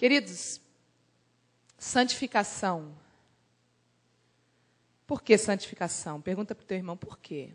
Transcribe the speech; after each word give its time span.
Queridos, 0.00 0.62
santificação. 1.76 2.96
Por 5.06 5.20
que 5.20 5.36
santificação? 5.36 6.22
Pergunta 6.22 6.54
para 6.54 6.62
o 6.62 6.66
teu 6.66 6.78
irmão, 6.78 6.96
por 6.96 7.18
quê? 7.18 7.52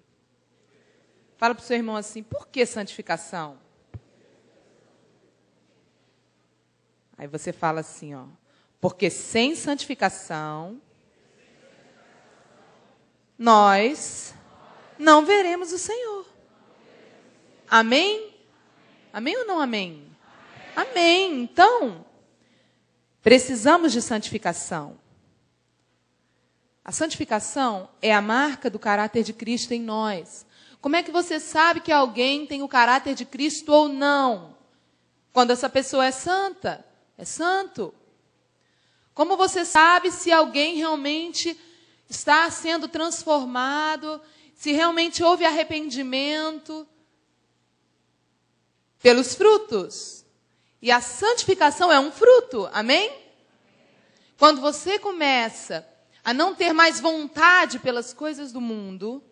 Fala 1.38 1.56
para 1.56 1.64
o 1.64 1.66
seu 1.66 1.76
irmão 1.76 1.96
assim, 1.96 2.22
por 2.22 2.48
que 2.48 2.64
santificação? 2.64 3.58
Aí 7.18 7.26
você 7.26 7.52
fala 7.52 7.80
assim, 7.80 8.14
ó, 8.14 8.28
porque 8.80 9.10
sem 9.10 9.56
santificação 9.56 10.80
nós 13.40 14.36
não 15.00 15.26
veremos 15.26 15.72
o 15.72 15.80
Senhor. 15.80 16.28
Amém? 17.68 18.36
Amém 19.12 19.36
ou 19.36 19.46
não 19.48 19.60
amém? 19.60 20.16
Amém. 20.76 21.42
Então, 21.42 22.06
precisamos 23.26 23.92
de 23.92 24.04
santificação. 24.04 25.00
A 26.84 26.92
santificação 26.92 27.90
é 28.00 28.14
a 28.14 28.22
marca 28.22 28.70
do 28.70 28.78
caráter 28.78 29.24
de 29.24 29.34
Cristo 29.34 29.74
em 29.74 29.82
nós. 29.82 30.46
Como 30.80 30.96
é 30.96 31.02
que 31.02 31.10
você 31.10 31.40
sabe 31.40 31.80
que 31.80 31.92
alguém 31.92 32.46
tem 32.46 32.62
o 32.62 32.68
caráter 32.68 33.16
de 33.16 33.26
Cristo 33.26 33.74
ou 33.74 33.90
não? 33.90 34.56
Quando 35.34 35.50
essa 35.50 35.68
pessoa 35.68 36.06
é 36.06 36.12
santa, 36.12 36.86
é 37.18 37.26
santo. 37.26 37.92
Como 39.12 39.36
você 39.36 39.66
sabe 39.66 40.12
se 40.12 40.32
alguém 40.32 40.76
realmente 40.76 41.60
está 42.08 42.48
sendo 42.52 42.88
transformado, 42.88 44.22
se 44.54 44.72
realmente 44.72 45.24
houve 45.24 45.46
arrependimento? 45.46 46.88
Pelos 49.00 49.34
frutos. 49.34 50.25
E 50.86 50.92
a 50.92 51.02
santificação 51.02 51.92
é 51.92 52.00
um 52.00 52.12
fruto, 52.12 52.70
amém? 52.72 53.12
Quando 54.38 54.62
você 54.62 55.00
começa 55.00 55.84
a 56.24 56.32
não 56.32 56.54
ter 56.54 56.74
mais 56.74 57.00
vontade 57.00 57.80
pelas 57.80 58.14
coisas 58.14 58.52
do 58.52 58.62
mundo, 58.62 59.24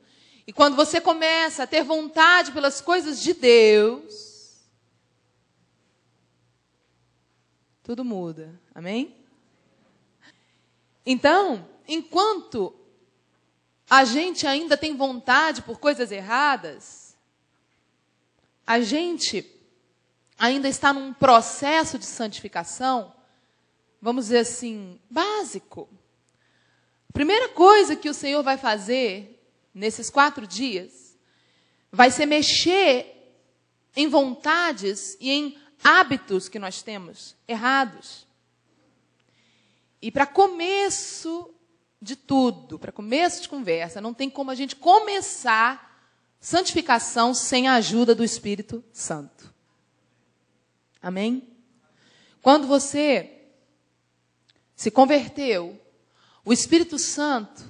e 0.48 0.52
quando 0.52 0.76
você 0.76 1.00
começa 1.00 1.62
a 1.62 1.68
ter 1.68 1.84
vontade 1.84 2.52
pelas 2.54 2.81
coisas 2.81 3.22
de 3.22 3.36
Deus, 3.36 4.64
tudo 7.84 8.04
muda, 8.04 8.59
amém? 8.74 9.16
Então, 11.06 11.70
enquanto 11.88 12.76
a 13.88 14.04
gente 14.06 14.48
ainda 14.48 14.76
tem 14.76 14.98
vontade 14.98 15.62
por 15.62 15.78
coisas 15.78 16.12
erradas, 16.12 17.16
a 18.66 18.81
gente 18.81 19.53
ainda 20.44 20.68
está 20.68 20.92
num 20.92 21.14
processo 21.14 21.98
de 21.98 22.06
santificação, 22.06 23.16
vamos 24.02 24.26
dizer 24.26 24.40
assim, 24.40 25.00
básico. 25.10 25.88
A 27.10 27.14
primeira 27.14 27.48
coisa 27.48 27.96
que 27.96 28.10
o 28.10 28.14
Senhor 28.14 28.44
vai 28.44 28.58
fazer 28.58 29.42
nesses 29.74 30.10
quatro 30.10 30.46
dias 30.46 31.18
vai 31.90 32.12
ser 32.12 32.26
mexer 32.26 33.32
em 33.96 34.10
vontades 34.10 35.16
e 35.22 35.32
em 35.32 35.58
hábitos 35.82 36.50
que 36.50 36.60
nós 36.60 36.82
temos 36.82 37.38
errados. 37.48 38.28
E 40.02 40.12
para 40.12 40.26
começo 40.26 41.56
de 42.02 42.18
tudo, 42.18 42.78
para 42.78 42.92
começo 42.92 43.44
de 43.44 43.48
conversa, 43.48 44.02
não 44.02 44.14
tem 44.14 44.30
como 44.30 44.52
a 44.52 44.56
gente 44.56 44.76
começar 44.76 46.12
santificação 46.38 47.34
sem 47.34 47.70
a 47.70 47.76
ajuda 47.76 48.14
do 48.14 48.26
Espírito 48.26 48.84
Santo. 48.92 49.53
Amém? 51.03 51.46
Quando 52.41 52.66
você 52.66 53.30
se 54.74 54.90
converteu, 54.90 55.78
o 56.46 56.53
Espírito 56.53 56.97
Santo, 56.97 57.69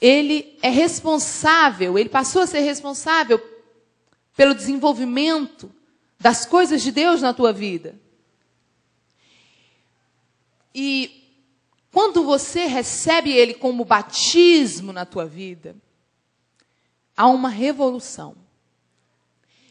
ele 0.00 0.56
é 0.62 0.68
responsável, 0.68 1.98
ele 1.98 2.08
passou 2.08 2.42
a 2.42 2.46
ser 2.46 2.60
responsável 2.60 3.40
pelo 4.36 4.54
desenvolvimento 4.54 5.74
das 6.18 6.46
coisas 6.46 6.80
de 6.80 6.92
Deus 6.92 7.20
na 7.20 7.34
tua 7.34 7.52
vida. 7.52 8.00
E 10.72 11.24
quando 11.90 12.22
você 12.22 12.66
recebe 12.66 13.32
ele 13.32 13.54
como 13.54 13.84
batismo 13.84 14.92
na 14.92 15.04
tua 15.04 15.26
vida, 15.26 15.74
há 17.16 17.26
uma 17.26 17.48
revolução. 17.48 18.36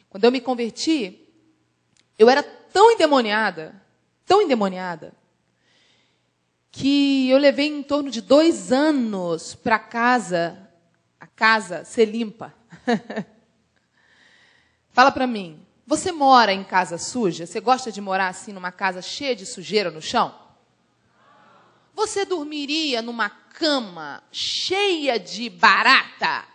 Quando 0.10 0.26
eu 0.26 0.32
me 0.32 0.42
converti, 0.42 1.27
eu 2.18 2.30
era 2.30 2.42
tão 2.44 2.92
endemoniada, 2.92 3.80
tão 4.26 4.42
endemoniada, 4.42 5.14
que 6.72 7.30
eu 7.30 7.38
levei 7.38 7.68
em 7.68 7.84
torno 7.84 8.10
de 8.10 8.22
dois 8.22 8.72
anos 8.72 9.56
para 9.56 9.80
casa, 9.80 10.70
a 11.20 11.26
casa 11.28 11.84
ser 11.86 12.06
limpa. 12.06 12.54
Fala 14.90 15.12
para 15.12 15.28
mim, 15.28 15.66
você 15.86 16.12
mora 16.12 16.52
em 16.52 16.64
casa 16.64 16.98
suja? 16.98 17.46
Você 17.46 17.60
gosta 17.60 17.92
de 17.92 18.02
morar 18.02 18.28
assim 18.28 18.52
numa 18.52 18.72
casa 18.72 19.02
cheia 19.02 19.36
de 19.36 19.46
sujeira 19.46 19.90
no 19.90 20.02
chão? 20.02 20.34
Você 21.94 22.26
dormiria 22.26 23.02
numa 23.02 23.30
cama 23.30 24.22
cheia 24.32 25.20
de 25.20 25.50
barata? 25.50 26.46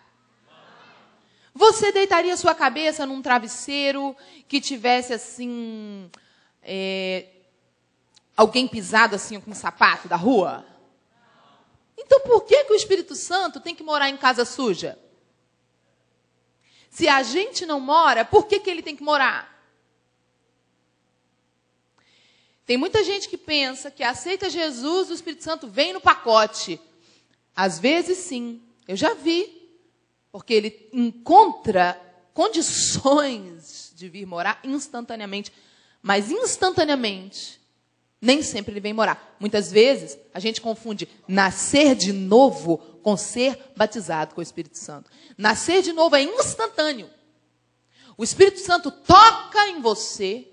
Você 1.54 1.92
deitaria 1.92 2.36
sua 2.36 2.54
cabeça 2.54 3.04
num 3.04 3.20
travesseiro 3.20 4.16
que 4.48 4.60
tivesse 4.60 5.12
assim. 5.12 6.10
É, 6.62 7.26
alguém 8.36 8.66
pisado 8.66 9.14
assim 9.16 9.38
com 9.40 9.50
um 9.50 9.54
sapato 9.54 10.08
da 10.08 10.16
rua? 10.16 10.64
Então 11.96 12.20
por 12.20 12.44
que, 12.44 12.64
que 12.64 12.72
o 12.72 12.76
Espírito 12.76 13.14
Santo 13.14 13.60
tem 13.60 13.74
que 13.74 13.82
morar 13.82 14.08
em 14.08 14.16
casa 14.16 14.44
suja? 14.44 14.98
Se 16.90 17.08
a 17.08 17.22
gente 17.22 17.64
não 17.64 17.80
mora, 17.80 18.24
por 18.24 18.46
que, 18.46 18.60
que 18.60 18.70
ele 18.70 18.82
tem 18.82 18.96
que 18.96 19.02
morar? 19.02 19.50
Tem 22.64 22.76
muita 22.76 23.02
gente 23.02 23.28
que 23.28 23.36
pensa 23.36 23.90
que 23.90 24.02
aceita 24.02 24.48
Jesus, 24.48 25.10
o 25.10 25.14
Espírito 25.14 25.42
Santo 25.42 25.69
vem 25.69 25.92
no 25.92 26.00
pacote. 26.00 26.80
Às 27.54 27.78
vezes 27.78 28.19
sim, 28.19 28.62
eu 28.86 28.96
já 28.96 29.14
vi 29.14 29.62
porque 30.32 30.54
ele 30.54 30.88
encontra 30.93 32.00
condições 32.32 33.93
de 33.94 34.09
vir 34.09 34.26
morar 34.26 34.59
instantaneamente. 34.65 35.53
Mas 36.00 36.31
instantaneamente, 36.31 37.60
nem 38.20 38.43
sempre 38.43 38.72
ele 38.72 38.81
vem 38.81 38.94
morar. 38.94 39.37
Muitas 39.38 39.70
vezes, 39.70 40.19
a 40.32 40.41
gente 40.41 40.60
confunde 40.60 41.06
nascer 41.28 41.94
de 41.94 42.12
novo 42.12 42.78
com 43.03 43.16
ser 43.16 43.59
batizado 43.76 44.34
com 44.34 44.41
o 44.41 44.43
Espírito 44.43 44.78
Santo. 44.78 45.10
Nascer 45.37 45.82
de 45.82 45.93
novo 45.93 46.16
é 46.16 46.22
instantâneo. 46.22 47.10
O 48.16 48.25
Espírito 48.25 48.60
Santo 48.60 48.91
toca 48.91 49.69
em 49.69 49.81
você 49.81 50.49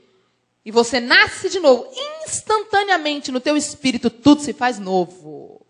e 0.66 0.72
você 0.72 1.00
nasce 1.00 1.50
de 1.50 1.60
novo. 1.60 1.90
Instantaneamente 2.26 3.32
no 3.32 3.40
teu 3.40 3.56
espírito 3.56 4.10
tudo 4.10 4.42
se 4.42 4.54
faz 4.54 4.78
novo. 4.78 5.66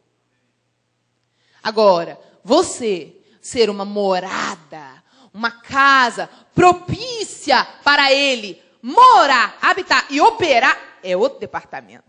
Agora, 1.62 2.20
você 2.44 3.19
ser 3.50 3.70
uma 3.70 3.84
morada, 3.84 5.04
uma 5.34 5.50
casa 5.50 6.30
propícia 6.54 7.66
para 7.84 8.14
ele 8.14 8.62
morar, 8.82 9.58
habitar 9.62 10.06
e 10.10 10.22
operar, 10.22 11.00
é 11.02 11.18
outro 11.18 11.40
departamento. 11.40 12.06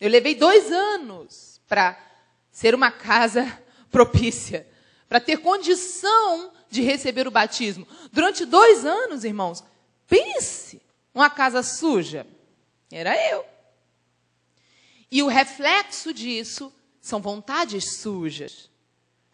Eu 0.00 0.10
levei 0.10 0.34
dois 0.34 0.72
anos 0.72 1.60
para 1.68 1.98
ser 2.50 2.74
uma 2.74 2.90
casa 2.90 3.44
propícia, 3.90 4.66
para 5.08 5.20
ter 5.20 5.38
condição 5.38 6.52
de 6.68 6.82
receber 6.82 7.28
o 7.28 7.30
batismo. 7.30 7.86
Durante 8.12 8.44
dois 8.44 8.84
anos, 8.84 9.24
irmãos, 9.24 9.62
pense, 10.06 10.82
uma 11.14 11.30
casa 11.30 11.62
suja. 11.62 12.26
Era 12.90 13.14
eu. 13.30 13.44
E 15.10 15.22
o 15.22 15.28
reflexo 15.28 16.12
disso 16.12 16.72
são 17.00 17.20
vontades 17.20 17.98
sujas. 17.98 18.67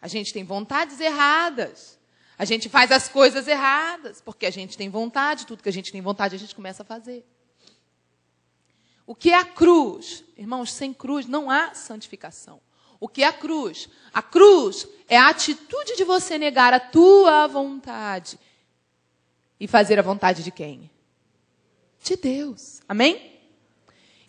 A 0.05 0.07
gente 0.07 0.31
tem 0.31 0.43
vontades 0.43 0.99
erradas. 0.99 1.97
A 2.37 2.45
gente 2.45 2.69
faz 2.69 2.91
as 2.91 3.09
coisas 3.09 3.47
erradas, 3.47 4.21
porque 4.21 4.45
a 4.45 4.51
gente 4.51 4.77
tem 4.77 4.87
vontade, 4.87 5.47
tudo 5.47 5.63
que 5.63 5.69
a 5.69 5.73
gente 5.73 5.91
tem 5.91 5.99
vontade 5.99 6.35
a 6.35 6.37
gente 6.37 6.53
começa 6.53 6.83
a 6.83 6.85
fazer. 6.85 7.25
O 9.03 9.15
que 9.15 9.31
é 9.31 9.35
a 9.35 9.43
cruz? 9.43 10.23
Irmãos, 10.37 10.71
sem 10.71 10.93
cruz 10.93 11.25
não 11.25 11.49
há 11.49 11.73
santificação. 11.73 12.61
O 12.99 13.07
que 13.07 13.23
é 13.23 13.27
a 13.27 13.33
cruz? 13.33 13.89
A 14.13 14.21
cruz 14.21 14.87
é 15.07 15.17
a 15.17 15.29
atitude 15.29 15.95
de 15.97 16.03
você 16.03 16.37
negar 16.37 16.71
a 16.71 16.79
tua 16.79 17.47
vontade 17.47 18.37
e 19.59 19.67
fazer 19.67 19.97
a 19.97 20.03
vontade 20.03 20.43
de 20.43 20.51
quem? 20.51 20.87
De 22.03 22.15
Deus. 22.15 22.79
Amém? 22.87 23.41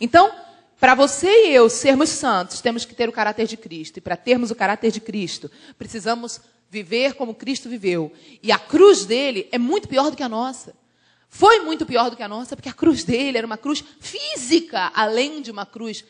Então, 0.00 0.34
para 0.78 0.94
você 0.94 1.46
e 1.46 1.55
eu 1.55 1.70
sermos 1.70 2.11
santos, 2.11 2.61
temos 2.61 2.84
que 2.84 2.94
ter 2.94 3.08
o 3.08 3.12
caráter 3.12 3.46
de 3.46 3.56
Cristo. 3.56 3.96
E 3.96 4.00
para 4.00 4.17
termos 4.17 4.50
o 4.50 4.55
caráter 4.55 4.93
de 4.93 5.00
Cristo, 5.00 5.50
precisamos 5.78 6.40
viver 6.70 7.14
como 7.14 7.34
Cristo 7.34 7.69
viveu. 7.69 8.12
E 8.43 8.52
a 8.52 8.58
cruz 8.58 9.06
dele 9.06 9.49
é 9.50 9.58
muito 9.58 9.88
pior 9.88 10.11
do 10.11 10.17
que 10.17 10.23
a 10.23 10.28
nossa. 10.28 10.75
foi 11.28 11.61
muito 11.61 11.84
pior 11.84 12.08
do 12.08 12.17
que 12.17 12.23
a 12.23 12.28
nossa, 12.28 12.56
porque 12.56 12.69
a 12.69 12.75
cruz 12.75 13.05
dele 13.05 13.38
era 13.38 13.46
uma 13.46 13.56
cruz 13.58 13.82
física, 14.00 14.90
além 14.94 15.43
de 15.43 15.50
uma 15.50 15.67
cruz 15.67 16.05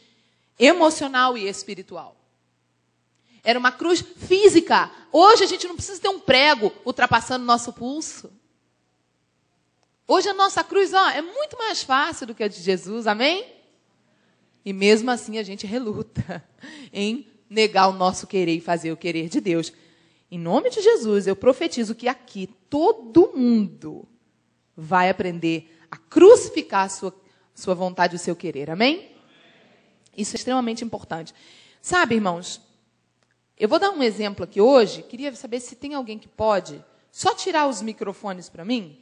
emocional 0.58 1.36
e 1.36 1.48
espiritual. 1.48 2.16
Era 3.42 3.58
uma 3.58 3.72
cruz 3.72 4.00
física. 4.00 4.90
Hoje 5.12 5.44
a 5.44 5.46
gente 5.46 5.66
não 5.66 5.76
precisa 5.76 6.00
ter 6.00 6.08
um 6.08 6.18
prego 6.20 6.72
ultrapassando 6.84 7.44
nosso 7.44 7.72
pulso. 7.72 8.32
Hoje 10.06 10.28
a 10.28 10.34
nossa 10.34 10.62
cruz 10.62 10.92
ó, 10.92 11.08
é 11.10 11.22
muito 11.22 11.56
mais 11.56 11.82
fácil 11.82 12.26
do 12.26 12.34
que 12.34 12.42
a 12.42 12.48
de 12.48 12.60
Jesus, 12.60 13.06
amém? 13.06 13.55
E 14.66 14.72
mesmo 14.72 15.12
assim 15.12 15.38
a 15.38 15.44
gente 15.44 15.64
reluta 15.64 16.44
em 16.92 17.24
negar 17.48 17.86
o 17.86 17.92
nosso 17.92 18.26
querer 18.26 18.56
e 18.56 18.60
fazer 18.60 18.90
o 18.90 18.96
querer 18.96 19.28
de 19.28 19.40
Deus. 19.40 19.72
Em 20.28 20.36
nome 20.36 20.70
de 20.70 20.82
Jesus, 20.82 21.28
eu 21.28 21.36
profetizo 21.36 21.94
que 21.94 22.08
aqui 22.08 22.48
todo 22.68 23.32
mundo 23.32 24.08
vai 24.76 25.08
aprender 25.08 25.72
a 25.88 25.96
crucificar 25.96 26.86
a 26.86 26.88
sua, 26.88 27.14
sua 27.54 27.76
vontade 27.76 28.14
e 28.14 28.16
o 28.16 28.18
seu 28.18 28.34
querer. 28.34 28.68
Amém? 28.68 29.12
Isso 30.16 30.34
é 30.34 30.38
extremamente 30.38 30.84
importante. 30.84 31.32
Sabe, 31.80 32.16
irmãos, 32.16 32.60
eu 33.56 33.68
vou 33.68 33.78
dar 33.78 33.90
um 33.90 34.02
exemplo 34.02 34.42
aqui 34.42 34.60
hoje. 34.60 35.04
Queria 35.04 35.32
saber 35.36 35.60
se 35.60 35.76
tem 35.76 35.94
alguém 35.94 36.18
que 36.18 36.26
pode 36.26 36.84
só 37.12 37.32
tirar 37.36 37.68
os 37.68 37.80
microfones 37.80 38.48
para 38.48 38.64
mim, 38.64 38.98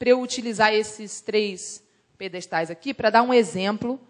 para 0.00 0.08
eu 0.08 0.20
utilizar 0.20 0.74
esses 0.74 1.20
três 1.20 1.80
pedestais 2.18 2.72
aqui 2.72 2.92
para 2.92 3.08
dar 3.08 3.22
um 3.22 3.32
exemplo 3.32 4.00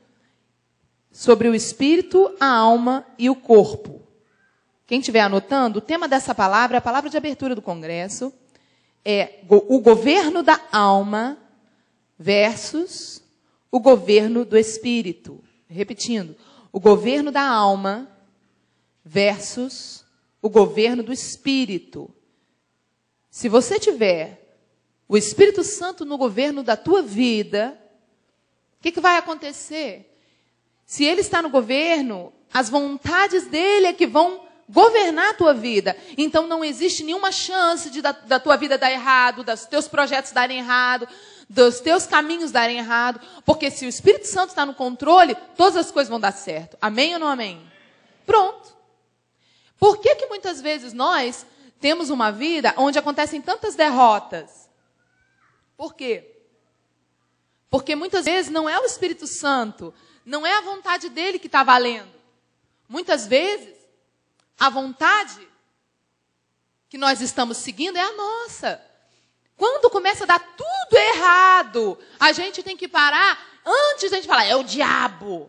sobre 1.16 1.48
o 1.48 1.54
espírito, 1.54 2.36
a 2.38 2.46
alma 2.46 3.06
e 3.18 3.30
o 3.30 3.34
corpo. 3.34 4.02
Quem 4.86 5.00
estiver 5.00 5.22
anotando, 5.22 5.78
o 5.78 5.80
tema 5.80 6.06
dessa 6.06 6.34
palavra 6.34 6.76
é 6.76 6.78
a 6.78 6.82
palavra 6.82 7.08
de 7.08 7.16
abertura 7.16 7.54
do 7.54 7.62
congresso 7.62 8.30
é 9.02 9.40
o 9.48 9.80
governo 9.80 10.42
da 10.42 10.60
alma 10.70 11.38
versus 12.18 13.22
o 13.70 13.80
governo 13.80 14.44
do 14.44 14.58
espírito. 14.58 15.42
Repetindo, 15.66 16.36
o 16.70 16.78
governo 16.78 17.32
da 17.32 17.48
alma 17.48 18.10
versus 19.02 20.04
o 20.42 20.50
governo 20.50 21.02
do 21.02 21.14
espírito. 21.14 22.10
Se 23.30 23.48
você 23.48 23.80
tiver 23.80 24.54
o 25.08 25.16
Espírito 25.16 25.64
Santo 25.64 26.04
no 26.04 26.18
governo 26.18 26.62
da 26.62 26.76
tua 26.76 27.00
vida, 27.00 27.78
o 28.78 28.82
que, 28.82 28.92
que 28.92 29.00
vai 29.00 29.16
acontecer? 29.16 30.12
Se 30.86 31.04
ele 31.04 31.20
está 31.20 31.42
no 31.42 31.50
governo, 31.50 32.32
as 32.54 32.70
vontades 32.70 33.48
dele 33.48 33.88
é 33.88 33.92
que 33.92 34.06
vão 34.06 34.46
governar 34.68 35.30
a 35.30 35.34
tua 35.34 35.52
vida. 35.52 35.96
Então 36.16 36.46
não 36.46 36.64
existe 36.64 37.02
nenhuma 37.02 37.32
chance 37.32 37.90
de 37.90 38.00
da, 38.00 38.12
da 38.12 38.38
tua 38.38 38.56
vida 38.56 38.78
dar 38.78 38.90
errado, 38.90 39.42
dos 39.42 39.66
teus 39.66 39.88
projetos 39.88 40.30
darem 40.30 40.58
errado, 40.58 41.08
dos 41.50 41.80
teus 41.80 42.06
caminhos 42.06 42.52
darem 42.52 42.78
errado, 42.78 43.20
porque 43.44 43.70
se 43.70 43.84
o 43.84 43.88
Espírito 43.88 44.26
Santo 44.26 44.50
está 44.50 44.64
no 44.64 44.74
controle, 44.74 45.36
todas 45.56 45.76
as 45.76 45.90
coisas 45.90 46.08
vão 46.08 46.20
dar 46.20 46.32
certo. 46.32 46.76
Amém 46.80 47.14
ou 47.14 47.20
não 47.20 47.28
amém? 47.28 47.60
Pronto. 48.24 48.76
Por 49.78 49.98
que 49.98 50.14
que 50.14 50.26
muitas 50.26 50.60
vezes 50.60 50.92
nós 50.92 51.44
temos 51.80 52.10
uma 52.10 52.30
vida 52.30 52.72
onde 52.76 52.98
acontecem 52.98 53.40
tantas 53.40 53.74
derrotas? 53.74 54.68
Por 55.76 55.94
quê? 55.94 56.32
Porque 57.68 57.94
muitas 57.94 58.24
vezes 58.24 58.50
não 58.50 58.68
é 58.68 58.78
o 58.78 58.84
Espírito 58.84 59.26
Santo, 59.26 59.92
não 60.26 60.44
é 60.44 60.58
a 60.58 60.60
vontade 60.60 61.08
dele 61.08 61.38
que 61.38 61.46
está 61.46 61.62
valendo. 61.62 62.12
Muitas 62.88 63.26
vezes 63.28 63.76
a 64.58 64.68
vontade 64.68 65.46
que 66.88 66.98
nós 66.98 67.20
estamos 67.20 67.56
seguindo 67.58 67.96
é 67.96 68.02
a 68.02 68.12
nossa. 68.12 68.82
Quando 69.56 69.88
começa 69.88 70.24
a 70.24 70.26
dar 70.26 70.40
tudo 70.40 70.98
errado, 70.98 71.98
a 72.18 72.32
gente 72.32 72.62
tem 72.62 72.76
que 72.76 72.88
parar 72.88 73.38
antes 73.64 74.10
da 74.10 74.16
gente 74.16 74.26
falar, 74.26 74.44
é 74.44 74.56
o 74.56 74.64
diabo. 74.64 75.48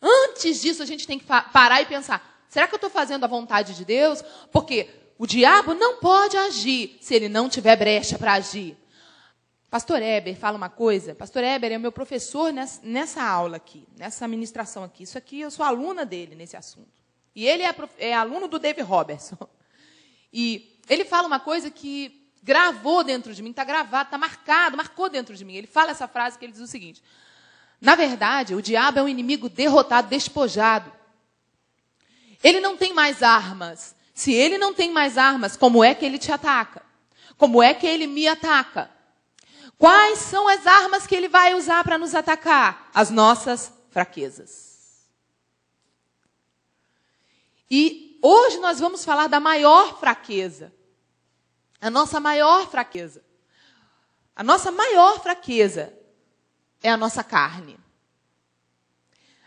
Antes 0.00 0.60
disso, 0.60 0.82
a 0.82 0.86
gente 0.86 1.06
tem 1.06 1.18
que 1.18 1.24
parar 1.24 1.82
e 1.82 1.86
pensar: 1.86 2.44
será 2.48 2.68
que 2.68 2.74
eu 2.74 2.76
estou 2.78 2.90
fazendo 2.90 3.24
a 3.24 3.28
vontade 3.28 3.74
de 3.74 3.84
Deus? 3.84 4.22
Porque 4.52 4.88
o 5.18 5.26
diabo 5.26 5.74
não 5.74 5.96
pode 5.96 6.36
agir 6.36 6.98
se 7.00 7.14
ele 7.14 7.28
não 7.28 7.48
tiver 7.48 7.76
brecha 7.76 8.18
para 8.18 8.34
agir. 8.34 8.76
Pastor 9.74 10.00
Eber 10.00 10.36
fala 10.36 10.56
uma 10.56 10.68
coisa. 10.68 11.16
Pastor 11.16 11.42
Eber 11.42 11.72
é 11.72 11.78
meu 11.78 11.90
professor 11.90 12.52
nessa, 12.52 12.80
nessa 12.84 13.24
aula 13.24 13.56
aqui, 13.56 13.88
nessa 13.98 14.28
ministração 14.28 14.84
aqui. 14.84 15.02
Isso 15.02 15.18
aqui 15.18 15.40
eu 15.40 15.50
sou 15.50 15.66
aluna 15.66 16.06
dele 16.06 16.36
nesse 16.36 16.56
assunto. 16.56 16.92
E 17.34 17.44
ele 17.44 17.64
é, 17.64 17.74
é 17.98 18.14
aluno 18.14 18.46
do 18.46 18.60
Dave 18.60 18.82
Robertson. 18.82 19.36
E 20.32 20.78
ele 20.88 21.04
fala 21.04 21.26
uma 21.26 21.40
coisa 21.40 21.72
que 21.72 22.30
gravou 22.40 23.02
dentro 23.02 23.34
de 23.34 23.42
mim, 23.42 23.50
está 23.50 23.64
gravado, 23.64 24.06
está 24.06 24.16
marcado, 24.16 24.76
marcou 24.76 25.10
dentro 25.10 25.34
de 25.34 25.44
mim. 25.44 25.54
Ele 25.54 25.66
fala 25.66 25.90
essa 25.90 26.06
frase 26.06 26.38
que 26.38 26.44
ele 26.44 26.52
diz 26.52 26.60
o 26.60 26.68
seguinte: 26.68 27.02
Na 27.80 27.96
verdade, 27.96 28.54
o 28.54 28.62
diabo 28.62 29.00
é 29.00 29.02
um 29.02 29.08
inimigo 29.08 29.48
derrotado, 29.48 30.06
despojado. 30.06 30.92
Ele 32.44 32.60
não 32.60 32.76
tem 32.76 32.92
mais 32.92 33.24
armas. 33.24 33.96
Se 34.14 34.32
ele 34.32 34.56
não 34.56 34.72
tem 34.72 34.92
mais 34.92 35.18
armas, 35.18 35.56
como 35.56 35.82
é 35.82 35.96
que 35.96 36.04
ele 36.04 36.16
te 36.16 36.30
ataca? 36.30 36.80
Como 37.36 37.60
é 37.60 37.74
que 37.74 37.88
ele 37.88 38.06
me 38.06 38.28
ataca? 38.28 38.93
Quais 39.84 40.20
são 40.20 40.48
as 40.48 40.66
armas 40.66 41.06
que 41.06 41.14
ele 41.14 41.28
vai 41.28 41.52
usar 41.52 41.84
para 41.84 41.98
nos 41.98 42.14
atacar? 42.14 42.88
As 42.94 43.10
nossas 43.10 43.70
fraquezas. 43.90 45.04
E 47.70 48.18
hoje 48.22 48.56
nós 48.60 48.80
vamos 48.80 49.04
falar 49.04 49.26
da 49.26 49.38
maior 49.38 50.00
fraqueza. 50.00 50.72
A 51.82 51.90
nossa 51.90 52.18
maior 52.18 52.66
fraqueza. 52.70 53.22
A 54.34 54.42
nossa 54.42 54.72
maior 54.72 55.22
fraqueza 55.22 55.92
é 56.82 56.90
a 56.90 56.96
nossa 56.96 57.22
carne. 57.22 57.78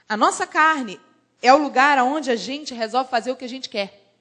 A 0.08 0.16
nossa 0.16 0.46
carne 0.46 1.02
é 1.42 1.52
o 1.52 1.58
lugar 1.58 1.98
onde 2.04 2.30
a 2.30 2.36
gente 2.36 2.76
resolve 2.76 3.10
fazer 3.10 3.32
o 3.32 3.36
que 3.36 3.46
a 3.46 3.50
gente 3.50 3.70
quer. 3.70 4.14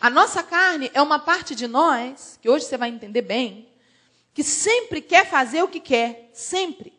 A 0.00 0.10
nossa 0.10 0.42
carne 0.42 0.90
é 0.92 1.00
uma 1.00 1.20
parte 1.20 1.54
de 1.54 1.68
nós, 1.68 2.40
que 2.42 2.50
hoje 2.50 2.64
você 2.64 2.76
vai 2.76 2.88
entender 2.88 3.22
bem, 3.22 3.69
que 4.40 4.44
sempre 4.44 5.00
quer 5.00 5.28
fazer 5.28 5.62
o 5.62 5.68
que 5.68 5.80
quer, 5.80 6.30
sempre. 6.32 6.92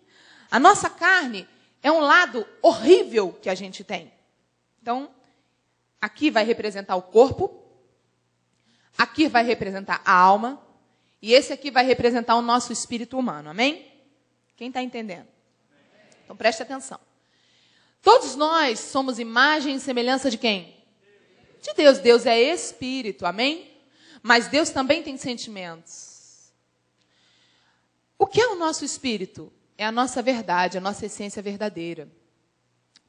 A 0.50 0.60
nossa 0.60 0.89
carne 0.89 1.48
é 1.81 1.91
um 1.91 2.00
lado 2.00 2.48
horrível 2.62 3.33
que 3.41 3.50
a 3.50 3.55
gente 3.55 3.83
tem. 3.83 4.12
Então, 4.81 5.10
Aqui 6.01 6.31
vai 6.31 6.43
representar 6.43 6.95
o 6.95 7.01
corpo, 7.03 7.63
aqui 8.98 9.27
vai 9.27 9.43
representar 9.43 10.01
a 10.03 10.12
alma, 10.12 10.60
e 11.21 11.31
esse 11.31 11.53
aqui 11.53 11.69
vai 11.69 11.86
representar 11.86 12.36
o 12.36 12.41
nosso 12.41 12.74
espírito 12.74 13.19
humano. 13.19 13.51
Amém? 13.51 13.86
Quem 14.57 14.69
está 14.69 14.81
entendendo? 14.81 15.27
Então 16.25 16.36
preste 16.36 16.63
atenção. 16.63 17.00
Todos 18.01 18.36
nós 18.36 18.79
somos 18.79 19.19
imagem 19.19 19.75
e 19.75 19.79
semelhança 19.79 20.31
de 20.31 20.39
quem? 20.39 20.75
De 21.62 21.71
Deus. 21.75 22.00
Deus 22.00 22.25
é 22.25 22.39
espírito, 22.39 23.27
amém? 23.27 23.71
Mas 24.24 24.48
Deus 24.48 24.71
também 24.71 25.03
tem 25.03 25.15
sentimentos. 25.17 26.11
O 28.22 28.28
que 28.28 28.40
é 28.40 28.48
o 28.50 28.56
nosso 28.56 28.86
espírito? 28.86 29.51
É 29.75 29.84
a 29.84 29.92
nossa 29.92 30.22
verdade, 30.22 30.78
a 30.78 30.82
nossa 30.82 31.08
essência 31.08 31.42
verdadeira. 31.42 32.08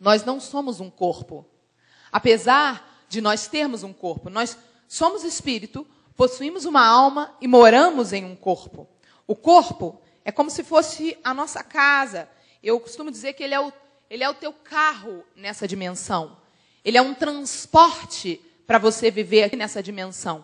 Nós 0.00 0.24
não 0.24 0.40
somos 0.40 0.80
um 0.80 0.88
corpo. 0.88 1.44
Apesar 2.10 3.04
de 3.10 3.20
nós 3.20 3.46
termos 3.46 3.82
um 3.82 3.92
corpo, 3.92 4.30
nós 4.30 4.56
somos 4.88 5.22
espírito, 5.22 5.86
possuímos 6.16 6.64
uma 6.64 6.82
alma 6.82 7.36
e 7.42 7.46
moramos 7.46 8.14
em 8.14 8.24
um 8.24 8.34
corpo. 8.34 8.88
O 9.26 9.36
corpo 9.36 10.00
é 10.24 10.32
como 10.32 10.48
se 10.48 10.64
fosse 10.64 11.18
a 11.22 11.34
nossa 11.34 11.62
casa. 11.62 12.26
Eu 12.62 12.80
costumo 12.80 13.10
dizer 13.10 13.34
que 13.34 13.42
ele 13.42 13.52
é 13.52 13.60
o, 13.60 13.70
ele 14.08 14.24
é 14.24 14.30
o 14.30 14.34
teu 14.34 14.50
carro 14.50 15.22
nessa 15.36 15.68
dimensão. 15.68 16.38
Ele 16.82 16.96
é 16.96 17.02
um 17.02 17.12
transporte 17.12 18.40
para 18.66 18.78
você 18.78 19.10
viver 19.10 19.42
aqui 19.42 19.56
nessa 19.56 19.82
dimensão. 19.82 20.42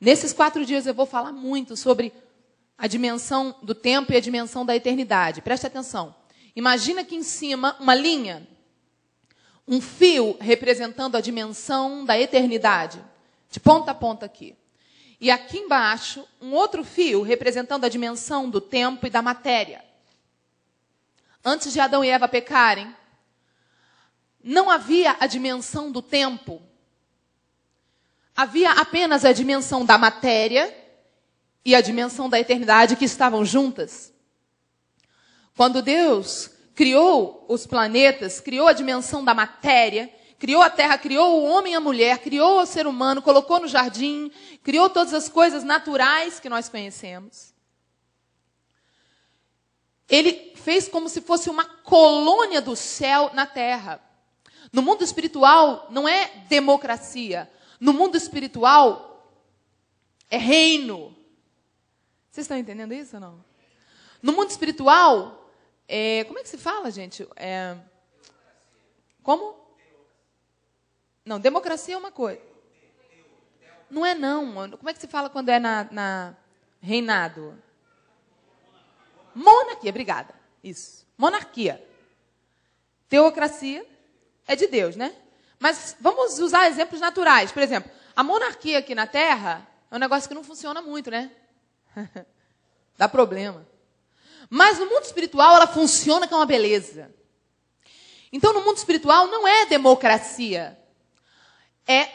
Nesses 0.00 0.32
quatro 0.32 0.64
dias 0.64 0.86
eu 0.86 0.94
vou 0.94 1.04
falar 1.04 1.30
muito 1.32 1.76
sobre 1.76 2.10
a 2.78 2.86
dimensão 2.86 3.56
do 3.62 3.74
tempo 3.74 4.12
e 4.12 4.16
a 4.16 4.20
dimensão 4.20 4.64
da 4.64 4.74
eternidade. 4.74 5.42
Preste 5.42 5.66
atenção. 5.66 6.14
Imagina 6.54 7.00
aqui 7.00 7.16
em 7.16 7.22
cima 7.22 7.76
uma 7.80 7.94
linha 7.94 8.46
um 9.68 9.82
fio 9.82 10.34
representando 10.40 11.14
a 11.14 11.20
dimensão 11.20 12.02
da 12.02 12.18
eternidade, 12.18 13.04
de 13.50 13.60
ponta 13.60 13.90
a 13.90 13.94
ponta 13.94 14.24
aqui. 14.24 14.56
E 15.20 15.30
aqui 15.30 15.58
embaixo, 15.58 16.26
um 16.40 16.54
outro 16.54 16.82
fio 16.82 17.22
representando 17.22 17.84
a 17.84 17.88
dimensão 17.88 18.48
do 18.48 18.62
tempo 18.62 19.06
e 19.06 19.10
da 19.10 19.20
matéria. 19.20 19.84
Antes 21.44 21.70
de 21.72 21.80
Adão 21.80 22.02
e 22.02 22.08
Eva 22.08 22.26
pecarem, 22.26 22.94
não 24.42 24.70
havia 24.70 25.16
a 25.20 25.26
dimensão 25.26 25.92
do 25.92 26.00
tempo. 26.00 26.62
Havia 28.34 28.70
apenas 28.70 29.24
a 29.24 29.32
dimensão 29.32 29.84
da 29.84 29.98
matéria 29.98 30.74
e 31.64 31.74
a 31.74 31.80
dimensão 31.80 32.28
da 32.28 32.40
eternidade 32.40 32.96
que 32.96 33.04
estavam 33.04 33.44
juntas. 33.44 34.12
Quando 35.56 35.82
Deus 35.82 36.50
criou 36.74 37.44
os 37.48 37.66
planetas, 37.66 38.40
criou 38.40 38.68
a 38.68 38.72
dimensão 38.72 39.24
da 39.24 39.34
matéria, 39.34 40.08
criou 40.38 40.62
a 40.62 40.70
terra, 40.70 40.96
criou 40.96 41.40
o 41.40 41.44
homem 41.44 41.72
e 41.72 41.76
a 41.76 41.80
mulher, 41.80 42.18
criou 42.18 42.60
o 42.60 42.66
ser 42.66 42.86
humano, 42.86 43.20
colocou 43.20 43.58
no 43.58 43.66
jardim, 43.66 44.30
criou 44.62 44.88
todas 44.88 45.12
as 45.12 45.28
coisas 45.28 45.64
naturais 45.64 46.38
que 46.38 46.48
nós 46.48 46.68
conhecemos. 46.68 47.52
ele 50.08 50.52
fez 50.54 50.88
como 50.88 51.08
se 51.08 51.20
fosse 51.20 51.50
uma 51.50 51.64
colônia 51.64 52.62
do 52.62 52.76
céu 52.76 53.30
na 53.34 53.44
terra. 53.44 54.00
No 54.72 54.80
mundo 54.80 55.02
espiritual 55.02 55.88
não 55.90 56.08
é 56.08 56.30
democracia. 56.48 57.50
No 57.80 57.92
mundo 57.92 58.16
espiritual 58.16 59.28
é 60.30 60.38
reino. 60.38 61.17
Vocês 62.38 62.44
estão 62.44 62.56
entendendo 62.56 62.94
isso 62.94 63.16
ou 63.16 63.20
não? 63.20 63.44
No 64.22 64.32
mundo 64.32 64.48
espiritual, 64.48 65.50
é, 65.88 66.22
como 66.22 66.38
é 66.38 66.42
que 66.44 66.48
se 66.48 66.56
fala, 66.56 66.88
gente? 66.88 67.26
É, 67.34 67.76
como? 69.24 69.56
Não, 71.24 71.40
democracia 71.40 71.96
é 71.96 71.98
uma 71.98 72.12
coisa. 72.12 72.40
Não 73.90 74.06
é 74.06 74.14
não. 74.14 74.70
Como 74.70 74.88
é 74.88 74.94
que 74.94 75.00
se 75.00 75.08
fala 75.08 75.28
quando 75.28 75.48
é 75.48 75.58
na, 75.58 75.88
na 75.90 76.36
reinado? 76.80 77.60
Monarquia, 79.34 79.90
obrigada. 79.90 80.32
Isso. 80.62 81.04
Monarquia. 81.18 81.84
Teocracia 83.08 83.84
é 84.46 84.54
de 84.54 84.68
Deus, 84.68 84.94
né? 84.94 85.12
Mas 85.58 85.96
vamos 85.98 86.38
usar 86.38 86.68
exemplos 86.68 87.00
naturais. 87.00 87.50
Por 87.50 87.64
exemplo, 87.64 87.90
a 88.14 88.22
monarquia 88.22 88.78
aqui 88.78 88.94
na 88.94 89.08
Terra 89.08 89.66
é 89.90 89.96
um 89.96 89.98
negócio 89.98 90.28
que 90.28 90.36
não 90.36 90.44
funciona 90.44 90.80
muito, 90.80 91.10
né? 91.10 91.32
Dá 92.96 93.08
problema. 93.08 93.66
Mas 94.50 94.78
no 94.78 94.86
mundo 94.86 95.04
espiritual 95.04 95.56
ela 95.56 95.66
funciona 95.66 96.26
com 96.26 96.36
uma 96.36 96.46
beleza. 96.46 97.14
Então 98.32 98.52
no 98.52 98.62
mundo 98.62 98.76
espiritual 98.76 99.26
não 99.26 99.46
é 99.46 99.66
democracia, 99.66 100.78
é 101.86 102.08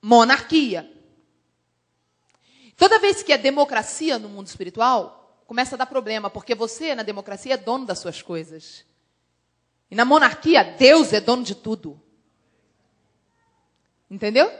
monarquia. 0.00 0.90
Toda 2.76 2.98
vez 2.98 3.22
que 3.22 3.32
é 3.32 3.38
democracia 3.38 4.18
no 4.18 4.28
mundo 4.28 4.46
espiritual, 4.46 5.42
começa 5.46 5.74
a 5.74 5.78
dar 5.78 5.86
problema, 5.86 6.28
porque 6.28 6.54
você 6.54 6.94
na 6.94 7.02
democracia 7.02 7.54
é 7.54 7.56
dono 7.56 7.86
das 7.86 7.98
suas 7.98 8.20
coisas. 8.20 8.84
E 9.90 9.94
na 9.94 10.04
monarquia, 10.04 10.64
Deus 10.64 11.12
é 11.12 11.20
dono 11.20 11.44
de 11.44 11.54
tudo. 11.54 12.00
Entendeu? 14.10 14.50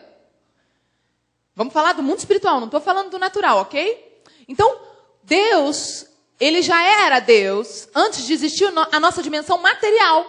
Vamos 1.57 1.73
falar 1.73 1.93
do 1.93 2.03
mundo 2.03 2.19
espiritual, 2.19 2.59
não 2.59 2.67
estou 2.67 2.81
falando 2.81 3.11
do 3.11 3.19
natural, 3.19 3.59
ok? 3.59 4.23
Então, 4.49 4.81
Deus, 5.23 6.07
ele 6.41 6.63
já 6.63 6.83
era 6.83 7.21
Deus 7.21 7.89
antes 7.95 8.27
de 8.27 8.33
existir 8.33 8.67
a 8.93 9.01
nossa 9.01 9.23
dimensão 9.23 9.59
material, 9.59 10.27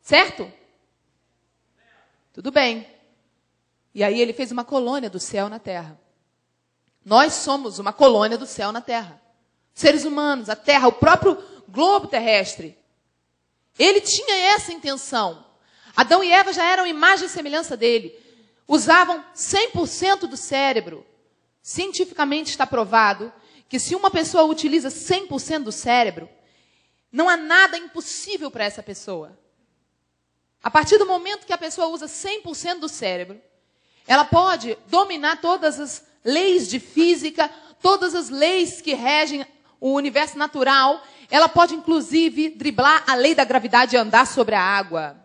certo? 0.00 0.50
Tudo 2.32 2.50
bem. 2.50 2.86
E 3.94 4.04
aí 4.04 4.20
ele 4.20 4.32
fez 4.32 4.52
uma 4.52 4.64
colônia 4.64 5.10
do 5.10 5.18
céu 5.18 5.48
na 5.48 5.58
terra. 5.58 6.00
Nós 7.04 7.32
somos 7.32 7.78
uma 7.78 7.92
colônia 7.92 8.38
do 8.38 8.46
céu 8.46 8.70
na 8.70 8.80
terra. 8.80 9.20
Seres 9.74 10.04
humanos, 10.04 10.48
a 10.48 10.56
terra, 10.56 10.86
o 10.86 10.92
próprio 10.92 11.36
globo 11.68 12.06
terrestre. 12.06 12.78
Ele 13.78 14.00
tinha 14.00 14.52
essa 14.52 14.72
intenção. 14.72 15.44
Adão 15.96 16.22
e 16.22 16.30
Eva 16.30 16.52
já 16.52 16.64
eram 16.64 16.86
imagem 16.86 17.26
e 17.26 17.28
semelhança 17.28 17.76
dele. 17.76 18.16
Usavam 18.70 19.24
100% 19.34 20.28
do 20.28 20.36
cérebro. 20.36 21.04
Cientificamente 21.60 22.50
está 22.50 22.64
provado 22.64 23.32
que 23.68 23.80
se 23.80 23.96
uma 23.96 24.12
pessoa 24.12 24.44
utiliza 24.44 24.88
100% 24.90 25.64
do 25.64 25.72
cérebro, 25.72 26.28
não 27.10 27.28
há 27.28 27.36
nada 27.36 27.76
impossível 27.76 28.48
para 28.48 28.62
essa 28.62 28.80
pessoa. 28.80 29.36
A 30.62 30.70
partir 30.70 30.98
do 30.98 31.06
momento 31.06 31.46
que 31.46 31.52
a 31.52 31.58
pessoa 31.58 31.88
usa 31.88 32.06
100% 32.06 32.78
do 32.78 32.88
cérebro, 32.88 33.42
ela 34.06 34.24
pode 34.24 34.78
dominar 34.86 35.40
todas 35.40 35.80
as 35.80 36.06
leis 36.24 36.68
de 36.68 36.78
física, 36.78 37.50
todas 37.82 38.14
as 38.14 38.28
leis 38.28 38.80
que 38.80 38.94
regem 38.94 39.44
o 39.80 39.94
universo 39.94 40.38
natural. 40.38 41.04
Ela 41.28 41.48
pode, 41.48 41.74
inclusive, 41.74 42.50
driblar 42.50 43.02
a 43.08 43.16
lei 43.16 43.34
da 43.34 43.42
gravidade 43.42 43.96
e 43.96 43.98
andar 43.98 44.28
sobre 44.28 44.54
a 44.54 44.62
água. 44.62 45.19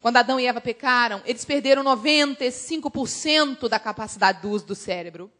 Quando 0.00 0.16
Adão 0.16 0.38
e 0.38 0.46
Eva 0.46 0.60
pecaram, 0.60 1.20
eles 1.24 1.44
perderam 1.44 1.82
95% 1.82 3.68
da 3.68 3.80
capacidade 3.80 4.40
do 4.40 4.50
uso 4.50 4.66
do 4.66 4.74
cérebro. 4.74 5.30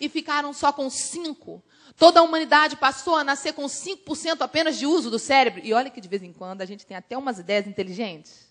E 0.00 0.08
ficaram 0.08 0.52
só 0.52 0.72
com 0.72 0.86
5%. 0.86 1.62
Toda 1.96 2.20
a 2.20 2.22
humanidade 2.22 2.76
passou 2.76 3.16
a 3.16 3.24
nascer 3.24 3.54
com 3.54 3.64
5% 3.64 4.40
apenas 4.40 4.78
de 4.78 4.86
uso 4.86 5.10
do 5.10 5.18
cérebro. 5.18 5.60
E 5.64 5.72
olha 5.72 5.90
que 5.90 6.00
de 6.00 6.08
vez 6.08 6.22
em 6.22 6.32
quando 6.32 6.62
a 6.62 6.66
gente 6.66 6.84
tem 6.84 6.96
até 6.96 7.16
umas 7.16 7.38
ideias 7.38 7.66
inteligentes. 7.66 8.46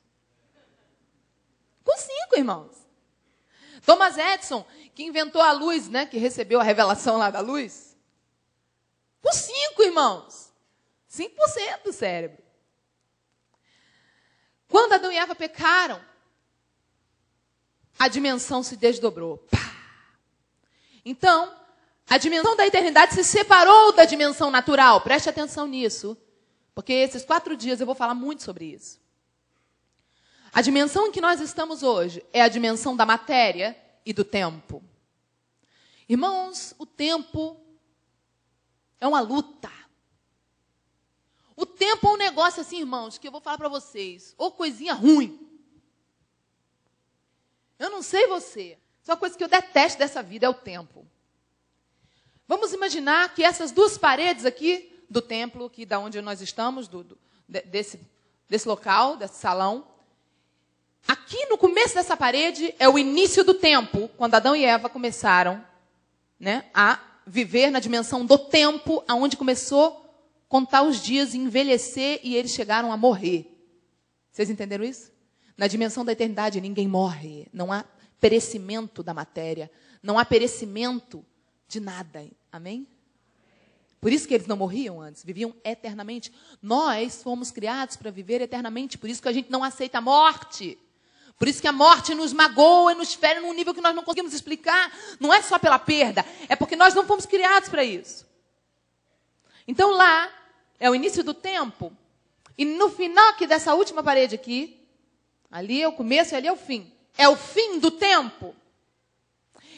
Com 1.83 1.95
cinco, 1.97 2.35
irmãos. 2.35 2.75
Thomas 3.85 4.17
Edison, 4.17 4.65
que 4.95 5.03
inventou 5.03 5.41
a 5.41 5.51
luz, 5.51 5.87
né? 5.87 6.07
Que 6.07 6.17
recebeu 6.17 6.59
a 6.59 6.63
revelação 6.63 7.17
lá 7.17 7.29
da 7.29 7.39
luz. 7.39 7.95
Com 9.21 9.31
cinco, 9.31 9.83
irmãos. 9.83 10.51
5% 11.11 11.83
do 11.83 11.93
cérebro. 11.93 12.44
Quando 14.67 14.93
Adão 14.93 15.11
e 15.11 15.17
Eva 15.17 15.35
pecaram, 15.35 16.01
a 17.97 18.07
dimensão 18.07 18.61
se 18.61 18.75
desdobrou. 18.75 19.37
Pá. 19.37 19.75
Então, 21.03 21.53
a 22.09 22.17
dimensão 22.17 22.55
da 22.55 22.65
eternidade 22.65 23.13
se 23.13 23.23
separou 23.23 23.93
da 23.93 24.05
dimensão 24.05 24.51
natural. 24.51 25.01
Preste 25.01 25.29
atenção 25.29 25.67
nisso. 25.67 26.17
Porque 26.73 26.91
esses 26.91 27.23
quatro 27.23 27.55
dias 27.55 27.79
eu 27.79 27.85
vou 27.85 27.95
falar 27.95 28.13
muito 28.13 28.43
sobre 28.43 28.65
isso. 28.65 28.99
A 30.51 30.61
dimensão 30.61 31.07
em 31.07 31.11
que 31.11 31.21
nós 31.21 31.39
estamos 31.39 31.83
hoje 31.83 32.23
é 32.33 32.41
a 32.41 32.47
dimensão 32.47 32.95
da 32.95 33.05
matéria 33.05 33.77
e 34.05 34.13
do 34.13 34.23
tempo. 34.23 34.83
Irmãos, 36.07 36.75
o 36.77 36.85
tempo 36.85 37.59
é 38.99 39.07
uma 39.07 39.21
luta. 39.21 39.71
O 41.55 41.65
tempo 41.65 42.07
é 42.07 42.11
um 42.11 42.17
negócio 42.17 42.61
assim, 42.61 42.79
irmãos, 42.79 43.17
que 43.17 43.27
eu 43.27 43.31
vou 43.31 43.41
falar 43.41 43.57
para 43.57 43.69
vocês. 43.69 44.33
Ou 44.37 44.51
coisinha 44.51 44.93
ruim. 44.93 45.39
Eu 47.79 47.89
não 47.89 48.01
sei 48.01 48.27
você. 48.27 48.77
Só 49.01 49.13
uma 49.13 49.17
coisa 49.17 49.37
que 49.37 49.43
eu 49.43 49.47
detesto 49.47 49.99
dessa 49.99 50.21
vida 50.21 50.45
é 50.45 50.49
o 50.49 50.53
tempo. 50.53 51.05
Vamos 52.47 52.73
imaginar 52.73 53.33
que 53.33 53.43
essas 53.43 53.71
duas 53.71 53.97
paredes 53.97 54.45
aqui 54.45 55.03
do 55.09 55.21
templo, 55.21 55.65
aqui 55.65 55.85
da 55.85 55.99
onde 55.99 56.21
nós 56.21 56.41
estamos, 56.41 56.87
do, 56.87 57.03
do, 57.03 57.17
desse, 57.47 57.99
desse 58.49 58.67
local, 58.67 59.15
desse 59.17 59.35
salão, 59.35 59.87
Aqui 61.07 61.45
no 61.45 61.57
começo 61.57 61.93
dessa 61.93 62.17
parede 62.17 62.73
é 62.79 62.89
o 62.89 62.97
início 62.97 63.43
do 63.43 63.53
tempo, 63.53 64.09
quando 64.17 64.33
Adão 64.33 64.55
e 64.55 64.65
Eva 64.65 64.89
começaram 64.89 65.63
né, 66.39 66.65
a 66.73 66.99
viver 67.27 67.69
na 67.69 67.79
dimensão 67.79 68.25
do 68.25 68.39
tempo, 68.39 69.03
aonde 69.07 69.37
começou 69.37 70.04
contar 70.47 70.83
os 70.83 71.01
dias 71.01 71.33
e 71.33 71.37
envelhecer 71.37 72.19
e 72.23 72.35
eles 72.35 72.51
chegaram 72.51 72.91
a 72.91 72.97
morrer. 72.97 73.51
Vocês 74.31 74.49
entenderam 74.49 74.83
isso? 74.83 75.11
Na 75.57 75.67
dimensão 75.67 76.03
da 76.03 76.11
eternidade 76.11 76.59
ninguém 76.59 76.87
morre, 76.87 77.47
não 77.53 77.71
há 77.71 77.85
perecimento 78.19 79.01
da 79.01 79.13
matéria, 79.13 79.71
não 80.03 80.19
há 80.19 80.25
perecimento 80.25 81.25
de 81.67 81.79
nada. 81.79 82.29
Amém? 82.51 82.87
Por 84.01 84.11
isso 84.11 84.27
que 84.27 84.33
eles 84.33 84.45
não 84.45 84.57
morriam 84.57 85.01
antes, 85.01 85.23
viviam 85.23 85.55
eternamente. 85.63 86.31
Nós 86.61 87.23
fomos 87.23 87.49
criados 87.49 87.95
para 87.95 88.11
viver 88.11 88.41
eternamente, 88.41 88.97
por 88.97 89.09
isso 89.09 89.21
que 89.21 89.29
a 89.29 89.33
gente 89.33 89.49
não 89.49 89.63
aceita 89.63 89.97
a 89.97 90.01
morte. 90.01 90.77
Por 91.37 91.47
isso 91.47 91.61
que 91.61 91.67
a 91.67 91.71
morte 91.71 92.13
nos 92.13 92.31
magoa 92.31 92.93
e 92.93 92.95
nos 92.95 93.13
fere 93.13 93.39
num 93.39 93.53
nível 93.53 93.73
que 93.73 93.81
nós 93.81 93.95
não 93.95 94.03
conseguimos 94.03 94.33
explicar. 94.33 94.91
Não 95.19 95.33
é 95.33 95.41
só 95.41 95.59
pela 95.59 95.79
perda, 95.79 96.25
é 96.47 96.55
porque 96.55 96.75
nós 96.75 96.93
não 96.93 97.05
fomos 97.05 97.25
criados 97.25 97.67
para 97.67 97.83
isso. 97.83 98.25
Então 99.67 99.91
lá 99.91 100.29
é 100.79 100.89
o 100.89 100.95
início 100.95 101.23
do 101.23 101.33
tempo. 101.33 101.91
E 102.57 102.65
no 102.65 102.89
final 102.89 103.29
aqui 103.29 103.45
dessa 103.45 103.73
última 103.73 104.03
parede 104.03 104.35
aqui, 104.35 104.79
ali 105.51 105.81
é 105.81 105.87
o 105.87 105.93
começo 105.93 106.33
e 106.33 106.37
ali 106.37 106.47
é 106.47 106.51
o 106.51 106.57
fim. 106.57 106.91
É 107.17 107.27
o 107.27 107.35
fim 107.35 107.79
do 107.79 107.91
tempo. 107.91 108.55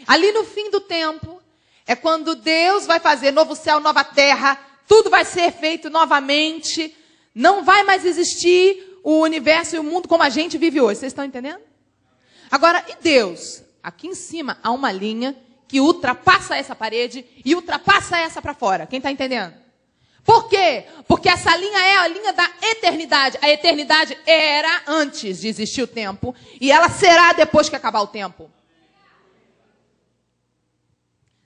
Ali 0.05 0.31
no 0.31 0.43
fim 0.43 0.69
do 0.69 0.81
tempo 0.81 1.41
é 1.85 1.95
quando 1.95 2.35
Deus 2.35 2.85
vai 2.85 2.99
fazer 2.99 3.31
novo 3.31 3.55
céu, 3.55 3.79
nova 3.79 4.03
terra, 4.03 4.59
tudo 4.87 5.09
vai 5.09 5.25
ser 5.25 5.51
feito 5.51 5.89
novamente, 5.89 6.95
não 7.33 7.63
vai 7.63 7.83
mais 7.83 8.05
existir 8.05 8.99
o 9.03 9.21
universo 9.21 9.75
e 9.75 9.79
o 9.79 9.83
mundo 9.83 10.07
como 10.07 10.23
a 10.23 10.29
gente 10.29 10.57
vive 10.57 10.81
hoje. 10.81 10.99
Vocês 10.99 11.11
estão 11.11 11.25
entendendo? 11.25 11.61
Agora, 12.51 12.85
e 12.87 12.95
Deus? 13.01 13.63
Aqui 13.81 14.07
em 14.07 14.15
cima 14.15 14.57
há 14.61 14.71
uma 14.71 14.91
linha 14.91 15.35
que 15.67 15.79
ultrapassa 15.79 16.55
essa 16.55 16.75
parede 16.75 17.25
e 17.43 17.55
ultrapassa 17.55 18.17
essa 18.17 18.41
para 18.41 18.53
fora. 18.53 18.85
Quem 18.85 18.97
está 18.97 19.11
entendendo? 19.11 19.53
Por 20.27 20.49
quê? 20.49 20.83
Porque 21.07 21.29
essa 21.29 21.55
linha 21.55 21.79
é 21.79 21.95
a 21.95 22.07
linha 22.09 22.33
da 22.33 22.51
eternidade. 22.61 23.37
A 23.41 23.49
eternidade 23.49 24.17
era 24.25 24.83
antes 24.85 25.39
de 25.39 25.47
existir 25.47 25.81
o 25.81 25.87
tempo 25.87 26.35
e 26.59 26.69
ela 26.69 26.89
será 26.89 27.31
depois 27.31 27.69
que 27.69 27.77
acabar 27.77 28.01
o 28.01 28.07
tempo. 28.07 28.51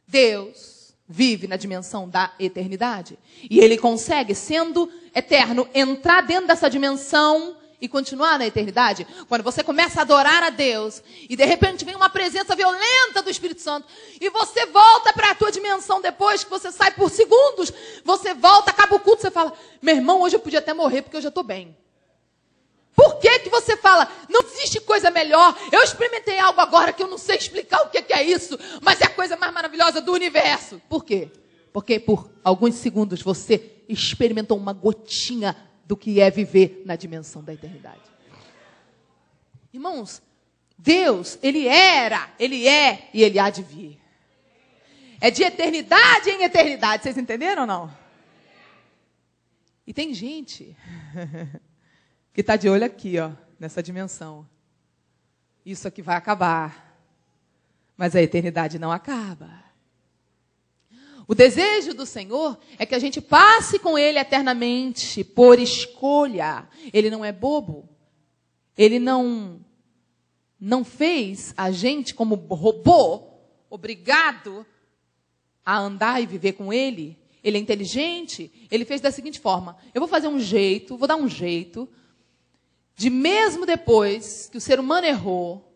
Deus 0.07 0.95
vive 1.07 1.47
na 1.47 1.57
dimensão 1.57 2.09
da 2.09 2.33
eternidade 2.39 3.19
e 3.47 3.59
ele 3.59 3.77
consegue, 3.77 4.33
sendo 4.33 4.91
eterno, 5.13 5.69
entrar 5.75 6.21
dentro 6.21 6.47
dessa 6.47 6.67
dimensão 6.67 7.55
e 7.81 7.89
continuar 7.89 8.37
na 8.37 8.45
eternidade? 8.45 9.07
Quando 9.27 9.43
você 9.43 9.63
começa 9.63 9.99
a 9.99 10.03
adorar 10.03 10.43
a 10.43 10.51
Deus 10.51 11.01
e 11.27 11.35
de 11.35 11.43
repente 11.43 11.83
vem 11.83 11.95
uma 11.95 12.09
presença 12.09 12.55
violenta 12.55 13.23
do 13.23 13.29
Espírito 13.29 13.61
Santo 13.61 13.87
e 14.19 14.29
você 14.29 14.67
volta 14.67 15.11
para 15.11 15.31
a 15.31 15.35
tua 15.35 15.51
dimensão 15.51 15.99
depois 15.99 16.43
que 16.43 16.49
você 16.49 16.71
sai 16.71 16.91
por 16.91 17.09
segundos, 17.09 17.73
você 18.05 18.35
volta, 18.35 18.69
acaba 18.69 18.95
o 18.95 18.99
culto, 18.99 19.23
você 19.23 19.31
fala: 19.31 19.51
"Meu 19.81 19.95
irmão, 19.95 20.21
hoje 20.21 20.35
eu 20.35 20.39
podia 20.39 20.59
até 20.59 20.73
morrer 20.73 21.01
porque 21.01 21.17
eu 21.17 21.21
já 21.21 21.29
estou 21.29 21.43
bem". 21.43 21.75
Por 22.95 23.19
que, 23.19 23.39
que 23.39 23.49
você 23.49 23.77
fala, 23.77 24.07
não 24.29 24.41
existe 24.41 24.79
coisa 24.81 25.09
melhor? 25.09 25.57
Eu 25.71 25.81
experimentei 25.81 26.37
algo 26.37 26.59
agora 26.59 26.93
que 26.93 27.01
eu 27.01 27.07
não 27.07 27.17
sei 27.17 27.37
explicar 27.37 27.81
o 27.83 27.89
que, 27.89 28.01
que 28.01 28.13
é 28.13 28.21
isso, 28.23 28.59
mas 28.81 28.99
é 29.01 29.05
a 29.05 29.09
coisa 29.09 29.37
mais 29.37 29.53
maravilhosa 29.53 30.01
do 30.01 30.11
universo. 30.11 30.79
Por 30.89 31.03
quê? 31.03 31.29
Porque 31.71 31.99
por 31.99 32.29
alguns 32.43 32.75
segundos 32.75 33.21
você 33.21 33.71
experimentou 33.87 34.57
uma 34.57 34.73
gotinha 34.73 35.55
do 35.91 35.97
que 35.97 36.21
é 36.21 36.31
viver 36.31 36.83
na 36.85 36.95
dimensão 36.95 37.43
da 37.43 37.53
eternidade. 37.53 37.99
Irmãos, 39.73 40.23
Deus, 40.77 41.37
Ele 41.43 41.67
era, 41.67 42.33
Ele 42.39 42.65
é 42.65 43.09
e 43.13 43.21
Ele 43.21 43.37
há 43.37 43.49
de 43.49 43.61
vir. 43.61 43.99
É 45.19 45.29
de 45.29 45.43
eternidade 45.43 46.29
em 46.29 46.43
eternidade. 46.43 47.03
Vocês 47.03 47.17
entenderam 47.17 47.63
ou 47.63 47.67
não? 47.67 47.97
E 49.85 49.93
tem 49.93 50.13
gente 50.13 50.77
que 52.33 52.39
está 52.39 52.55
de 52.55 52.69
olho 52.69 52.85
aqui, 52.85 53.19
ó, 53.19 53.31
nessa 53.59 53.83
dimensão. 53.83 54.47
Isso 55.65 55.89
aqui 55.89 56.01
vai 56.01 56.15
acabar. 56.15 56.97
Mas 57.97 58.15
a 58.15 58.21
eternidade 58.21 58.79
não 58.79 58.93
acaba. 58.93 59.61
O 61.27 61.35
desejo 61.35 61.93
do 61.93 62.05
Senhor 62.05 62.57
é 62.77 62.85
que 62.85 62.95
a 62.95 62.99
gente 62.99 63.21
passe 63.21 63.79
com 63.79 63.97
Ele 63.97 64.19
eternamente, 64.19 65.23
por 65.23 65.59
escolha. 65.59 66.67
Ele 66.93 67.09
não 67.09 67.23
é 67.23 67.31
bobo. 67.31 67.87
Ele 68.77 68.99
não, 68.99 69.59
não 70.59 70.83
fez 70.83 71.53
a 71.55 71.71
gente 71.71 72.13
como 72.13 72.35
robô, 72.35 73.23
obrigado 73.69 74.65
a 75.65 75.77
andar 75.77 76.21
e 76.21 76.25
viver 76.25 76.53
com 76.53 76.73
Ele. 76.73 77.17
Ele 77.43 77.57
é 77.57 77.61
inteligente. 77.61 78.51
Ele 78.69 78.85
fez 78.85 79.01
da 79.01 79.11
seguinte 79.11 79.39
forma: 79.39 79.77
eu 79.93 80.01
vou 80.01 80.07
fazer 80.07 80.27
um 80.27 80.39
jeito, 80.39 80.97
vou 80.97 81.07
dar 81.07 81.15
um 81.15 81.27
jeito 81.27 81.87
de 82.95 83.09
mesmo 83.09 83.65
depois 83.65 84.47
que 84.51 84.57
o 84.57 84.61
ser 84.61 84.79
humano 84.79 85.07
errou, 85.07 85.75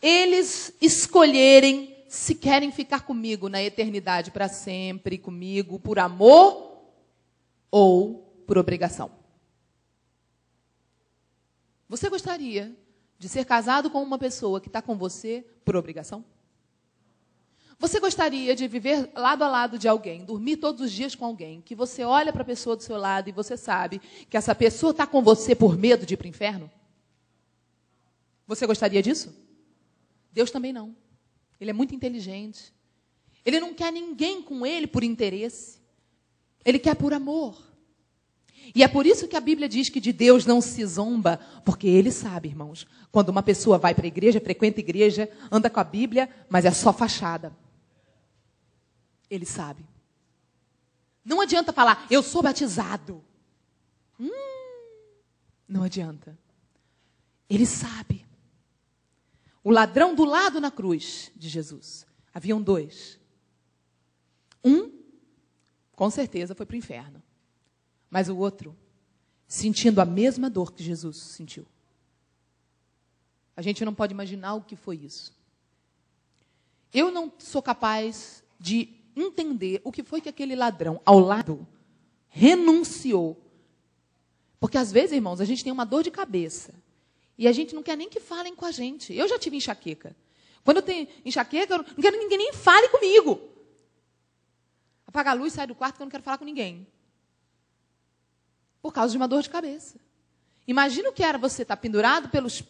eles 0.00 0.74
escolherem 0.80 1.91
se 2.12 2.34
querem 2.34 2.70
ficar 2.70 3.06
comigo 3.06 3.48
na 3.48 3.62
eternidade 3.62 4.30
para 4.30 4.46
sempre, 4.46 5.16
comigo 5.16 5.78
por 5.78 5.98
amor 5.98 6.82
ou 7.70 8.44
por 8.46 8.58
obrigação. 8.58 9.10
Você 11.88 12.10
gostaria 12.10 12.76
de 13.18 13.30
ser 13.30 13.46
casado 13.46 13.88
com 13.88 14.02
uma 14.02 14.18
pessoa 14.18 14.60
que 14.60 14.68
está 14.68 14.82
com 14.82 14.94
você 14.94 15.42
por 15.64 15.74
obrigação? 15.74 16.22
Você 17.78 17.98
gostaria 17.98 18.54
de 18.54 18.68
viver 18.68 19.10
lado 19.14 19.42
a 19.42 19.48
lado 19.48 19.78
de 19.78 19.88
alguém, 19.88 20.22
dormir 20.22 20.58
todos 20.58 20.82
os 20.82 20.92
dias 20.92 21.14
com 21.14 21.24
alguém, 21.24 21.62
que 21.62 21.74
você 21.74 22.04
olha 22.04 22.30
para 22.30 22.42
a 22.42 22.44
pessoa 22.44 22.76
do 22.76 22.82
seu 22.82 22.98
lado 22.98 23.30
e 23.30 23.32
você 23.32 23.56
sabe 23.56 24.02
que 24.28 24.36
essa 24.36 24.54
pessoa 24.54 24.90
está 24.90 25.06
com 25.06 25.22
você 25.22 25.54
por 25.54 25.78
medo 25.78 26.04
de 26.04 26.12
ir 26.12 26.18
para 26.18 26.26
o 26.26 26.28
inferno? 26.28 26.70
Você 28.46 28.66
gostaria 28.66 29.02
disso? 29.02 29.34
Deus 30.30 30.50
também 30.50 30.74
não. 30.74 31.00
Ele 31.62 31.70
é 31.70 31.72
muito 31.72 31.94
inteligente. 31.94 32.74
Ele 33.46 33.60
não 33.60 33.72
quer 33.72 33.92
ninguém 33.92 34.42
com 34.42 34.66
ele 34.66 34.84
por 34.84 35.04
interesse. 35.04 35.78
Ele 36.64 36.76
quer 36.76 36.96
por 36.96 37.14
amor. 37.14 37.56
E 38.74 38.82
é 38.82 38.88
por 38.88 39.06
isso 39.06 39.28
que 39.28 39.36
a 39.36 39.40
Bíblia 39.40 39.68
diz 39.68 39.88
que 39.88 40.00
de 40.00 40.12
Deus 40.12 40.44
não 40.44 40.60
se 40.60 40.84
zomba, 40.84 41.38
porque 41.64 41.86
ele 41.86 42.10
sabe, 42.10 42.48
irmãos, 42.48 42.84
quando 43.12 43.28
uma 43.28 43.44
pessoa 43.44 43.78
vai 43.78 43.94
para 43.94 44.04
a 44.04 44.08
igreja, 44.08 44.40
frequenta 44.40 44.80
a 44.80 44.82
igreja, 44.82 45.30
anda 45.52 45.70
com 45.70 45.78
a 45.78 45.84
Bíblia, 45.84 46.28
mas 46.50 46.64
é 46.64 46.72
só 46.72 46.92
fachada. 46.92 47.56
Ele 49.30 49.46
sabe. 49.46 49.84
Não 51.24 51.40
adianta 51.40 51.72
falar, 51.72 52.08
eu 52.10 52.24
sou 52.24 52.42
batizado. 52.42 53.22
Hum, 54.18 54.30
não 55.68 55.84
adianta. 55.84 56.36
Ele 57.48 57.66
sabe. 57.66 58.21
O 59.64 59.70
ladrão 59.70 60.14
do 60.14 60.24
lado 60.24 60.60
na 60.60 60.70
cruz 60.70 61.30
de 61.36 61.48
Jesus. 61.48 62.06
Haviam 62.34 62.60
dois. 62.60 63.18
Um, 64.64 64.90
com 65.94 66.10
certeza, 66.10 66.54
foi 66.54 66.66
para 66.66 66.74
o 66.74 66.78
inferno. 66.78 67.22
Mas 68.10 68.28
o 68.28 68.36
outro, 68.36 68.76
sentindo 69.46 70.00
a 70.00 70.04
mesma 70.04 70.50
dor 70.50 70.72
que 70.72 70.82
Jesus 70.82 71.16
sentiu. 71.16 71.66
A 73.56 73.62
gente 73.62 73.84
não 73.84 73.94
pode 73.94 74.12
imaginar 74.12 74.54
o 74.54 74.62
que 74.62 74.74
foi 74.74 74.96
isso. 74.96 75.32
Eu 76.92 77.10
não 77.10 77.32
sou 77.38 77.62
capaz 77.62 78.42
de 78.58 78.88
entender 79.14 79.80
o 79.84 79.92
que 79.92 80.02
foi 80.02 80.20
que 80.20 80.28
aquele 80.28 80.56
ladrão 80.56 81.00
ao 81.04 81.18
lado 81.18 81.66
renunciou. 82.28 83.38
Porque 84.58 84.78
às 84.78 84.90
vezes, 84.90 85.12
irmãos, 85.12 85.40
a 85.40 85.44
gente 85.44 85.62
tem 85.62 85.72
uma 85.72 85.84
dor 85.84 86.02
de 86.02 86.10
cabeça 86.10 86.74
e 87.42 87.48
a 87.48 87.50
gente 87.50 87.74
não 87.74 87.82
quer 87.82 87.96
nem 87.96 88.08
que 88.08 88.20
falem 88.20 88.54
com 88.54 88.64
a 88.64 88.70
gente. 88.70 89.12
Eu 89.12 89.26
já 89.26 89.36
tive 89.36 89.56
enxaqueca. 89.56 90.14
Quando 90.62 90.76
eu 90.76 90.82
tenho 90.84 91.08
enxaqueca, 91.24 91.74
eu 91.74 91.78
não 91.78 91.84
quero 91.84 92.16
que 92.16 92.22
ninguém 92.22 92.38
nem 92.38 92.52
fale 92.52 92.88
comigo. 92.88 93.40
Apaga 95.04 95.30
a 95.30 95.32
luz, 95.32 95.52
sai 95.52 95.66
do 95.66 95.74
quarto 95.74 95.96
que 95.96 96.02
eu 96.02 96.04
não 96.04 96.10
quero 96.12 96.22
falar 96.22 96.38
com 96.38 96.44
ninguém. 96.44 96.86
Por 98.80 98.92
causa 98.92 99.10
de 99.10 99.16
uma 99.16 99.26
dor 99.26 99.42
de 99.42 99.50
cabeça. 99.50 99.98
Imagina 100.68 101.08
o 101.08 101.12
que 101.12 101.24
era 101.24 101.36
você 101.36 101.62
estar 101.62 101.76
pendurado 101.76 102.28
pelos, 102.28 102.62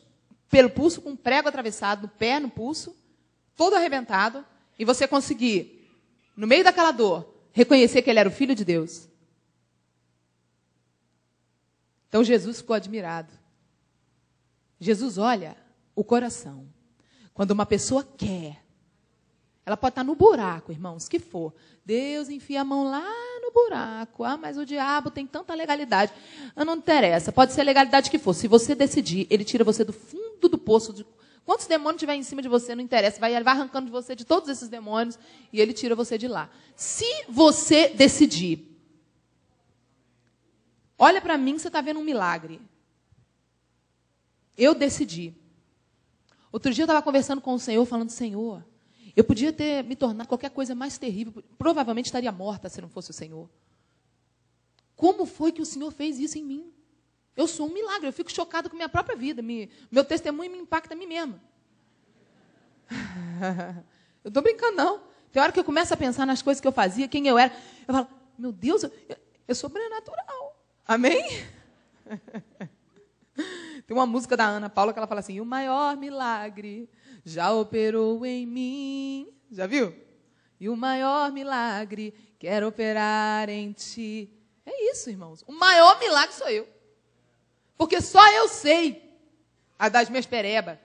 pelo 0.48 0.70
pulso, 0.70 1.02
com 1.02 1.10
um 1.10 1.16
prego 1.16 1.50
atravessado 1.50 2.04
no 2.04 2.08
pé, 2.08 2.40
no 2.40 2.48
pulso, 2.48 2.96
todo 3.54 3.76
arrebentado, 3.76 4.42
e 4.78 4.86
você 4.86 5.06
conseguir 5.06 5.86
no 6.34 6.46
meio 6.46 6.64
daquela 6.64 6.92
dor, 6.92 7.30
reconhecer 7.52 8.00
que 8.00 8.08
ele 8.08 8.20
era 8.20 8.28
o 8.30 8.32
filho 8.32 8.54
de 8.54 8.64
Deus. 8.64 9.06
Então 12.08 12.24
Jesus 12.24 12.62
ficou 12.62 12.74
admirado. 12.74 13.41
Jesus 14.82 15.16
olha 15.16 15.56
o 15.94 16.02
coração. 16.02 16.66
Quando 17.32 17.52
uma 17.52 17.64
pessoa 17.64 18.02
quer, 18.02 18.62
ela 19.64 19.76
pode 19.76 19.92
estar 19.92 20.04
no 20.04 20.14
buraco, 20.14 20.72
irmãos, 20.72 21.08
que 21.08 21.18
for. 21.18 21.54
Deus 21.84 22.28
enfia 22.28 22.62
a 22.62 22.64
mão 22.64 22.84
lá 22.84 23.08
no 23.40 23.52
buraco. 23.52 24.24
Ah, 24.24 24.36
mas 24.36 24.58
o 24.58 24.66
diabo 24.66 25.10
tem 25.10 25.26
tanta 25.26 25.54
legalidade. 25.54 26.12
Ah, 26.56 26.64
não 26.64 26.76
interessa, 26.76 27.30
pode 27.30 27.52
ser 27.52 27.60
a 27.60 27.64
legalidade 27.64 28.10
que 28.10 28.18
for. 28.18 28.34
Se 28.34 28.48
você 28.48 28.74
decidir, 28.74 29.26
ele 29.30 29.44
tira 29.44 29.62
você 29.62 29.84
do 29.84 29.92
fundo 29.92 30.48
do 30.48 30.58
poço 30.58 30.92
de 30.92 31.06
Quantos 31.44 31.66
demônios 31.66 31.98
tiver 31.98 32.14
em 32.14 32.22
cima 32.22 32.40
de 32.40 32.48
você, 32.48 32.74
não 32.74 32.82
interessa. 32.82 33.18
Vai, 33.18 33.34
ele 33.34 33.44
vai 33.44 33.54
arrancando 33.54 33.86
de 33.86 33.92
você 33.92 34.14
de 34.14 34.24
todos 34.24 34.48
esses 34.48 34.68
demônios 34.68 35.18
e 35.52 35.60
ele 35.60 35.72
tira 35.72 35.94
você 35.94 36.16
de 36.16 36.28
lá. 36.28 36.48
Se 36.76 37.04
você 37.28 37.88
decidir, 37.88 38.64
olha 40.96 41.20
para 41.20 41.36
mim, 41.36 41.58
você 41.58 41.66
está 41.66 41.80
vendo 41.80 41.98
um 41.98 42.04
milagre. 42.04 42.60
Eu 44.56 44.74
decidi. 44.74 45.34
Outro 46.50 46.72
dia 46.72 46.82
eu 46.82 46.86
estava 46.86 47.02
conversando 47.02 47.40
com 47.40 47.54
o 47.54 47.58
Senhor, 47.58 47.84
falando: 47.86 48.10
Senhor, 48.10 48.64
eu 49.16 49.24
podia 49.24 49.52
ter 49.52 49.82
me 49.84 49.96
tornado 49.96 50.28
qualquer 50.28 50.50
coisa 50.50 50.74
mais 50.74 50.98
terrível. 50.98 51.42
Provavelmente 51.58 52.06
estaria 52.06 52.30
morta 52.30 52.68
se 52.68 52.80
não 52.80 52.88
fosse 52.88 53.10
o 53.10 53.14
Senhor. 53.14 53.48
Como 54.94 55.26
foi 55.26 55.52
que 55.52 55.62
o 55.62 55.66
Senhor 55.66 55.90
fez 55.90 56.18
isso 56.18 56.38
em 56.38 56.44
mim? 56.44 56.72
Eu 57.34 57.48
sou 57.48 57.66
um 57.66 57.72
milagre, 57.72 58.06
eu 58.06 58.12
fico 58.12 58.30
chocado 58.30 58.68
com 58.68 58.76
minha 58.76 58.88
própria 58.88 59.16
vida. 59.16 59.40
Me, 59.40 59.70
meu 59.90 60.04
testemunho 60.04 60.50
me 60.50 60.58
impacta 60.58 60.94
a 60.94 60.96
mim 60.96 61.06
mesma. 61.06 61.40
eu 64.22 64.28
estou 64.28 64.42
brincando, 64.42 64.76
não. 64.76 65.00
Tem 65.32 65.42
hora 65.42 65.50
que 65.50 65.58
eu 65.58 65.64
começo 65.64 65.94
a 65.94 65.96
pensar 65.96 66.26
nas 66.26 66.42
coisas 66.42 66.60
que 66.60 66.68
eu 66.68 66.72
fazia, 66.72 67.08
quem 67.08 67.26
eu 67.26 67.38
era. 67.38 67.52
Eu 67.88 67.94
falo, 67.94 68.08
meu 68.38 68.52
Deus, 68.52 68.82
eu, 68.82 68.92
eu 69.48 69.54
sou 69.54 69.70
sobrenatural. 69.70 70.62
Amém? 70.86 71.24
Tem 73.86 73.96
uma 73.96 74.06
música 74.06 74.36
da 74.36 74.44
Ana 74.44 74.70
Paula 74.70 74.92
que 74.92 74.98
ela 74.98 75.06
fala 75.06 75.20
assim: 75.20 75.40
O 75.40 75.44
maior 75.44 75.96
milagre 75.96 76.88
já 77.24 77.52
operou 77.52 78.24
em 78.24 78.46
mim. 78.46 79.28
Já 79.50 79.66
viu? 79.66 79.94
E 80.58 80.68
o 80.68 80.76
maior 80.76 81.32
milagre 81.32 82.14
quer 82.38 82.64
operar 82.64 83.48
em 83.48 83.72
ti. 83.72 84.30
É 84.64 84.90
isso, 84.90 85.10
irmãos. 85.10 85.44
O 85.46 85.52
maior 85.52 85.98
milagre 85.98 86.34
sou 86.34 86.48
eu. 86.48 86.68
Porque 87.76 88.00
só 88.00 88.26
eu 88.32 88.48
sei 88.48 89.18
a 89.78 89.88
das 89.88 90.08
minhas 90.08 90.26
perebas. 90.26 90.78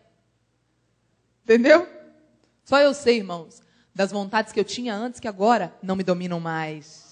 Entendeu? 1.44 1.88
Só 2.64 2.80
eu 2.80 2.94
sei, 2.94 3.18
irmãos, 3.18 3.62
das 3.94 4.12
vontades 4.12 4.52
que 4.52 4.60
eu 4.60 4.66
tinha 4.66 4.96
antes 4.96 5.20
que 5.20 5.28
agora 5.28 5.74
não 5.82 5.96
me 5.96 6.04
dominam 6.04 6.40
mais. 6.40 7.07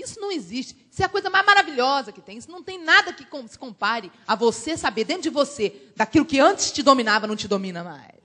Isso 0.00 0.20
não 0.20 0.30
existe. 0.30 0.76
Isso 0.90 1.02
é 1.02 1.04
a 1.04 1.08
coisa 1.08 1.28
mais 1.28 1.44
maravilhosa 1.44 2.12
que 2.12 2.20
tem. 2.20 2.38
Isso 2.38 2.50
não 2.50 2.62
tem 2.62 2.82
nada 2.82 3.12
que 3.12 3.26
se 3.48 3.58
compare 3.58 4.12
a 4.26 4.34
você 4.34 4.76
saber 4.76 5.04
dentro 5.04 5.22
de 5.22 5.30
você 5.30 5.90
daquilo 5.96 6.24
que 6.24 6.38
antes 6.38 6.70
te 6.70 6.82
dominava 6.82 7.26
não 7.26 7.36
te 7.36 7.48
domina 7.48 7.82
mais. 7.82 8.18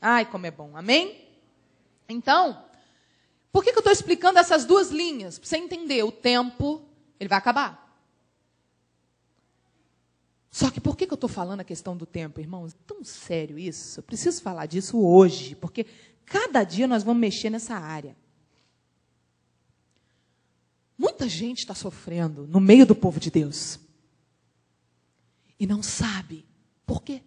Ai, 0.00 0.26
como 0.26 0.46
é 0.46 0.50
bom. 0.50 0.76
Amém? 0.76 1.28
Então, 2.08 2.64
por 3.52 3.62
que, 3.62 3.70
que 3.70 3.78
eu 3.78 3.80
estou 3.80 3.92
explicando 3.92 4.38
essas 4.38 4.64
duas 4.64 4.90
linhas? 4.90 5.38
Para 5.38 5.48
você 5.48 5.56
entender, 5.58 6.02
o 6.02 6.10
tempo, 6.10 6.82
ele 7.20 7.28
vai 7.28 7.38
acabar. 7.38 7.82
Só 10.50 10.70
que 10.70 10.80
por 10.80 10.96
que, 10.96 11.06
que 11.06 11.12
eu 11.12 11.16
estou 11.16 11.30
falando 11.30 11.60
a 11.60 11.64
questão 11.64 11.96
do 11.96 12.04
tempo, 12.04 12.40
irmãos? 12.40 12.72
É 12.72 12.76
tão 12.86 13.02
sério 13.04 13.58
isso. 13.58 14.00
Eu 14.00 14.02
preciso 14.04 14.42
falar 14.42 14.66
disso 14.66 14.98
hoje, 15.02 15.54
porque 15.54 15.86
cada 16.26 16.64
dia 16.64 16.86
nós 16.86 17.02
vamos 17.02 17.20
mexer 17.20 17.48
nessa 17.48 17.74
área. 17.74 18.16
Muita 21.22 21.36
gente 21.36 21.58
está 21.60 21.72
sofrendo 21.72 22.48
no 22.48 22.58
meio 22.58 22.84
do 22.84 22.96
povo 22.96 23.20
de 23.20 23.30
Deus 23.30 23.78
e 25.56 25.68
não 25.68 25.80
sabe 25.80 26.44
por 26.84 27.00
quê. 27.00 27.22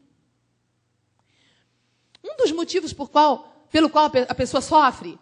Um 2.21 2.35
dos 2.35 2.51
motivos 2.51 2.91
por 2.91 3.09
qual, 3.09 3.65
pelo 3.71 3.89
qual 3.89 4.11
a 4.27 4.35
pessoa 4.35 4.59
sofre 4.59 5.17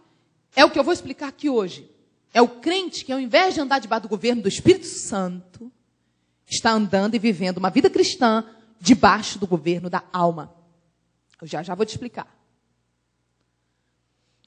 é 0.55 0.65
o 0.65 0.71
que 0.71 0.79
eu 0.79 0.83
vou 0.83 0.91
explicar 0.91 1.27
aqui 1.27 1.51
hoje. 1.51 1.87
É 2.33 2.41
o 2.41 2.47
crente 2.47 3.05
que, 3.05 3.13
ao 3.13 3.19
invés 3.19 3.53
de 3.53 3.61
andar 3.61 3.77
debaixo 3.77 4.07
do 4.07 4.09
governo 4.09 4.41
do 4.41 4.47
Espírito 4.47 4.87
Santo, 4.87 5.71
está 6.47 6.71
andando 6.71 7.13
e 7.13 7.19
vivendo 7.19 7.59
uma 7.59 7.69
vida 7.69 7.91
cristã 7.91 8.43
debaixo 8.81 9.37
do 9.37 9.45
governo 9.45 9.87
da 9.87 10.03
alma. 10.11 10.51
Eu 11.39 11.45
já 11.45 11.61
já 11.61 11.75
vou 11.75 11.85
te 11.85 11.91
explicar. 11.91 12.35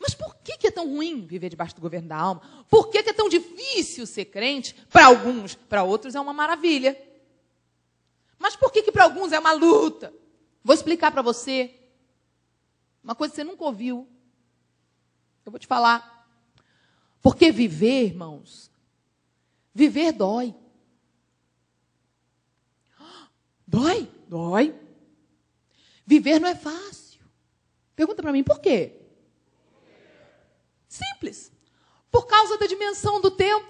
Mas 0.00 0.14
por 0.14 0.34
que, 0.38 0.58
que 0.58 0.65
é 0.65 0.65
tão 0.76 0.86
ruim 0.86 1.26
viver 1.26 1.48
debaixo 1.48 1.74
do 1.74 1.80
governo 1.80 2.08
da 2.08 2.16
alma? 2.16 2.42
Por 2.68 2.90
que, 2.90 3.02
que 3.02 3.08
é 3.08 3.14
tão 3.14 3.30
difícil 3.30 4.06
ser 4.06 4.26
crente? 4.26 4.74
Para 4.90 5.06
alguns, 5.06 5.54
para 5.54 5.82
outros 5.82 6.14
é 6.14 6.20
uma 6.20 6.34
maravilha. 6.34 7.00
Mas 8.38 8.54
por 8.54 8.70
que, 8.70 8.82
que 8.82 8.92
para 8.92 9.04
alguns 9.04 9.32
é 9.32 9.38
uma 9.38 9.52
luta? 9.52 10.12
Vou 10.62 10.74
explicar 10.74 11.10
para 11.10 11.22
você. 11.22 11.74
Uma 13.02 13.14
coisa 13.14 13.32
que 13.32 13.36
você 13.36 13.44
nunca 13.44 13.64
ouviu. 13.64 14.06
Eu 15.46 15.50
vou 15.50 15.58
te 15.58 15.66
falar. 15.66 16.28
Porque 17.22 17.50
viver, 17.50 18.04
irmãos, 18.04 18.70
viver 19.74 20.12
dói. 20.12 20.54
Dói? 23.66 24.08
Dói. 24.28 24.74
Viver 26.04 26.38
não 26.38 26.48
é 26.48 26.54
fácil. 26.54 27.24
Pergunta 27.94 28.22
para 28.22 28.32
mim, 28.32 28.44
por 28.44 28.60
quê? 28.60 29.05
Simples. 31.16 31.50
Por 32.11 32.26
causa 32.26 32.59
da 32.59 32.66
dimensão 32.66 33.20
do 33.20 33.31
tempo. 33.31 33.66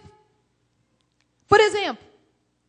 Por 1.47 1.61
exemplo, 1.61 2.05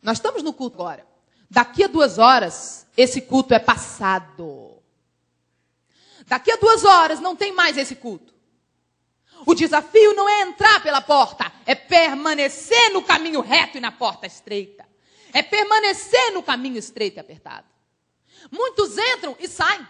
nós 0.02 0.18
estamos 0.18 0.44
no 0.44 0.54
culto 0.54 0.76
agora. 0.76 1.06
Daqui 1.50 1.84
a 1.84 1.88
duas 1.88 2.20
horas, 2.20 2.86
esse 2.96 3.22
culto 3.22 3.54
é 3.54 3.60
passado. 3.60 4.78
Daqui 6.28 6.52
a 6.52 6.58
duas 6.58 6.84
horas, 6.84 7.20
não 7.20 7.36
tem 7.36 7.52
mais 7.52 7.78
esse 7.78 7.96
culto. 7.96 8.34
O 9.46 9.56
desafio 9.56 10.14
não 10.14 10.28
é 10.28 10.42
entrar 10.42 10.82
pela 10.84 11.02
porta, 11.02 11.52
é 11.66 11.74
permanecer 11.74 12.92
no 12.92 13.02
caminho 13.02 13.42
reto 13.42 13.78
e 13.78 13.82
na 13.82 13.92
porta 13.92 14.28
estreita. 14.28 14.86
É 15.34 15.42
permanecer 15.42 16.34
no 16.34 16.44
caminho 16.44 16.78
estreito 16.78 17.18
e 17.18 17.20
apertado. 17.20 17.68
Muitos 18.52 18.98
entram 18.98 19.36
e 19.40 19.48
saem. 19.48 19.88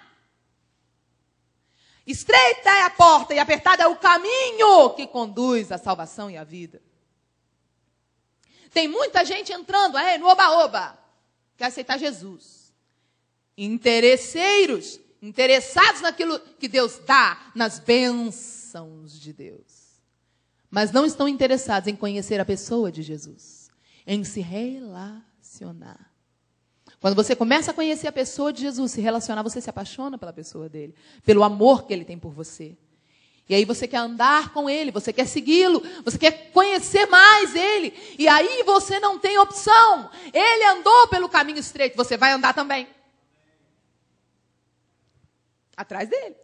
Estreita 2.08 2.70
é 2.70 2.84
a 2.84 2.90
porta 2.90 3.34
e 3.34 3.40
apertada 3.40 3.84
é 3.84 3.88
o 3.88 3.98
caminho 3.98 4.92
que 4.92 5.06
conduz 5.06 5.74
à 5.74 5.78
salvação 5.78 6.32
e 6.32 6.38
à 6.38 6.44
vida. 6.46 6.82
Tem 8.72 8.88
muita 8.88 9.26
gente 9.26 9.52
entrando 9.52 9.98
aí 9.98 10.18
no 10.18 10.28
oba-oba, 10.28 10.98
quer 11.58 11.66
aceitar 11.66 11.98
Jesus. 11.98 12.74
Interesseiros, 13.58 15.02
interessados 15.22 16.00
naquilo 16.00 16.40
que 16.40 16.70
Deus 16.70 16.98
dá, 17.00 17.52
nas 17.54 17.78
bênçãos 17.78 19.20
de 19.20 19.34
Deus. 19.34 20.02
Mas 20.70 20.94
não 20.94 21.06
estão 21.06 21.28
interessados 21.28 21.88
em 21.90 21.96
conhecer 21.96 22.40
a 22.40 22.46
pessoa 22.46 22.90
de 22.90 23.02
Jesus, 23.02 23.70
em 24.06 24.24
se 24.24 24.40
relacionar. 24.40 26.07
Quando 27.00 27.16
você 27.16 27.36
começa 27.36 27.72
a 27.72 27.74
conhecer 27.74 28.08
a 28.08 28.12
pessoa 28.12 28.52
de 28.52 28.62
Jesus, 28.62 28.92
se 28.92 29.02
relacionar, 29.02 29.44
você 29.44 29.62
se 29.62 29.70
apaixona 29.70 30.18
pela 30.18 30.34
pessoa 30.34 30.68
dele, 30.68 30.96
pelo 31.24 31.44
amor 31.44 31.86
que 31.86 31.94
ele 31.94 32.04
tem 32.04 32.18
por 32.18 32.32
você. 32.32 32.76
E 33.50 33.56
aí 33.56 33.64
você 33.64 33.88
quer 33.88 33.98
andar 33.98 34.52
com 34.52 34.70
ele, 34.70 34.92
você 34.92 35.14
quer 35.14 35.26
segui-lo, 35.26 35.82
você 36.04 36.18
quer 36.18 36.52
conhecer 36.52 37.06
mais 37.06 37.56
ele. 37.56 37.94
E 38.20 38.28
aí 38.28 38.64
você 38.64 39.00
não 39.00 39.18
tem 39.18 39.38
opção. 39.38 40.10
Ele 40.34 40.66
andou 40.66 41.08
pelo 41.08 41.30
caminho 41.30 41.60
estreito, 41.60 41.96
você 41.96 42.18
vai 42.18 42.32
andar 42.32 42.54
também. 42.54 42.88
Atrás 45.78 46.10
dele. 46.10 46.36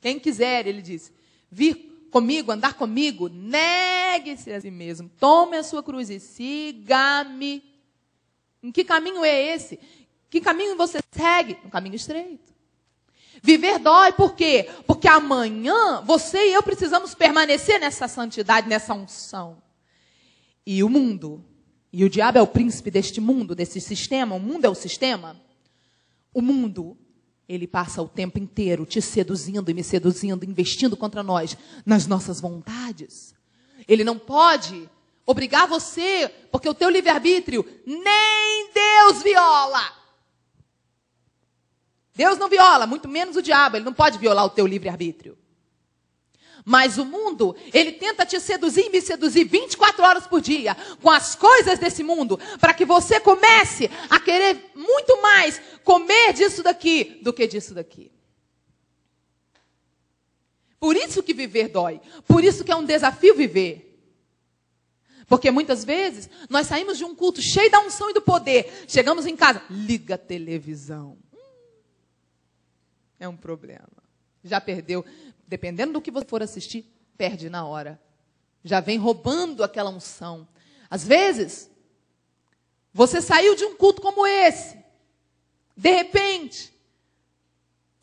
Quem 0.00 0.18
quiser, 0.18 0.66
ele 0.66 0.82
disse, 0.82 1.14
vir 1.50 2.08
comigo, 2.10 2.52
andar 2.52 2.74
comigo, 2.74 3.28
negue-se 3.28 4.52
a 4.52 4.60
si 4.60 4.70
mesmo, 4.70 5.08
tome 5.18 5.56
a 5.56 5.62
sua 5.62 5.82
cruz 5.82 6.10
e 6.10 6.20
siga-me. 6.20 7.73
Em 8.64 8.72
que 8.72 8.82
caminho 8.82 9.22
é 9.22 9.54
esse? 9.54 9.78
Que 10.30 10.40
caminho 10.40 10.74
você 10.74 10.98
segue? 11.12 11.58
Um 11.66 11.68
caminho 11.68 11.96
estreito. 11.96 12.50
Viver 13.42 13.78
dói 13.78 14.10
por 14.12 14.34
quê? 14.34 14.70
Porque 14.86 15.06
amanhã 15.06 16.00
você 16.00 16.48
e 16.48 16.54
eu 16.54 16.62
precisamos 16.62 17.14
permanecer 17.14 17.78
nessa 17.78 18.08
santidade, 18.08 18.66
nessa 18.66 18.94
unção. 18.94 19.62
E 20.64 20.82
o 20.82 20.88
mundo, 20.88 21.44
e 21.92 22.06
o 22.06 22.08
diabo 22.08 22.38
é 22.38 22.42
o 22.42 22.46
príncipe 22.46 22.90
deste 22.90 23.20
mundo, 23.20 23.54
desse 23.54 23.82
sistema, 23.82 24.34
o 24.34 24.40
mundo 24.40 24.64
é 24.64 24.68
o 24.70 24.74
sistema. 24.74 25.38
O 26.32 26.40
mundo, 26.40 26.96
ele 27.46 27.66
passa 27.66 28.00
o 28.00 28.08
tempo 28.08 28.38
inteiro 28.38 28.86
te 28.86 29.02
seduzindo 29.02 29.70
e 29.70 29.74
me 29.74 29.84
seduzindo, 29.84 30.42
investindo 30.42 30.96
contra 30.96 31.22
nós, 31.22 31.54
nas 31.84 32.06
nossas 32.06 32.40
vontades. 32.40 33.34
Ele 33.86 34.04
não 34.04 34.18
pode 34.18 34.88
obrigar 35.26 35.66
você, 35.66 36.28
porque 36.50 36.68
o 36.68 36.74
teu 36.74 36.90
livre-arbítrio 36.90 37.64
nem 37.86 38.70
Deus 38.72 39.22
viola. 39.22 39.92
Deus 42.14 42.38
não 42.38 42.48
viola, 42.48 42.86
muito 42.86 43.08
menos 43.08 43.36
o 43.36 43.42
diabo, 43.42 43.76
ele 43.76 43.84
não 43.84 43.92
pode 43.92 44.18
violar 44.18 44.44
o 44.44 44.50
teu 44.50 44.66
livre-arbítrio. 44.66 45.36
Mas 46.64 46.96
o 46.96 47.04
mundo, 47.04 47.54
ele 47.74 47.92
tenta 47.92 48.24
te 48.24 48.40
seduzir 48.40 48.86
e 48.86 48.90
me 48.90 49.00
seduzir 49.02 49.44
24 49.44 50.02
horas 50.02 50.26
por 50.26 50.40
dia 50.40 50.74
com 51.02 51.10
as 51.10 51.34
coisas 51.34 51.78
desse 51.78 52.02
mundo, 52.02 52.38
para 52.58 52.72
que 52.72 52.86
você 52.86 53.20
comece 53.20 53.90
a 54.08 54.18
querer 54.18 54.70
muito 54.74 55.20
mais 55.20 55.60
comer 55.82 56.32
disso 56.32 56.62
daqui 56.62 57.20
do 57.22 57.34
que 57.34 57.46
disso 57.46 57.74
daqui. 57.74 58.10
Por 60.80 60.96
isso 60.96 61.22
que 61.22 61.34
viver 61.34 61.68
dói. 61.68 62.00
Por 62.26 62.42
isso 62.44 62.64
que 62.64 62.72
é 62.72 62.76
um 62.76 62.84
desafio 62.84 63.34
viver. 63.34 63.83
Porque 65.26 65.50
muitas 65.50 65.84
vezes 65.84 66.28
nós 66.48 66.66
saímos 66.66 66.98
de 66.98 67.04
um 67.04 67.14
culto 67.14 67.40
cheio 67.40 67.70
da 67.70 67.80
unção 67.80 68.10
e 68.10 68.14
do 68.14 68.20
poder, 68.20 68.84
chegamos 68.86 69.26
em 69.26 69.36
casa, 69.36 69.62
liga 69.70 70.16
a 70.16 70.18
televisão. 70.18 71.16
Hum, 71.32 71.38
é 73.18 73.28
um 73.28 73.36
problema. 73.36 73.88
Já 74.42 74.60
perdeu. 74.60 75.04
Dependendo 75.46 75.94
do 75.94 76.02
que 76.02 76.10
você 76.10 76.26
for 76.26 76.42
assistir, 76.42 76.84
perde 77.16 77.48
na 77.48 77.64
hora. 77.66 78.00
Já 78.62 78.80
vem 78.80 78.98
roubando 78.98 79.62
aquela 79.62 79.90
unção. 79.90 80.48
Às 80.90 81.06
vezes, 81.06 81.70
você 82.92 83.20
saiu 83.20 83.54
de 83.54 83.64
um 83.64 83.76
culto 83.76 84.02
como 84.02 84.26
esse. 84.26 84.78
De 85.76 85.90
repente, 85.90 86.73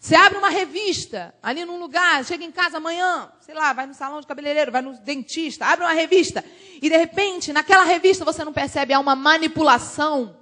você 0.01 0.15
abre 0.15 0.39
uma 0.39 0.49
revista 0.49 1.31
ali 1.43 1.63
num 1.63 1.77
lugar, 1.77 2.25
chega 2.25 2.43
em 2.43 2.51
casa 2.51 2.77
amanhã, 2.77 3.31
sei 3.39 3.53
lá, 3.53 3.71
vai 3.71 3.85
no 3.85 3.93
salão 3.93 4.19
de 4.19 4.25
cabeleireiro, 4.25 4.71
vai 4.71 4.81
no 4.81 4.97
dentista, 4.97 5.67
abre 5.67 5.85
uma 5.85 5.93
revista 5.93 6.43
e 6.81 6.89
de 6.89 6.97
repente, 6.97 7.53
naquela 7.53 7.83
revista 7.83 8.25
você 8.25 8.43
não 8.43 8.51
percebe 8.51 8.95
há 8.95 8.99
uma 8.99 9.15
manipulação. 9.15 10.35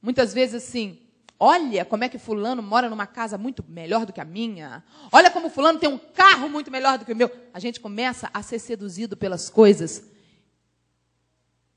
Muitas 0.00 0.32
vezes 0.32 0.64
assim, 0.64 1.02
olha 1.38 1.84
como 1.84 2.02
é 2.02 2.08
que 2.08 2.16
fulano 2.16 2.62
mora 2.62 2.88
numa 2.88 3.06
casa 3.06 3.36
muito 3.36 3.62
melhor 3.68 4.06
do 4.06 4.12
que 4.12 4.22
a 4.22 4.24
minha. 4.24 4.82
Olha 5.12 5.30
como 5.30 5.50
fulano 5.50 5.78
tem 5.78 5.90
um 5.90 5.98
carro 5.98 6.48
muito 6.48 6.70
melhor 6.70 6.96
do 6.96 7.04
que 7.04 7.12
o 7.12 7.16
meu. 7.16 7.30
A 7.52 7.60
gente 7.60 7.78
começa 7.78 8.30
a 8.32 8.42
ser 8.42 8.58
seduzido 8.58 9.18
pelas 9.18 9.50
coisas. 9.50 10.02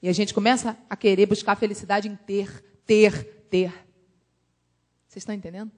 E 0.01 0.07
a 0.07 0.13
gente 0.13 0.33
começa 0.33 0.77
a 0.89 0.95
querer 0.95 1.25
buscar 1.25 1.57
felicidade 1.57 2.07
em 2.07 2.15
ter, 2.15 2.63
ter, 2.85 3.45
ter. 3.49 3.69
Vocês 5.09 5.23
estão 5.23 5.35
entendendo? 5.35 5.69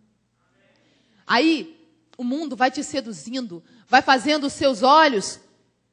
Aí 1.28 1.78
o 2.18 2.24
mundo 2.24 2.56
vai 2.56 2.72
te 2.72 2.82
seduzindo, 2.82 3.62
vai 3.88 4.02
fazendo 4.02 4.48
os 4.48 4.54
seus 4.54 4.82
olhos 4.82 5.42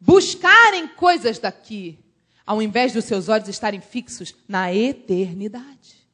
buscarem 0.00 0.86
coisas 0.86 1.38
daqui, 1.38 1.98
ao 2.46 2.62
invés 2.62 2.92
dos 2.92 3.04
seus 3.04 3.28
olhos 3.28 3.48
estarem 3.48 3.80
fixos 3.80 4.34
na 4.46 4.72
eternidade. 4.72 6.06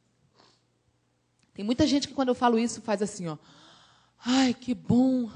Tem 1.53 1.65
muita 1.65 1.87
gente 1.87 2.09
que 2.09 2.15
quando 2.15 2.29
eu 2.29 2.35
falo 2.35 2.59
isso 2.59 2.81
faz 2.81 3.03
assim, 3.03 3.29
ó. 3.29 3.37
Ai, 4.25 4.55
que 4.55 4.73
bom. 4.73 5.31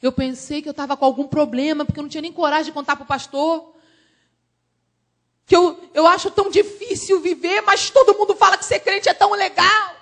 Eu 0.00 0.12
pensei 0.12 0.62
que 0.62 0.68
eu 0.68 0.72
estava 0.72 0.96
com 0.96 1.04
algum 1.04 1.26
problema, 1.26 1.84
porque 1.84 1.98
eu 1.98 2.02
não 2.02 2.10
tinha 2.10 2.22
nem 2.22 2.32
coragem 2.32 2.66
de 2.66 2.72
contar 2.72 2.94
para 2.94 3.04
o 3.04 3.08
pastor. 3.08 3.74
Que 5.44 5.56
eu, 5.56 5.90
eu 5.94 6.06
acho 6.06 6.30
tão 6.30 6.50
difícil 6.50 7.20
viver, 7.20 7.62
mas 7.62 7.90
todo 7.90 8.16
mundo 8.16 8.36
fala 8.36 8.58
que 8.58 8.64
ser 8.64 8.80
crente 8.80 9.08
é 9.08 9.14
tão 9.14 9.32
legal 9.32 9.97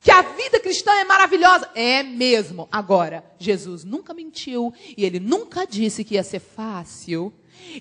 que 0.00 0.10
a 0.10 0.22
vida 0.22 0.58
cristã 0.58 0.92
é 0.92 1.04
maravilhosa. 1.04 1.70
É 1.74 2.02
mesmo. 2.02 2.66
Agora, 2.72 3.24
Jesus 3.38 3.84
nunca 3.84 4.14
mentiu 4.14 4.72
e 4.96 5.04
ele 5.04 5.20
nunca 5.20 5.66
disse 5.66 6.02
que 6.02 6.14
ia 6.14 6.22
ser 6.22 6.40
fácil. 6.40 7.32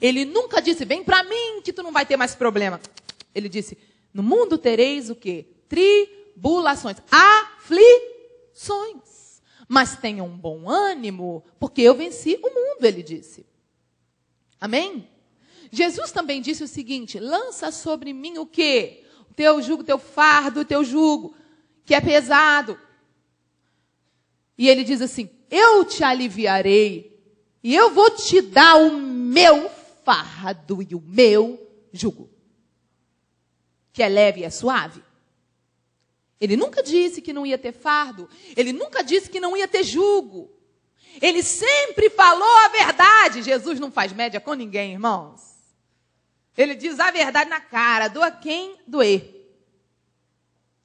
Ele 0.02 0.26
nunca 0.26 0.62
disse, 0.62 0.84
vem 0.84 1.04
para 1.04 1.24
mim 1.24 1.62
que 1.64 1.72
tu 1.72 1.82
não 1.82 1.92
vai 1.92 2.06
ter 2.06 2.18
mais 2.18 2.36
problema. 2.36 2.82
Ele 3.34 3.48
disse, 3.48 3.78
no 4.14 4.22
mundo 4.22 4.58
tereis 4.58 5.10
o 5.10 5.16
quê? 5.16 5.48
Tribulações, 5.70 6.98
aflições. 7.10 9.00
Mas 9.68 9.96
tenham 9.96 10.26
um 10.28 10.38
bom 10.38 10.68
ânimo, 10.68 11.44
porque 11.60 11.82
eu 11.82 11.96
venci 11.96 12.38
o 12.44 12.50
mundo, 12.50 12.84
ele 12.84 13.04
disse. 13.04 13.46
Amém? 14.60 15.08
Jesus 15.72 16.12
também 16.12 16.42
disse 16.42 16.64
o 16.64 16.68
seguinte: 16.68 17.20
lança 17.20 17.72
sobre 17.72 18.12
mim 18.12 18.40
o 18.40 18.48
quê? 18.48 19.06
O 19.30 19.34
teu 19.34 19.62
jugo, 19.62 19.84
teu 19.84 20.00
fardo, 20.00 20.62
o 20.62 20.66
teu 20.66 20.84
jugo, 20.84 21.36
que 21.90 21.96
é 21.96 22.00
pesado. 22.00 22.80
E 24.56 24.70
ele 24.70 24.84
diz 24.84 25.02
assim: 25.02 25.28
eu 25.50 25.84
te 25.84 26.04
aliviarei, 26.04 27.20
e 27.64 27.76
eu 27.76 27.90
vou 27.90 28.12
te 28.12 28.42
dar 28.42 28.76
o 28.76 28.92
meu 28.92 29.68
fardo 30.06 30.84
e 30.84 30.94
o 30.94 31.02
meu 31.02 31.68
jugo, 31.92 32.30
que 33.92 34.04
é 34.04 34.08
leve 34.08 34.42
e 34.42 34.44
é 34.44 34.52
suave. 34.52 35.04
Ele 36.40 36.56
nunca 36.56 36.84
disse 36.84 37.24
que 37.24 37.34
não 37.34 37.44
ia 37.44 37.58
ter 37.58 37.72
fardo. 37.72 38.30
Ele 38.56 38.72
nunca 38.72 39.04
disse 39.04 39.28
que 39.28 39.40
não 39.40 39.58
ia 39.58 39.68
ter 39.68 39.84
jugo. 39.84 40.50
Ele 41.20 41.42
sempre 41.42 42.10
falou 42.12 42.56
a 42.66 42.68
verdade. 42.70 43.42
Jesus 43.42 43.80
não 43.80 43.92
faz 43.92 44.14
média 44.14 44.40
com 44.40 44.54
ninguém, 44.54 44.94
irmãos. 44.94 45.42
Ele 46.56 46.76
diz 46.76 47.00
a 47.00 47.10
verdade 47.10 47.50
na 47.50 47.60
cara, 47.60 48.08
doa 48.08 48.30
quem 48.32 48.78
doer. 48.88 49.39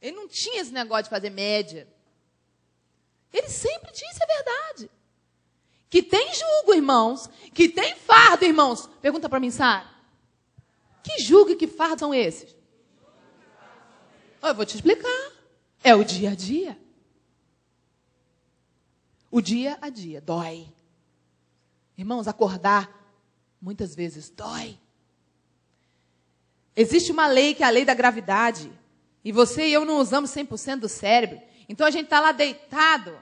Ele 0.04 0.16
não 0.16 0.28
tinha 0.28 0.60
esse 0.60 0.70
negócio 0.70 1.04
de 1.04 1.08
fazer 1.08 1.30
média. 1.30 1.88
Ele 3.32 3.48
sempre 3.48 3.90
disse 3.90 4.22
a 4.22 4.26
verdade. 4.26 4.90
Que 5.88 6.02
tem 6.02 6.30
jugo, 6.34 6.74
irmãos. 6.74 7.26
Que 7.54 7.70
tem 7.70 7.96
fardo, 7.96 8.44
irmãos. 8.44 8.86
Pergunta 9.00 9.30
para 9.30 9.40
mim, 9.40 9.50
Sara. 9.50 9.90
Que 11.02 11.18
jugo 11.20 11.52
e 11.52 11.56
que 11.56 11.66
fardo 11.66 12.00
são 12.00 12.14
esses? 12.14 12.54
Eu 14.42 14.54
vou 14.54 14.66
te 14.66 14.74
explicar. 14.74 15.32
É 15.82 15.94
o 15.94 16.04
dia 16.04 16.32
a 16.32 16.34
dia. 16.34 16.78
O 19.30 19.40
dia 19.40 19.78
a 19.80 19.88
dia 19.88 20.20
dói. 20.20 20.70
Irmãos, 21.96 22.28
acordar 22.28 22.92
muitas 23.58 23.94
vezes 23.94 24.28
dói. 24.28 24.78
Existe 26.76 27.10
uma 27.10 27.26
lei 27.26 27.54
que 27.54 27.62
é 27.62 27.66
a 27.66 27.70
lei 27.70 27.86
da 27.86 27.94
gravidade. 27.94 28.70
E 29.24 29.32
você 29.32 29.68
e 29.68 29.72
eu 29.72 29.84
não 29.84 29.98
usamos 29.98 30.30
100% 30.30 30.80
do 30.80 30.88
cérebro. 30.88 31.40
Então 31.68 31.86
a 31.86 31.90
gente 31.90 32.04
está 32.04 32.20
lá 32.20 32.30
deitado, 32.30 33.16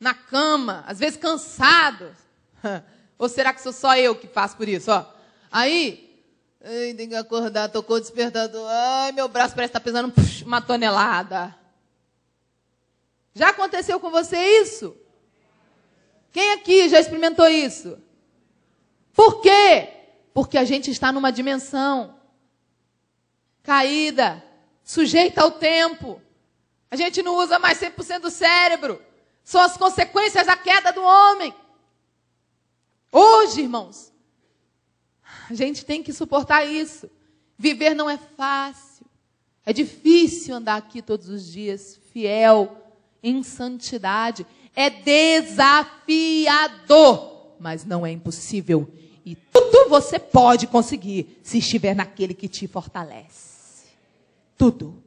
na 0.00 0.14
cama, 0.14 0.82
às 0.86 0.98
vezes 0.98 1.18
cansado. 1.18 2.14
Ou 3.18 3.28
será 3.28 3.52
que 3.52 3.60
sou 3.60 3.72
só 3.72 3.96
eu 3.96 4.14
que 4.14 4.26
faço 4.26 4.56
por 4.56 4.68
isso? 4.68 4.90
Ó, 4.90 5.04
aí, 5.52 6.04
tem 6.96 7.08
que 7.08 7.14
acordar, 7.14 7.68
tocou 7.68 7.96
o 7.96 8.00
despertador. 8.00 8.66
Ai, 8.68 9.12
meu 9.12 9.28
braço 9.28 9.54
parece 9.54 9.70
estar 9.70 9.80
tá 9.80 9.84
pesando 9.84 10.12
uma 10.44 10.62
tonelada. 10.62 11.54
Já 13.34 13.50
aconteceu 13.50 14.00
com 14.00 14.10
você 14.10 14.38
isso? 14.60 14.96
Quem 16.32 16.52
aqui 16.52 16.88
já 16.88 16.98
experimentou 16.98 17.46
isso? 17.46 17.98
Por 19.12 19.40
quê? 19.40 19.88
Porque 20.32 20.58
a 20.58 20.64
gente 20.64 20.90
está 20.90 21.12
numa 21.12 21.30
dimensão 21.30 22.18
caída, 23.62 24.42
sujeita 24.84 25.40
ao 25.40 25.50
tempo. 25.52 26.20
A 26.90 26.96
gente 26.96 27.22
não 27.22 27.36
usa 27.36 27.58
mais 27.58 27.80
100% 27.80 28.20
do 28.20 28.30
cérebro. 28.30 29.00
São 29.42 29.60
as 29.60 29.76
consequências 29.76 30.46
da 30.46 30.56
queda 30.56 30.92
do 30.92 31.02
homem. 31.02 31.52
Hoje, 33.10 33.62
irmãos, 33.62 34.12
a 35.50 35.54
gente 35.54 35.84
tem 35.84 36.02
que 36.02 36.12
suportar 36.12 36.64
isso. 36.64 37.10
Viver 37.56 37.94
não 37.94 38.10
é 38.10 38.18
fácil. 38.18 39.06
É 39.66 39.72
difícil 39.72 40.54
andar 40.54 40.76
aqui 40.76 41.00
todos 41.00 41.28
os 41.28 41.50
dias, 41.50 41.98
fiel 42.12 42.76
em 43.22 43.42
santidade. 43.42 44.46
É 44.76 44.90
desafiador, 44.90 45.96
mas 47.58 47.84
não 47.84 48.04
é 48.04 48.10
impossível. 48.10 48.92
E 49.24 49.34
tudo 49.34 49.88
você 49.88 50.18
pode 50.18 50.66
conseguir 50.66 51.40
se 51.42 51.58
estiver 51.58 51.94
naquele 51.94 52.34
que 52.34 52.48
te 52.48 52.66
fortalece. 52.66 53.53
Tudo. 54.56 55.02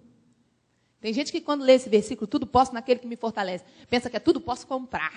Tem 1.00 1.14
gente 1.14 1.32
que 1.32 1.42
quando 1.42 1.64
lê 1.64 1.74
esse 1.74 1.90
versículo, 1.90 2.28
tudo 2.28 2.46
posso 2.48 2.74
naquele 2.74 3.00
que 3.00 3.08
me 3.08 3.16
fortalece, 3.16 3.64
pensa 3.90 4.10
que 4.10 4.18
é 4.18 4.20
tudo 4.20 4.42
posso 4.42 4.66
comprar. 4.68 5.14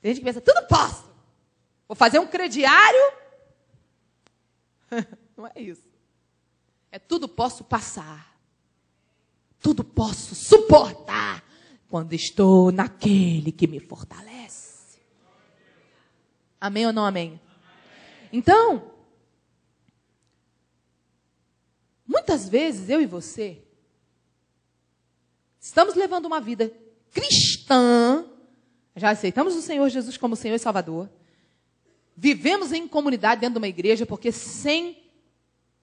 Tem 0.00 0.14
gente 0.14 0.20
que 0.20 0.24
pensa, 0.24 0.40
tudo 0.40 0.66
posso. 0.66 1.04
Vou 1.86 1.96
fazer 1.96 2.18
um 2.18 2.26
crediário. 2.26 3.12
Não 5.36 5.46
é 5.46 5.60
isso. 5.60 5.88
É 6.90 6.98
tudo 6.98 7.28
posso 7.28 7.64
passar. 7.64 8.38
Tudo 9.60 9.84
posso 9.84 10.34
suportar 10.34 11.44
quando 11.88 12.12
estou 12.14 12.72
naquele 12.72 13.52
que 13.52 13.66
me 13.66 13.78
fortalece. 13.78 15.00
Amém 16.60 16.86
ou 16.86 16.92
não 16.92 17.04
amém? 17.04 17.40
Então, 18.32 18.92
muitas 22.10 22.48
vezes 22.48 22.88
eu 22.90 23.00
e 23.00 23.06
você 23.06 23.62
estamos 25.60 25.94
levando 25.94 26.26
uma 26.26 26.40
vida 26.40 26.72
cristã, 27.12 28.26
já 28.96 29.10
aceitamos 29.10 29.54
o 29.54 29.62
Senhor 29.62 29.88
Jesus 29.88 30.16
como 30.16 30.34
Senhor 30.34 30.56
e 30.56 30.58
Salvador, 30.58 31.08
vivemos 32.16 32.72
em 32.72 32.88
comunidade 32.88 33.40
dentro 33.40 33.54
de 33.54 33.58
uma 33.58 33.68
igreja, 33.68 34.04
porque 34.04 34.32
sem 34.32 35.00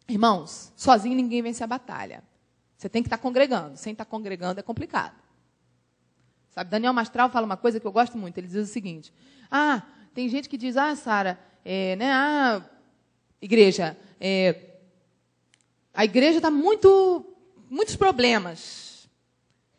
irmãos, 0.07 0.73
sozinho 0.75 1.15
ninguém 1.15 1.41
vence 1.41 1.63
a 1.63 1.67
batalha. 1.67 2.21
Você 2.77 2.89
tem 2.89 3.01
que 3.01 3.07
estar 3.07 3.17
congregando. 3.17 3.77
Sem 3.77 3.93
estar 3.93 4.05
congregando 4.05 4.59
é 4.59 4.63
complicado. 4.63 5.15
Sabe, 6.51 6.69
Daniel 6.69 6.93
Mastral 6.93 7.29
fala 7.29 7.45
uma 7.45 7.57
coisa 7.57 7.79
que 7.79 7.87
eu 7.87 7.91
gosto 7.91 8.17
muito. 8.17 8.37
Ele 8.37 8.47
diz 8.47 8.69
o 8.69 8.71
seguinte: 8.71 9.13
Ah, 9.49 9.83
tem 10.13 10.29
gente 10.29 10.47
que 10.47 10.57
diz, 10.57 10.77
ah, 10.77 10.95
Sara, 10.95 11.39
é, 11.65 11.95
né, 11.95 12.11
ah, 12.11 12.63
igreja, 13.41 13.97
é, 14.19 14.66
a 15.97 16.05
igreja 16.05 16.37
está 16.37 16.51
muito, 16.51 17.25
muitos 17.67 17.95
problemas. 17.95 19.09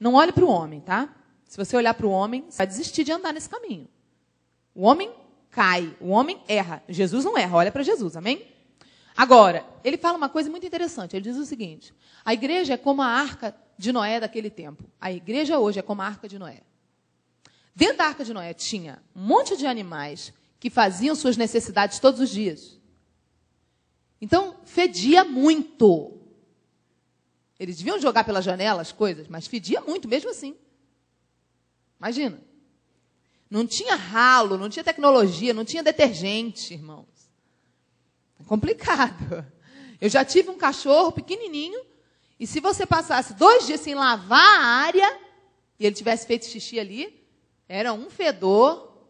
Não 0.00 0.14
olhe 0.14 0.33
para 0.33 0.44
o 0.44 0.50
homem, 0.50 0.81
tá? 0.81 1.14
Se 1.44 1.57
você 1.57 1.76
olhar 1.76 1.94
para 1.94 2.09
o 2.09 2.11
homem, 2.11 2.44
você 2.50 2.59
vai 2.59 2.66
desistir 2.66 3.04
de 3.04 3.12
andar 3.12 3.33
nesse 3.33 3.48
caminho. 3.48 3.87
O 4.74 4.83
homem 4.83 5.12
cai, 5.48 5.96
o 6.00 6.09
homem 6.09 6.42
erra. 6.48 6.83
Jesus 6.88 7.24
não 7.24 7.38
erra, 7.38 7.57
olha 7.57 7.70
para 7.70 7.85
Jesus, 7.85 8.16
amém? 8.16 8.44
Agora, 9.16 9.64
ele 9.85 9.96
fala 9.96 10.18
uma 10.18 10.28
coisa 10.28 10.50
muito 10.50 10.66
interessante. 10.66 11.14
Ele 11.14 11.22
diz 11.22 11.37
o 11.37 11.46
seguinte: 11.46 11.94
a 12.24 12.35
igreja 12.35 12.74
é 12.74 12.76
como 12.76 13.00
a 13.00 13.07
arca 13.07 13.54
de 13.78 13.92
Noé 13.92 14.18
daquele 14.18 14.50
tempo. 14.50 14.83
A 15.00 15.12
igreja 15.12 15.61
hoje 15.61 15.78
é 15.78 15.83
como 15.83 16.02
a 16.02 16.07
arca 16.07 16.26
de 16.26 16.37
Noé. 16.37 16.62
Dentro 17.76 17.98
da 17.98 18.07
arca 18.07 18.24
de 18.24 18.35
Noé 18.35 18.52
tinha 18.54 19.00
um 19.14 19.22
monte 19.22 19.57
de 19.57 19.68
animais 19.68 20.33
que 20.59 20.68
faziam 20.68 21.14
suas 21.14 21.37
necessidades 21.37 22.00
todos 22.00 22.18
os 22.18 22.28
dias. 22.28 22.77
Então, 24.20 24.57
fedia 24.64 25.24
muito. 25.24 26.18
Eles 27.59 27.76
deviam 27.78 28.00
jogar 28.00 28.24
pela 28.24 28.42
janela 28.42 28.83
as 28.83 28.92
coisas, 28.92 29.28
mas 29.28 29.46
fedia 29.46 29.81
muito 29.81 30.09
mesmo 30.09 30.31
assim. 30.31 30.57
Imagina. 31.98 32.40
Não 33.50 33.66
tinha 33.66 33.94
ralo, 33.94 34.59
não 34.59 34.68
tinha 34.68 34.85
tecnologia, 34.85 35.54
não 35.54 35.64
tinha 35.64 35.83
detergente, 35.83 36.74
irmãos. 36.74 37.07
É 38.38 38.44
complicado. 38.44 39.44
Eu 40.00 40.09
já 40.09 40.24
tive 40.24 40.50
um 40.50 40.59
cachorro 40.59 41.11
pequenininho, 41.11 41.85
e 42.38 42.46
se 42.46 42.61
você 42.61 42.87
passasse 42.87 43.35
dois 43.35 43.66
dias 43.66 43.81
sem 43.81 43.94
lavar 43.94 44.61
a 44.61 44.64
área, 44.64 45.20
e 45.78 45.87
ele 45.87 45.94
tivesse 45.94 46.26
feito 46.26 46.46
xixi 46.46 46.78
ali, 46.78 47.26
era 47.68 47.92
um 47.92 48.09
fedor. 48.09 49.07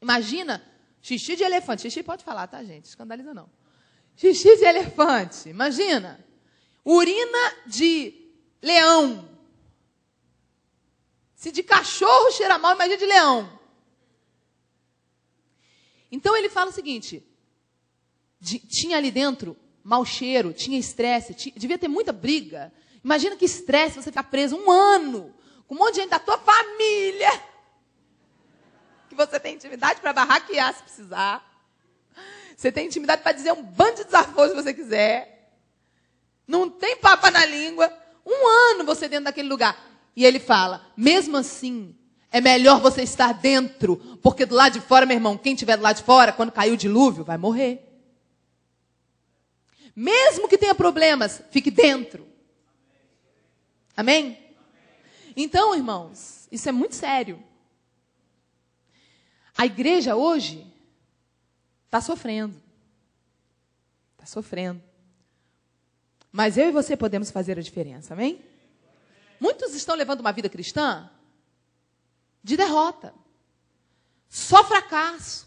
Imagina, 0.00 0.64
xixi 1.00 1.36
de 1.36 1.44
elefante. 1.44 1.82
Xixi 1.82 2.02
pode 2.02 2.24
falar, 2.24 2.46
tá, 2.48 2.62
gente? 2.64 2.86
Escandaliza 2.86 3.32
não. 3.32 3.48
Xixi 4.16 4.56
de 4.56 4.64
elefante, 4.64 5.48
imagina. 5.48 6.24
Urina 6.84 7.54
de 7.66 8.30
leão. 8.62 9.28
Se 11.34 11.50
de 11.50 11.62
cachorro 11.62 12.30
cheira 12.32 12.58
mal, 12.58 12.74
imagina 12.74 12.96
de 12.96 13.06
leão. 13.06 13.60
Então 16.10 16.36
ele 16.36 16.48
fala 16.48 16.70
o 16.70 16.72
seguinte: 16.72 17.26
de, 18.40 18.58
tinha 18.58 18.96
ali 18.96 19.10
dentro 19.10 19.56
mau 19.82 20.04
cheiro, 20.04 20.52
tinha 20.52 20.78
estresse, 20.78 21.34
devia 21.56 21.78
ter 21.78 21.88
muita 21.88 22.12
briga. 22.12 22.72
Imagina 23.02 23.36
que 23.36 23.44
estresse 23.44 23.96
você 23.96 24.10
ficar 24.10 24.24
preso 24.24 24.56
um 24.56 24.70
ano 24.70 25.34
com 25.66 25.74
um 25.74 25.78
monte 25.78 25.94
de 25.94 26.00
gente 26.00 26.10
da 26.10 26.18
tua 26.18 26.38
família. 26.38 27.30
Que 29.08 29.14
você 29.14 29.38
tem 29.38 29.56
intimidade 29.56 30.00
para 30.00 30.12
barraquear 30.12 30.74
se 30.74 30.82
precisar. 30.82 31.53
Você 32.56 32.70
tem 32.72 32.86
intimidade 32.86 33.22
para 33.22 33.32
dizer 33.32 33.52
um 33.52 33.62
bando 33.62 33.96
de 33.96 34.04
desaforo 34.04 34.50
se 34.50 34.54
você 34.54 34.72
quiser. 34.72 35.52
Não 36.46 36.70
tem 36.70 36.96
papa 36.96 37.30
na 37.30 37.44
língua. 37.44 37.92
Um 38.24 38.72
ano 38.72 38.84
você 38.84 39.08
dentro 39.08 39.24
daquele 39.24 39.48
lugar. 39.48 39.76
E 40.16 40.24
ele 40.24 40.38
fala: 40.38 40.86
mesmo 40.96 41.36
assim, 41.36 41.94
É 42.34 42.40
melhor 42.40 42.80
você 42.80 43.02
estar 43.02 43.32
dentro, 43.32 43.96
porque 44.20 44.44
do 44.44 44.56
lado 44.56 44.72
de 44.72 44.80
fora, 44.80 45.06
meu 45.06 45.16
irmão, 45.16 45.38
quem 45.38 45.52
estiver 45.52 45.76
do 45.76 45.84
lado 45.84 45.98
de 45.98 46.02
fora, 46.02 46.32
quando 46.32 46.50
cair 46.50 46.72
o 46.72 46.76
dilúvio, 46.76 47.22
vai 47.22 47.38
morrer. 47.38 47.88
Mesmo 49.94 50.48
que 50.48 50.58
tenha 50.58 50.74
problemas, 50.74 51.40
fique 51.52 51.70
dentro. 51.70 52.26
Amém? 53.96 54.36
Então, 55.36 55.76
irmãos, 55.76 56.48
isso 56.50 56.68
é 56.68 56.72
muito 56.72 56.96
sério. 56.96 57.40
A 59.56 59.64
igreja 59.64 60.16
hoje 60.16 60.66
está 61.94 62.00
sofrendo. 62.00 62.60
Está 64.14 64.26
sofrendo. 64.26 64.82
Mas 66.32 66.58
eu 66.58 66.68
e 66.68 66.72
você 66.72 66.96
podemos 66.96 67.30
fazer 67.30 67.56
a 67.56 67.62
diferença, 67.62 68.14
amém? 68.14 68.44
Muitos 69.38 69.74
estão 69.74 69.94
levando 69.94 70.20
uma 70.20 70.32
vida 70.32 70.48
cristã 70.48 71.08
de 72.42 72.56
derrota. 72.56 73.14
Só 74.28 74.64
fracasso. 74.64 75.46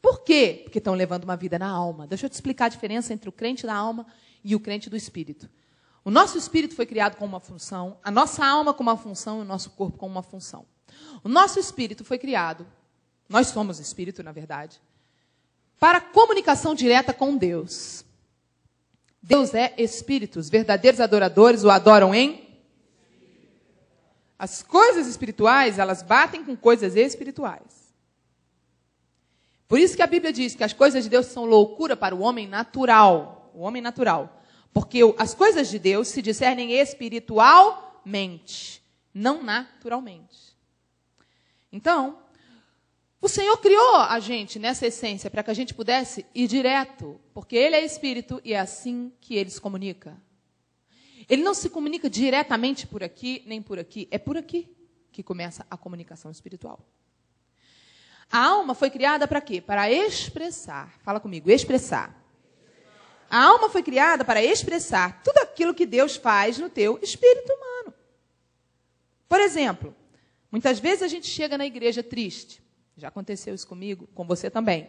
Por 0.00 0.22
quê? 0.22 0.60
Porque 0.62 0.78
estão 0.78 0.94
levando 0.94 1.24
uma 1.24 1.36
vida 1.36 1.58
na 1.58 1.68
alma. 1.68 2.06
Deixa 2.06 2.26
eu 2.26 2.30
te 2.30 2.34
explicar 2.34 2.66
a 2.66 2.68
diferença 2.68 3.12
entre 3.12 3.28
o 3.28 3.32
crente 3.32 3.66
da 3.66 3.74
alma 3.74 4.06
e 4.44 4.54
o 4.54 4.60
crente 4.60 4.88
do 4.88 4.96
espírito. 4.96 5.50
O 6.04 6.10
nosso 6.10 6.38
espírito 6.38 6.76
foi 6.76 6.86
criado 6.86 7.16
com 7.16 7.24
uma 7.24 7.40
função, 7.40 7.98
a 8.04 8.10
nossa 8.10 8.46
alma 8.46 8.72
com 8.74 8.82
uma 8.82 8.96
função 8.96 9.38
e 9.38 9.42
o 9.42 9.44
nosso 9.44 9.70
corpo 9.70 9.98
com 9.98 10.06
uma 10.06 10.22
função. 10.22 10.66
O 11.24 11.28
nosso 11.28 11.58
espírito 11.58 12.04
foi 12.04 12.18
criado, 12.18 12.66
nós 13.28 13.48
somos 13.48 13.80
espírito, 13.80 14.22
na 14.22 14.30
verdade, 14.30 14.80
para 15.78 16.00
comunicação 16.00 16.74
direta 16.74 17.12
com 17.12 17.36
Deus. 17.36 18.04
Deus 19.22 19.54
é 19.54 19.74
espírito, 19.78 20.38
os 20.38 20.50
verdadeiros 20.50 21.00
adoradores 21.00 21.64
o 21.64 21.70
adoram 21.70 22.14
em 22.14 22.44
as 24.38 24.62
coisas 24.62 25.06
espirituais, 25.06 25.78
elas 25.78 26.02
batem 26.02 26.44
com 26.44 26.56
coisas 26.56 26.96
espirituais. 26.96 27.94
Por 29.66 29.78
isso 29.78 29.96
que 29.96 30.02
a 30.02 30.06
Bíblia 30.06 30.32
diz 30.32 30.54
que 30.54 30.62
as 30.62 30.72
coisas 30.72 31.04
de 31.04 31.10
Deus 31.10 31.26
são 31.26 31.46
loucura 31.46 31.96
para 31.96 32.14
o 32.14 32.20
homem 32.20 32.46
natural, 32.46 33.50
o 33.54 33.62
homem 33.62 33.80
natural. 33.80 34.42
Porque 34.72 35.00
as 35.16 35.34
coisas 35.34 35.68
de 35.68 35.78
Deus 35.78 36.08
se 36.08 36.20
discernem 36.20 36.72
espiritualmente, 36.72 38.82
não 39.14 39.42
naturalmente. 39.42 40.54
Então, 41.72 42.18
o 43.24 43.28
Senhor 43.28 43.56
criou 43.56 43.96
a 43.96 44.20
gente 44.20 44.58
nessa 44.58 44.86
essência 44.86 45.30
para 45.30 45.42
que 45.42 45.50
a 45.50 45.54
gente 45.54 45.72
pudesse 45.72 46.26
ir 46.34 46.46
direto, 46.46 47.18
porque 47.32 47.56
Ele 47.56 47.74
é 47.74 47.82
espírito 47.82 48.38
e 48.44 48.52
é 48.52 48.60
assim 48.60 49.10
que 49.18 49.34
Ele 49.34 49.48
se 49.48 49.58
comunica. 49.58 50.14
Ele 51.26 51.42
não 51.42 51.54
se 51.54 51.70
comunica 51.70 52.10
diretamente 52.10 52.86
por 52.86 53.02
aqui 53.02 53.42
nem 53.46 53.62
por 53.62 53.78
aqui, 53.78 54.06
é 54.10 54.18
por 54.18 54.36
aqui 54.36 54.68
que 55.10 55.22
começa 55.22 55.66
a 55.70 55.76
comunicação 55.78 56.30
espiritual. 56.30 56.86
A 58.30 58.44
alma 58.44 58.74
foi 58.74 58.90
criada 58.90 59.26
para 59.26 59.40
quê? 59.40 59.58
Para 59.58 59.90
expressar. 59.90 60.92
Fala 61.02 61.18
comigo, 61.18 61.50
expressar. 61.50 62.14
A 63.30 63.42
alma 63.42 63.70
foi 63.70 63.82
criada 63.82 64.22
para 64.22 64.44
expressar 64.44 65.22
tudo 65.22 65.38
aquilo 65.38 65.72
que 65.72 65.86
Deus 65.86 66.14
faz 66.14 66.58
no 66.58 66.68
teu 66.68 66.98
espírito 67.02 67.50
humano. 67.54 67.94
Por 69.26 69.40
exemplo, 69.40 69.96
muitas 70.52 70.78
vezes 70.78 71.02
a 71.02 71.08
gente 71.08 71.26
chega 71.26 71.56
na 71.56 71.64
igreja 71.64 72.02
triste. 72.02 72.62
Já 72.96 73.08
aconteceu 73.08 73.54
isso 73.54 73.66
comigo, 73.66 74.06
com 74.14 74.24
você 74.24 74.50
também. 74.50 74.88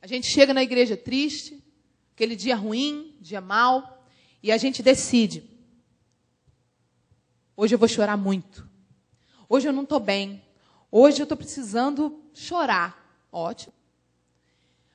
A 0.00 0.06
gente 0.06 0.26
chega 0.26 0.54
na 0.54 0.62
igreja 0.62 0.96
triste, 0.96 1.62
aquele 2.14 2.34
dia 2.34 2.56
ruim, 2.56 3.16
dia 3.20 3.40
mal, 3.40 4.06
e 4.42 4.50
a 4.50 4.56
gente 4.56 4.82
decide. 4.82 5.48
Hoje 7.54 7.74
eu 7.74 7.78
vou 7.78 7.88
chorar 7.88 8.16
muito. 8.16 8.66
Hoje 9.48 9.68
eu 9.68 9.72
não 9.72 9.82
estou 9.82 10.00
bem. 10.00 10.42
Hoje 10.90 11.20
eu 11.20 11.24
estou 11.24 11.36
precisando 11.36 12.24
chorar. 12.32 13.26
Ótimo. 13.30 13.74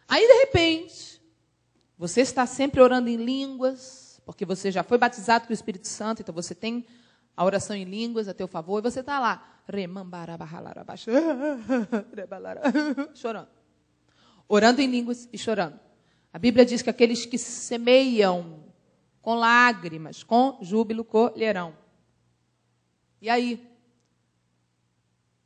Aí, 0.08 0.25
de 0.28 0.34
repente, 0.39 1.21
você 1.97 2.21
está 2.21 2.45
sempre 2.45 2.82
orando 2.82 3.10
em 3.10 3.17
línguas, 3.17 4.21
porque 4.25 4.45
você 4.45 4.71
já 4.71 4.84
foi 4.84 4.97
batizado 4.97 5.45
com 5.45 5.51
o 5.51 5.54
Espírito 5.54 5.88
Santo, 5.88 6.21
então 6.21 6.34
você 6.34 6.56
tem 6.56 6.86
a 7.38 7.45
oração 7.45 7.75
em 7.75 7.84
línguas 7.84 8.28
a 8.28 8.34
teu 8.34 8.47
favor, 8.47 8.80
e 8.80 8.89
você 8.89 8.99
está 8.99 9.19
lá, 9.19 9.55
chorando. 13.15 13.49
Orando 14.47 14.82
em 14.82 14.88
línguas 14.88 15.28
e 15.34 15.38
chorando. 15.38 15.80
A 16.32 16.38
Bíblia 16.38 16.65
diz 16.65 16.82
que 16.82 16.89
aqueles 16.89 17.25
que 17.25 17.38
semeiam 17.38 18.63
com 19.21 19.36
lágrimas, 19.36 20.23
com 20.23 20.60
júbilo, 20.62 21.04
colherão. 21.04 21.75
E 23.21 23.30
aí? 23.30 23.67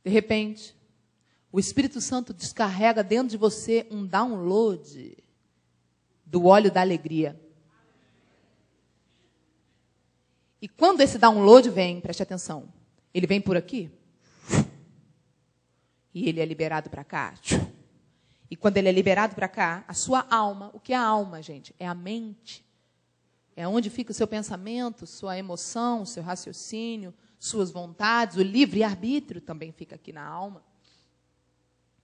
De 0.04 0.10
repente, 0.10 0.76
o 1.52 1.58
Espírito 1.58 2.00
Santo 2.00 2.34
descarrega 2.34 3.02
dentro 3.02 3.28
de 3.28 3.36
você 3.36 3.86
um 3.90 4.06
download 4.06 5.16
do 6.26 6.46
óleo 6.46 6.70
da 6.70 6.80
alegria. 6.80 7.40
E 10.60 10.68
quando 10.68 11.00
esse 11.00 11.18
download 11.18 11.70
vem, 11.70 12.00
preste 12.00 12.22
atenção, 12.22 12.68
ele 13.14 13.26
vem 13.26 13.40
por 13.40 13.56
aqui. 13.56 13.90
E 16.14 16.28
ele 16.28 16.40
é 16.40 16.44
liberado 16.44 16.90
para 16.90 17.04
cá. 17.04 17.34
E 18.50 18.56
quando 18.56 18.76
ele 18.76 18.88
é 18.88 18.92
liberado 18.92 19.34
para 19.34 19.48
cá, 19.48 19.84
a 19.86 19.94
sua 19.94 20.26
alma, 20.28 20.70
o 20.74 20.80
que 20.80 20.92
é 20.92 20.96
a 20.96 21.02
alma, 21.02 21.40
gente? 21.40 21.74
É 21.78 21.86
a 21.86 21.94
mente. 21.94 22.64
É 23.54 23.66
onde 23.68 23.88
fica 23.90 24.10
o 24.10 24.14
seu 24.14 24.26
pensamento, 24.26 25.06
sua 25.06 25.38
emoção, 25.38 26.04
seu 26.04 26.22
raciocínio, 26.22 27.14
suas 27.38 27.70
vontades, 27.70 28.36
o 28.36 28.42
livre-arbítrio 28.42 29.40
também 29.40 29.72
fica 29.72 29.94
aqui 29.94 30.12
na 30.12 30.24
alma. 30.24 30.62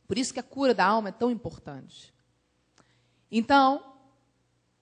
Por 0.06 0.16
isso 0.16 0.32
que 0.32 0.40
a 0.40 0.42
cura 0.42 0.72
da 0.72 0.86
alma 0.86 1.08
é 1.08 1.12
tão 1.12 1.30
importante. 1.30 2.14
Então, 3.30 3.94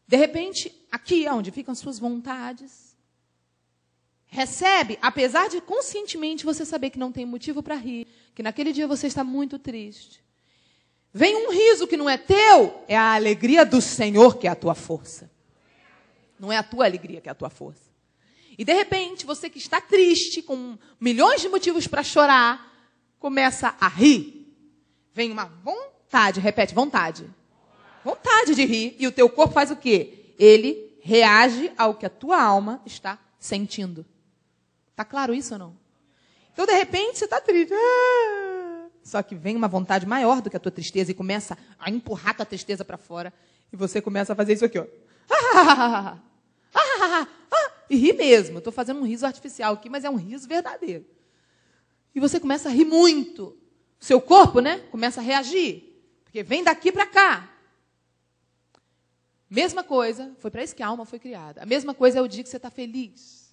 de 0.07 0.17
repente, 0.17 0.87
aqui 0.93 1.27
onde 1.29 1.51
ficam 1.51 1.75
suas 1.75 1.99
vontades, 1.99 2.95
recebe, 4.27 4.99
apesar 5.01 5.49
de 5.49 5.61
conscientemente 5.61 6.45
você 6.45 6.65
saber 6.65 6.91
que 6.91 6.99
não 6.99 7.11
tem 7.11 7.25
motivo 7.25 7.63
para 7.63 7.77
rir, 7.77 8.07
que 8.35 8.42
naquele 8.42 8.73
dia 8.73 8.87
você 8.88 9.07
está 9.07 9.23
muito 9.23 9.59
triste. 9.59 10.23
Vem 11.12 11.47
um 11.47 11.53
riso 11.53 11.87
que 11.87 11.97
não 11.97 12.11
é 12.11 12.18
teu, 12.18 12.83
é 12.88 12.97
a 12.97 13.14
alegria 13.14 13.64
do 13.64 13.81
Senhor 13.81 14.37
que 14.37 14.49
é 14.49 14.51
a 14.51 14.57
tua 14.57 14.75
força. 14.75 15.31
Não 16.38 16.51
é 16.51 16.57
a 16.57 16.62
tua 16.62 16.85
alegria 16.85 17.20
que 17.20 17.29
é 17.29 17.33
a 17.33 17.35
tua 17.37 17.51
força. 17.51 17.85
E 18.59 18.64
de 18.64 18.73
repente, 18.73 19.25
você 19.25 19.49
que 19.49 19.59
está 19.59 19.81
triste, 19.81 20.42
com 20.42 20.77
milhões 21.01 21.40
de 21.40 21.49
motivos 21.49 21.87
para 21.87 22.03
chorar, 22.03 22.73
começa 23.18 23.75
a 23.81 23.88
rir. 23.88 24.53
Vem 25.12 25.31
uma 25.31 25.44
vontade, 25.44 26.40
repete, 26.40 26.75
vontade. 26.75 27.29
Vontade 28.05 28.55
de 28.55 28.64
rir. 28.64 28.97
E 28.99 29.07
o 29.07 29.12
teu 29.12 29.29
corpo 29.31 29.55
faz 29.55 29.70
o 29.70 29.77
quê? 29.77 30.35
Ele 30.38 30.99
reage 31.01 31.73
ao 31.77 31.94
que 31.94 32.07
a 32.07 32.11
tua 32.11 32.42
alma 32.42 32.83
está 32.85 33.18
sentindo. 33.38 34.05
Tá 34.97 35.05
claro 35.05 35.35
isso 35.35 35.55
ou 35.55 35.59
não? 35.59 35.84
Então, 36.55 36.64
de 36.64 36.73
repente, 36.73 37.19
você 37.19 37.27
está 37.27 37.40
triste. 37.40 37.75
Ah! 37.75 38.87
Só 39.03 39.23
que 39.23 39.35
vem 39.35 39.55
uma 39.55 39.69
vontade 39.69 40.07
maior 40.07 40.40
do 40.40 40.49
que 40.49 40.57
a 40.57 40.61
tua 40.61 40.73
tristeza 40.73 41.11
e 41.11 41.14
começa 41.14 41.59
a 41.79 41.90
empurrar 41.90 42.31
a 42.31 42.35
tua 42.35 42.47
tristeza 42.47 42.83
para 42.85 42.97
fora. 42.97 43.35
E 43.71 43.77
você 43.77 44.01
começa 44.01 44.33
a 44.33 44.37
fazer 44.37 44.55
isso 44.55 44.64
aqui, 44.64 44.79
ó. 44.79 44.87
E 47.90 47.97
ri 47.97 48.14
mesmo. 48.14 48.59
Estou 48.59 48.73
fazendo 48.73 49.01
um 49.01 49.05
riso 49.05 49.27
artificial 49.27 49.75
aqui, 49.75 49.90
mas 49.90 50.05
é 50.05 50.11
um 50.11 50.17
riso 50.17 50.49
verdadeiro. 50.49 51.05
E 52.14 52.21
você 52.21 52.40
começa 52.40 52.71
a 52.71 52.73
rir 52.73 52.87
muito 52.87 53.59
seu 53.99 54.20
corpo, 54.20 54.61
né, 54.61 54.81
começa 54.91 55.20
a 55.20 55.24
reagir. 55.24 55.83
Porque 56.24 56.43
vem 56.43 56.62
daqui 56.62 56.93
para 56.93 57.07
cá. 57.07 57.51
Mesma 59.49 59.83
coisa, 59.83 60.35
foi 60.39 60.51
para 60.51 60.62
isso 60.62 60.74
que 60.74 60.83
a 60.83 60.87
alma 60.87 61.05
foi 61.05 61.18
criada. 61.18 61.62
A 61.62 61.66
mesma 61.66 61.95
coisa 61.95 62.18
é 62.18 62.22
o 62.22 62.28
dia 62.28 62.43
que 62.43 62.49
você 62.49 62.57
está 62.57 62.70
feliz. 62.70 63.43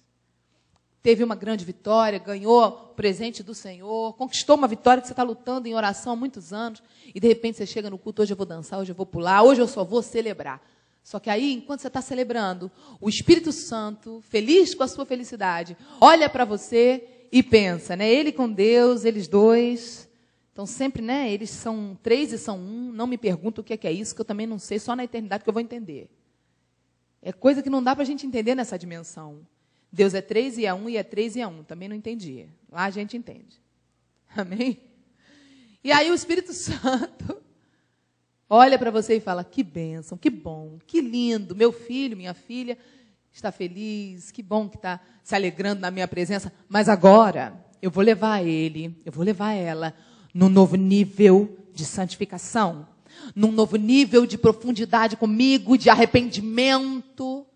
Teve 1.02 1.24
uma 1.24 1.34
grande 1.34 1.64
vitória, 1.64 2.18
ganhou 2.18 2.64
o 2.64 2.70
presente 2.94 3.42
do 3.42 3.54
Senhor, 3.54 4.14
conquistou 4.14 4.56
uma 4.56 4.68
vitória 4.68 5.00
que 5.00 5.08
você 5.08 5.12
está 5.12 5.22
lutando 5.22 5.66
em 5.66 5.74
oração 5.74 6.12
há 6.12 6.16
muitos 6.16 6.52
anos, 6.52 6.82
e 7.12 7.18
de 7.18 7.26
repente 7.26 7.56
você 7.56 7.66
chega 7.66 7.90
no 7.90 7.98
culto, 7.98 8.22
hoje 8.22 8.32
eu 8.32 8.36
vou 8.36 8.46
dançar, 8.46 8.78
hoje 8.78 8.92
eu 8.92 8.94
vou 8.94 9.06
pular, 9.06 9.42
hoje 9.42 9.60
eu 9.60 9.66
só 9.66 9.82
vou 9.82 10.02
celebrar. 10.02 10.62
Só 11.02 11.18
que 11.18 11.28
aí, 11.28 11.52
enquanto 11.52 11.80
você 11.80 11.88
está 11.88 12.00
celebrando, 12.00 12.70
o 13.00 13.08
Espírito 13.08 13.50
Santo, 13.50 14.22
feliz 14.28 14.74
com 14.74 14.84
a 14.84 14.88
sua 14.88 15.04
felicidade, 15.04 15.76
olha 16.00 16.30
para 16.30 16.44
você 16.44 17.26
e 17.32 17.42
pensa, 17.42 17.96
né? 17.96 18.08
Ele 18.08 18.30
com 18.30 18.48
Deus, 18.48 19.04
eles 19.04 19.26
dois, 19.26 20.08
então, 20.52 20.66
sempre, 20.66 21.00
né? 21.00 21.32
Eles 21.32 21.48
são 21.48 21.98
três 22.02 22.30
e 22.32 22.38
são 22.38 22.58
um. 22.58 22.92
Não 22.92 23.06
me 23.06 23.16
pergunta 23.16 23.60
o 23.60 23.64
que 23.64 23.72
é, 23.72 23.76
que 23.76 23.86
é 23.86 23.92
isso, 23.92 24.14
que 24.14 24.20
eu 24.20 24.24
também 24.24 24.46
não 24.46 24.58
sei, 24.58 24.78
só 24.78 24.94
na 24.94 25.04
eternidade 25.04 25.42
que 25.42 25.48
eu 25.48 25.54
vou 25.54 25.62
entender. 25.62 26.10
É 27.22 27.32
coisa 27.32 27.62
que 27.62 27.70
não 27.70 27.82
dá 27.82 27.94
para 27.94 28.02
a 28.02 28.06
gente 28.06 28.26
entender 28.26 28.54
nessa 28.54 28.78
dimensão. 28.78 29.46
Deus 29.92 30.14
é 30.14 30.22
três 30.22 30.56
e 30.56 30.64
é 30.64 30.72
um, 30.72 30.88
e 30.88 30.96
é 30.96 31.02
três 31.02 31.36
e 31.36 31.40
é 31.40 31.46
um. 31.46 31.62
Também 31.62 31.88
não 31.88 31.96
entendi. 31.96 32.48
Lá 32.70 32.84
a 32.84 32.90
gente 32.90 33.16
entende. 33.16 33.60
Amém? 34.34 34.78
E 35.84 35.92
aí 35.92 36.10
o 36.10 36.14
Espírito 36.14 36.52
Santo 36.54 37.36
olha 38.48 38.78
para 38.78 38.90
você 38.90 39.16
e 39.16 39.20
fala: 39.20 39.44
que 39.44 39.62
bênção, 39.62 40.16
que 40.16 40.30
bom, 40.30 40.78
que 40.86 41.00
lindo, 41.00 41.54
meu 41.54 41.72
filho, 41.72 42.16
minha 42.16 42.34
filha 42.34 42.78
está 43.32 43.50
feliz, 43.52 44.30
que 44.30 44.42
bom 44.42 44.68
que 44.68 44.76
está 44.76 45.00
se 45.22 45.34
alegrando 45.34 45.80
na 45.80 45.90
minha 45.90 46.08
presença. 46.08 46.52
Mas 46.68 46.88
agora 46.88 47.54
eu 47.80 47.90
vou 47.90 48.02
levar 48.02 48.42
ele, 48.46 48.96
eu 49.04 49.12
vou 49.12 49.24
levar 49.24 49.52
ela 49.52 49.94
num 50.32 50.48
novo 50.48 50.76
nível 50.76 51.58
de 51.74 51.84
santificação, 51.84 52.86
num 53.34 53.52
novo 53.52 53.76
nível 53.76 54.24
de 54.24 54.38
profundidade 54.38 55.16
comigo, 55.16 55.76
de 55.76 55.90
arrependimento. 55.90 57.46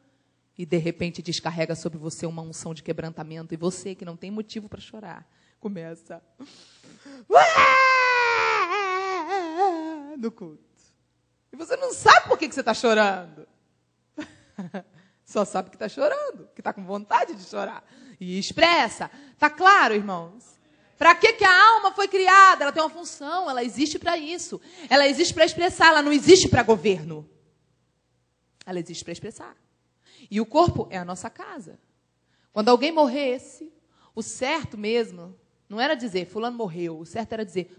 E 0.56 0.64
de 0.64 0.78
repente 0.78 1.20
descarrega 1.20 1.74
sobre 1.74 1.98
você 1.98 2.26
uma 2.26 2.42
unção 2.42 2.72
de 2.72 2.82
quebrantamento. 2.82 3.52
E 3.52 3.56
você 3.56 3.94
que 3.94 4.04
não 4.04 4.16
tem 4.16 4.30
motivo 4.30 4.68
para 4.68 4.80
chorar, 4.80 5.28
começa. 5.60 6.22
No 10.18 10.32
culto. 10.32 10.64
E 11.52 11.56
você 11.56 11.76
não 11.76 11.92
sabe 11.92 12.26
por 12.26 12.38
que, 12.38 12.48
que 12.48 12.54
você 12.54 12.60
está 12.60 12.72
chorando. 12.72 13.46
Só 15.24 15.44
sabe 15.44 15.70
que 15.70 15.76
está 15.76 15.88
chorando, 15.88 16.48
que 16.54 16.60
está 16.60 16.72
com 16.72 16.84
vontade 16.84 17.34
de 17.34 17.42
chorar. 17.42 17.84
E 18.18 18.38
expressa. 18.38 19.10
Tá 19.38 19.50
claro, 19.50 19.94
irmãos? 19.94 20.56
Para 20.96 21.14
que, 21.14 21.34
que 21.34 21.44
a 21.44 21.74
alma 21.74 21.92
foi 21.92 22.08
criada? 22.08 22.64
Ela 22.64 22.72
tem 22.72 22.82
uma 22.82 22.88
função, 22.88 23.50
ela 23.50 23.62
existe 23.62 23.98
para 23.98 24.16
isso. 24.16 24.60
Ela 24.88 25.06
existe 25.06 25.34
para 25.34 25.44
expressar, 25.44 25.88
ela 25.88 26.02
não 26.02 26.12
existe 26.12 26.48
para 26.48 26.62
governo. 26.62 27.28
Ela 28.64 28.78
existe 28.78 29.04
para 29.04 29.12
expressar. 29.12 29.54
E 30.30 30.40
o 30.40 30.46
corpo 30.46 30.86
é 30.90 30.98
a 30.98 31.04
nossa 31.04 31.30
casa. 31.30 31.78
Quando 32.52 32.68
alguém 32.68 32.90
morresse, 32.92 33.72
o 34.14 34.22
certo 34.22 34.78
mesmo 34.78 35.34
não 35.68 35.80
era 35.80 35.94
dizer 35.94 36.26
fulano 36.26 36.56
morreu, 36.56 36.98
o 36.98 37.06
certo 37.06 37.32
era 37.32 37.44
dizer 37.44 37.70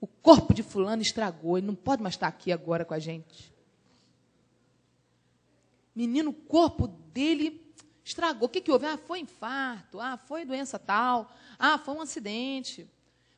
o 0.00 0.06
corpo 0.06 0.54
de 0.54 0.62
fulano 0.62 1.02
estragou, 1.02 1.58
ele 1.58 1.66
não 1.66 1.74
pode 1.74 2.02
mais 2.02 2.14
estar 2.14 2.28
aqui 2.28 2.52
agora 2.52 2.84
com 2.84 2.94
a 2.94 2.98
gente. 2.98 3.52
Menino, 5.94 6.30
o 6.30 6.34
corpo 6.34 6.86
dele 6.86 7.74
estragou. 8.04 8.46
O 8.46 8.48
que, 8.48 8.60
que 8.60 8.70
houve? 8.70 8.86
Ah, 8.86 8.96
foi 8.96 9.20
infarto, 9.20 10.00
ah, 10.00 10.16
foi 10.16 10.44
doença 10.44 10.78
tal, 10.78 11.32
ah, 11.58 11.78
foi 11.78 11.94
um 11.94 12.00
acidente. 12.00 12.88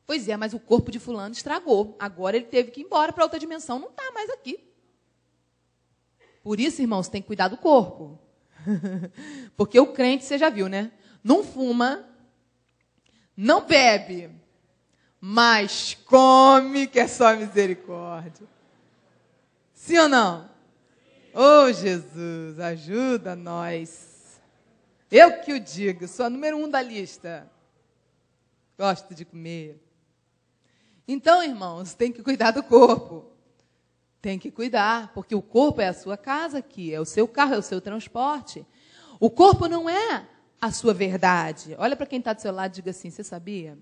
Pois 0.05 0.27
é, 0.27 0.37
mas 0.37 0.53
o 0.53 0.59
corpo 0.59 0.91
de 0.91 0.99
fulano 0.99 1.33
estragou. 1.33 1.95
Agora 1.97 2.35
ele 2.37 2.45
teve 2.45 2.69
que 2.69 2.81
ir 2.81 2.83
embora 2.83 3.11
para 3.11 3.23
outra 3.23 3.39
dimensão, 3.39 3.79
não 3.79 3.89
está 3.89 4.11
mais 4.11 4.29
aqui. 4.29 4.70
Por 6.43 6.59
isso, 6.59 6.81
irmãos, 6.81 7.07
tem 7.07 7.21
que 7.21 7.27
cuidar 7.27 7.47
do 7.47 7.57
corpo. 7.57 8.19
Porque 9.55 9.79
o 9.79 9.93
crente, 9.93 10.23
você 10.23 10.37
já 10.37 10.49
viu, 10.49 10.67
né? 10.67 10.91
Não 11.23 11.43
fuma, 11.43 12.05
não 13.37 13.65
bebe, 13.65 14.31
mas 15.19 15.95
come, 16.05 16.87
que 16.87 16.99
é 16.99 17.07
só 17.07 17.35
misericórdia. 17.35 18.47
Sim 19.73 19.97
ou 19.99 20.09
não? 20.09 20.49
Oh, 21.33 21.71
Jesus, 21.71 22.59
ajuda 22.59 23.35
nós. 23.35 24.39
Eu 25.09 25.41
que 25.41 25.53
o 25.53 25.59
digo, 25.59 26.07
sou 26.07 26.25
a 26.25 26.29
número 26.29 26.57
um 26.57 26.69
da 26.69 26.81
lista. 26.81 27.49
Gosto 28.77 29.13
de 29.13 29.25
comer. 29.25 29.81
Então, 31.07 31.43
irmãos, 31.43 31.93
tem 31.93 32.11
que 32.11 32.23
cuidar 32.23 32.51
do 32.51 32.63
corpo. 32.63 33.25
Tem 34.21 34.37
que 34.37 34.51
cuidar, 34.51 35.11
porque 35.13 35.33
o 35.33 35.41
corpo 35.41 35.81
é 35.81 35.87
a 35.87 35.93
sua 35.93 36.15
casa 36.15 36.59
aqui, 36.59 36.93
é 36.93 36.99
o 36.99 37.05
seu 37.05 37.27
carro, 37.27 37.55
é 37.55 37.57
o 37.57 37.63
seu 37.63 37.81
transporte. 37.81 38.65
O 39.19 39.29
corpo 39.29 39.67
não 39.67 39.89
é 39.89 40.27
a 40.61 40.71
sua 40.71 40.93
verdade. 40.93 41.75
Olha 41.79 41.95
para 41.95 42.05
quem 42.05 42.19
está 42.19 42.33
do 42.33 42.41
seu 42.41 42.51
lado 42.51 42.71
e 42.71 42.75
diga 42.75 42.91
assim: 42.91 43.09
você 43.09 43.23
sabia? 43.23 43.77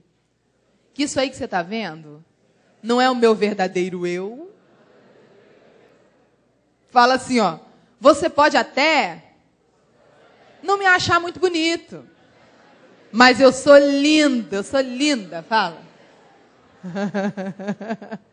Que 0.94 1.04
isso 1.04 1.20
aí 1.20 1.30
que 1.30 1.36
você 1.36 1.44
está 1.46 1.62
vendo 1.62 2.24
não 2.82 3.02
é 3.02 3.10
o 3.10 3.16
meu 3.16 3.36
verdadeiro 3.36 4.08
eu. 4.08 4.54
Fala 6.90 7.16
assim, 7.16 7.40
ó. 7.40 7.60
Você 8.00 8.30
pode 8.30 8.56
até 8.56 9.34
não 10.64 10.78
me 10.78 10.86
achar 10.86 11.20
muito 11.20 11.38
bonito, 11.38 12.08
mas 13.12 13.42
eu 13.42 13.52
sou 13.52 13.78
linda, 13.78 14.58
eu 14.58 14.64
sou 14.64 14.80
linda. 14.80 15.44
Fala. 15.44 15.82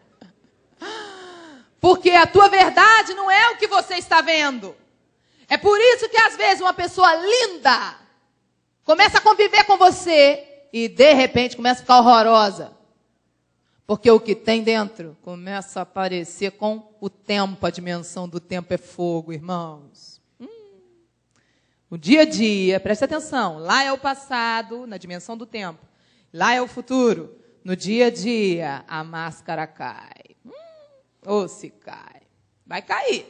Porque 1.86 2.10
a 2.10 2.26
tua 2.26 2.48
verdade 2.48 3.14
não 3.14 3.30
é 3.30 3.50
o 3.50 3.58
que 3.58 3.68
você 3.68 3.94
está 3.94 4.20
vendo. 4.20 4.74
É 5.48 5.56
por 5.56 5.80
isso 5.80 6.08
que 6.08 6.16
às 6.16 6.36
vezes 6.36 6.60
uma 6.60 6.74
pessoa 6.74 7.14
linda 7.14 7.96
começa 8.82 9.18
a 9.18 9.20
conviver 9.20 9.62
com 9.62 9.76
você 9.76 10.66
e 10.72 10.88
de 10.88 11.12
repente 11.12 11.54
começa 11.54 11.78
a 11.78 11.82
ficar 11.82 12.00
horrorosa. 12.00 12.72
Porque 13.86 14.10
o 14.10 14.18
que 14.18 14.34
tem 14.34 14.64
dentro 14.64 15.16
começa 15.22 15.78
a 15.78 15.82
aparecer 15.84 16.50
com 16.50 16.92
o 17.00 17.08
tempo, 17.08 17.64
a 17.64 17.70
dimensão 17.70 18.28
do 18.28 18.40
tempo 18.40 18.74
é 18.74 18.78
fogo, 18.78 19.32
irmãos. 19.32 20.20
Hum. 20.40 20.48
O 21.88 21.96
dia 21.96 22.22
a 22.22 22.24
dia, 22.24 22.80
preste 22.80 23.04
atenção, 23.04 23.58
lá 23.58 23.84
é 23.84 23.92
o 23.92 23.98
passado, 23.98 24.88
na 24.88 24.96
dimensão 24.96 25.36
do 25.36 25.46
tempo. 25.46 25.86
Lá 26.32 26.52
é 26.52 26.60
o 26.60 26.66
futuro. 26.66 27.38
No 27.62 27.76
dia 27.76 28.06
a 28.06 28.10
dia, 28.10 28.84
a 28.88 29.04
máscara 29.04 29.68
cai. 29.68 30.25
Ou 31.26 31.48
se 31.48 31.70
cai. 31.70 32.22
Vai 32.64 32.80
cair. 32.80 33.26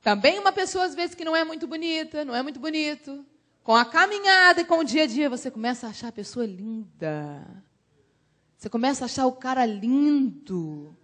Também 0.00 0.38
uma 0.38 0.52
pessoa, 0.52 0.84
às 0.84 0.94
vezes, 0.94 1.14
que 1.14 1.24
não 1.24 1.34
é 1.34 1.42
muito 1.42 1.66
bonita, 1.66 2.24
não 2.24 2.34
é 2.34 2.42
muito 2.42 2.60
bonito. 2.60 3.26
Com 3.62 3.74
a 3.74 3.84
caminhada 3.84 4.60
e 4.60 4.64
com 4.64 4.78
o 4.78 4.84
dia 4.84 5.02
a 5.02 5.06
dia, 5.06 5.28
você 5.28 5.50
começa 5.50 5.86
a 5.86 5.90
achar 5.90 6.08
a 6.08 6.12
pessoa 6.12 6.46
linda. 6.46 7.44
Você 8.56 8.70
começa 8.70 9.04
a 9.04 9.06
achar 9.06 9.26
o 9.26 9.32
cara 9.32 9.66
lindo. 9.66 10.96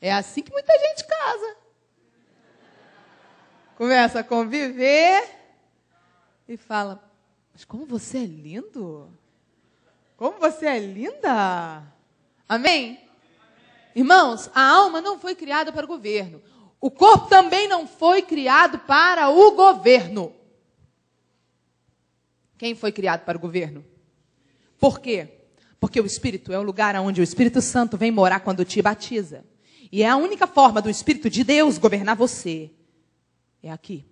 É 0.00 0.12
assim 0.12 0.42
que 0.42 0.52
muita 0.52 0.72
gente 0.78 1.06
casa. 1.06 1.56
Começa 3.76 4.20
a 4.20 4.24
conviver 4.24 5.28
e 6.46 6.56
fala: 6.56 7.02
Mas 7.52 7.64
como 7.64 7.86
você 7.86 8.18
é 8.18 8.26
lindo? 8.26 9.16
Como 10.16 10.38
você 10.38 10.66
é 10.66 10.78
linda? 10.78 11.82
Amém? 12.48 13.09
Irmãos, 13.94 14.50
a 14.54 14.62
alma 14.62 15.00
não 15.00 15.18
foi 15.18 15.34
criada 15.34 15.72
para 15.72 15.84
o 15.84 15.88
governo. 15.88 16.42
O 16.80 16.90
corpo 16.90 17.28
também 17.28 17.68
não 17.68 17.86
foi 17.86 18.22
criado 18.22 18.78
para 18.78 19.28
o 19.28 19.52
governo. 19.52 20.32
Quem 22.56 22.74
foi 22.74 22.92
criado 22.92 23.24
para 23.24 23.36
o 23.36 23.40
governo? 23.40 23.84
Por 24.78 25.00
quê? 25.00 25.28
Porque 25.78 26.00
o 26.00 26.06
Espírito 26.06 26.52
é 26.52 26.58
o 26.58 26.62
lugar 26.62 26.94
onde 26.96 27.20
o 27.20 27.24
Espírito 27.24 27.60
Santo 27.60 27.96
vem 27.96 28.10
morar 28.10 28.40
quando 28.40 28.64
te 28.64 28.80
batiza. 28.80 29.44
E 29.92 30.02
é 30.02 30.08
a 30.08 30.16
única 30.16 30.46
forma 30.46 30.80
do 30.80 30.88
Espírito 30.88 31.28
de 31.28 31.42
Deus 31.42 31.78
governar 31.78 32.16
você. 32.16 32.70
É 33.62 33.70
aqui. 33.70 34.06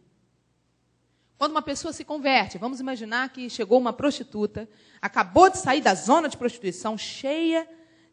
Quando 1.38 1.52
uma 1.52 1.62
pessoa 1.62 1.92
se 1.92 2.04
converte, 2.04 2.58
vamos 2.58 2.80
imaginar 2.80 3.28
que 3.32 3.48
chegou 3.48 3.78
uma 3.78 3.92
prostituta, 3.92 4.68
acabou 5.00 5.48
de 5.48 5.58
sair 5.58 5.80
da 5.80 5.94
zona 5.94 6.28
de 6.28 6.36
prostituição, 6.36 6.98
cheia 6.98 7.68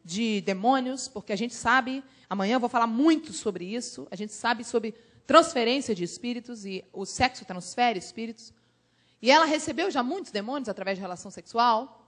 de 0.06 0.40
demônios, 0.42 1.08
porque 1.08 1.34
a 1.34 1.36
gente 1.36 1.56
sabe, 1.56 2.04
amanhã 2.30 2.54
eu 2.54 2.60
vou 2.60 2.70
falar 2.70 2.86
muito 2.86 3.34
sobre 3.34 3.66
isso, 3.66 4.08
a 4.12 4.16
gente 4.16 4.32
sabe 4.32 4.64
sobre 4.64 4.94
transferência 5.26 5.96
de 5.96 6.04
espíritos 6.04 6.64
e 6.64 6.86
o 6.94 7.06
sexo 7.06 7.44
transfere 7.44 7.98
espíritos. 7.98 8.54
E 9.20 9.32
ela 9.32 9.46
recebeu 9.46 9.90
já 9.90 10.04
muitos 10.04 10.32
demônios 10.32 10.70
através 10.70 10.98
de 10.98 11.02
relação 11.02 11.32
sexual. 11.32 12.08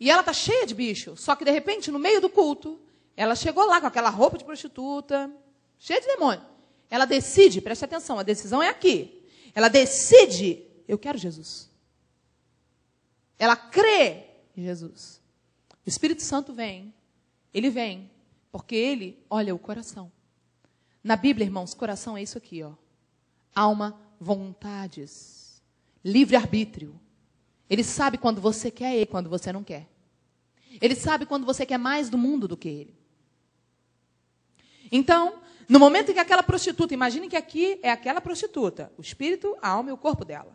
E 0.00 0.10
ela 0.10 0.20
está 0.20 0.32
cheia 0.32 0.66
de 0.66 0.74
bicho. 0.74 1.16
Só 1.16 1.36
que, 1.36 1.44
de 1.44 1.52
repente, 1.52 1.92
no 1.92 2.00
meio 2.00 2.20
do 2.20 2.28
culto, 2.28 2.80
ela 3.16 3.36
chegou 3.36 3.64
lá 3.64 3.80
com 3.80 3.86
aquela 3.86 4.10
roupa 4.10 4.36
de 4.36 4.44
prostituta, 4.44 5.30
cheia 5.78 6.00
de 6.00 6.08
demônio. 6.08 6.44
Ela 6.90 7.04
decide, 7.04 7.60
preste 7.60 7.84
atenção, 7.84 8.18
a 8.18 8.24
decisão 8.24 8.60
é 8.60 8.68
aqui. 8.68 9.24
Ela 9.54 9.68
decide, 9.68 10.64
eu 10.88 10.98
quero 10.98 11.16
Jesus. 11.16 11.70
Ela 13.38 13.54
crê 13.54 14.24
em 14.56 14.64
Jesus. 14.64 15.20
O 15.84 15.88
Espírito 15.88 16.22
Santo 16.22 16.52
vem, 16.52 16.92
ele 17.56 17.70
vem, 17.70 18.10
porque 18.52 18.76
ele 18.76 19.18
olha 19.30 19.54
o 19.54 19.58
coração. 19.58 20.12
Na 21.02 21.16
Bíblia, 21.16 21.46
irmãos, 21.46 21.72
coração 21.72 22.14
é 22.14 22.22
isso 22.22 22.36
aqui, 22.36 22.62
ó. 22.62 22.72
Alma, 23.54 23.98
vontades, 24.20 25.62
livre-arbítrio. 26.04 27.00
Ele 27.70 27.82
sabe 27.82 28.18
quando 28.18 28.42
você 28.42 28.70
quer 28.70 29.00
e 29.00 29.06
quando 29.06 29.30
você 29.30 29.54
não 29.54 29.64
quer. 29.64 29.88
Ele 30.82 30.94
sabe 30.94 31.24
quando 31.24 31.46
você 31.46 31.64
quer 31.64 31.78
mais 31.78 32.10
do 32.10 32.18
mundo 32.18 32.46
do 32.46 32.58
que 32.58 32.68
ele. 32.68 32.94
Então, 34.92 35.40
no 35.66 35.80
momento 35.80 36.10
em 36.10 36.14
que 36.14 36.20
aquela 36.20 36.42
prostituta, 36.42 36.92
imagine 36.92 37.26
que 37.26 37.36
aqui 37.36 37.80
é 37.82 37.90
aquela 37.90 38.20
prostituta, 38.20 38.92
o 38.98 39.00
espírito, 39.00 39.56
a 39.62 39.70
alma 39.70 39.88
e 39.88 39.92
o 39.94 39.96
corpo 39.96 40.26
dela. 40.26 40.54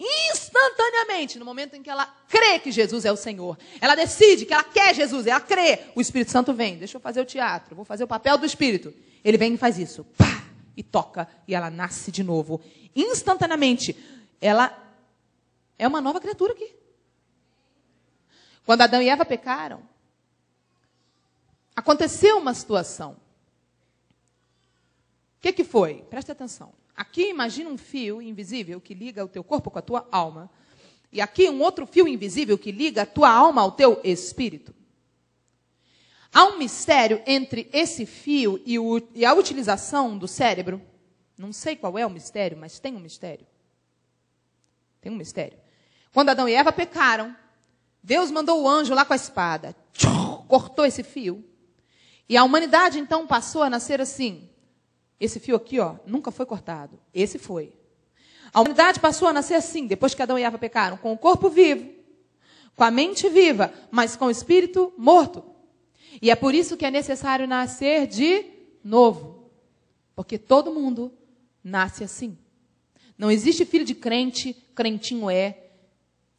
Instantaneamente, 0.00 1.38
no 1.38 1.44
momento 1.44 1.74
em 1.74 1.82
que 1.82 1.90
ela 1.90 2.06
crê 2.28 2.58
que 2.60 2.70
Jesus 2.70 3.04
é 3.04 3.10
o 3.10 3.16
Senhor, 3.16 3.58
ela 3.80 3.96
decide 3.96 4.46
que 4.46 4.52
ela 4.52 4.62
quer 4.62 4.94
Jesus, 4.94 5.26
ela 5.26 5.40
crê, 5.40 5.86
o 5.94 6.00
Espírito 6.00 6.30
Santo 6.30 6.54
vem. 6.54 6.78
Deixa 6.78 6.96
eu 6.96 7.00
fazer 7.00 7.20
o 7.20 7.24
teatro, 7.24 7.74
vou 7.74 7.84
fazer 7.84 8.04
o 8.04 8.08
papel 8.08 8.38
do 8.38 8.46
Espírito. 8.46 8.94
Ele 9.24 9.36
vem 9.36 9.54
e 9.54 9.58
faz 9.58 9.76
isso, 9.78 10.04
pá, 10.16 10.44
e 10.76 10.82
toca, 10.82 11.28
e 11.48 11.54
ela 11.54 11.68
nasce 11.68 12.12
de 12.12 12.22
novo. 12.22 12.60
Instantaneamente, 12.94 13.96
ela 14.40 14.72
é 15.76 15.88
uma 15.88 16.00
nova 16.00 16.20
criatura 16.20 16.52
aqui. 16.52 16.72
Quando 18.64 18.82
Adão 18.82 19.02
e 19.02 19.08
Eva 19.08 19.24
pecaram, 19.24 19.82
aconteceu 21.74 22.38
uma 22.38 22.54
situação. 22.54 23.12
O 25.38 25.40
que, 25.40 25.52
que 25.52 25.64
foi? 25.64 26.02
Preste 26.10 26.30
atenção. 26.30 26.72
Aqui 26.98 27.30
imagina 27.30 27.70
um 27.70 27.78
fio 27.78 28.20
invisível 28.20 28.80
que 28.80 28.92
liga 28.92 29.24
o 29.24 29.28
teu 29.28 29.44
corpo 29.44 29.70
com 29.70 29.78
a 29.78 29.82
tua 29.82 30.08
alma. 30.10 30.50
E 31.12 31.20
aqui 31.20 31.48
um 31.48 31.62
outro 31.62 31.86
fio 31.86 32.08
invisível 32.08 32.58
que 32.58 32.72
liga 32.72 33.02
a 33.02 33.06
tua 33.06 33.30
alma 33.30 33.62
ao 33.62 33.70
teu 33.70 34.00
espírito. 34.02 34.74
Há 36.32 36.46
um 36.46 36.58
mistério 36.58 37.22
entre 37.24 37.70
esse 37.72 38.04
fio 38.04 38.60
e, 38.66 38.80
o, 38.80 39.00
e 39.14 39.24
a 39.24 39.32
utilização 39.32 40.18
do 40.18 40.26
cérebro. 40.26 40.82
Não 41.38 41.52
sei 41.52 41.76
qual 41.76 41.96
é 41.96 42.04
o 42.04 42.10
mistério, 42.10 42.58
mas 42.58 42.80
tem 42.80 42.96
um 42.96 43.00
mistério. 43.00 43.46
Tem 45.00 45.12
um 45.12 45.16
mistério. 45.16 45.56
Quando 46.12 46.30
Adão 46.30 46.48
e 46.48 46.54
Eva 46.54 46.72
pecaram, 46.72 47.32
Deus 48.02 48.28
mandou 48.28 48.60
o 48.60 48.68
anjo 48.68 48.92
lá 48.92 49.04
com 49.04 49.12
a 49.12 49.16
espada, 49.16 49.76
cortou 50.48 50.84
esse 50.84 51.04
fio. 51.04 51.44
E 52.28 52.36
a 52.36 52.42
humanidade 52.42 52.98
então 52.98 53.24
passou 53.24 53.62
a 53.62 53.70
nascer 53.70 54.00
assim. 54.00 54.47
Esse 55.20 55.40
fio 55.40 55.56
aqui, 55.56 55.80
ó, 55.80 55.96
nunca 56.06 56.30
foi 56.30 56.46
cortado. 56.46 56.98
Esse 57.12 57.38
foi. 57.38 57.72
A 58.52 58.60
humanidade 58.60 59.00
passou 59.00 59.28
a 59.28 59.32
nascer 59.32 59.54
assim, 59.54 59.86
depois 59.86 60.14
que 60.14 60.22
Adão 60.22 60.38
e 60.38 60.42
Eva 60.42 60.58
pecaram, 60.58 60.96
com 60.96 61.12
o 61.12 61.18
corpo 61.18 61.50
vivo, 61.50 61.90
com 62.76 62.84
a 62.84 62.90
mente 62.90 63.28
viva, 63.28 63.72
mas 63.90 64.16
com 64.16 64.26
o 64.26 64.30
espírito 64.30 64.92
morto. 64.96 65.44
E 66.22 66.30
é 66.30 66.36
por 66.36 66.54
isso 66.54 66.76
que 66.76 66.86
é 66.86 66.90
necessário 66.90 67.46
nascer 67.46 68.06
de 68.06 68.44
novo. 68.82 69.50
Porque 70.14 70.38
todo 70.38 70.72
mundo 70.72 71.12
nasce 71.62 72.04
assim. 72.04 72.38
Não 73.16 73.30
existe 73.30 73.64
filho 73.64 73.84
de 73.84 73.94
crente, 73.94 74.54
crentinho 74.74 75.28
é. 75.28 75.64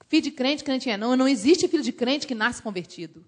Filho 0.07 0.23
de 0.23 0.31
crente, 0.31 0.63
crentinho 0.63 0.93
é. 0.93 0.97
Não, 0.97 1.15
não 1.15 1.27
existe 1.27 1.67
filho 1.67 1.83
de 1.83 1.91
crente 1.91 2.25
que 2.25 2.33
nasce 2.33 2.61
convertido. 2.61 3.23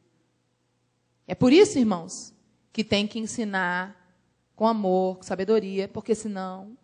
É 1.27 1.35
por 1.35 1.53
isso, 1.53 1.77
irmãos, 1.77 2.33
que 2.73 2.83
tem 2.83 3.07
que 3.07 3.19
ensinar 3.19 4.00
com 4.61 4.67
amor, 4.67 5.17
com 5.17 5.23
sabedoria, 5.23 5.87
porque 5.87 6.13
senão 6.13 6.77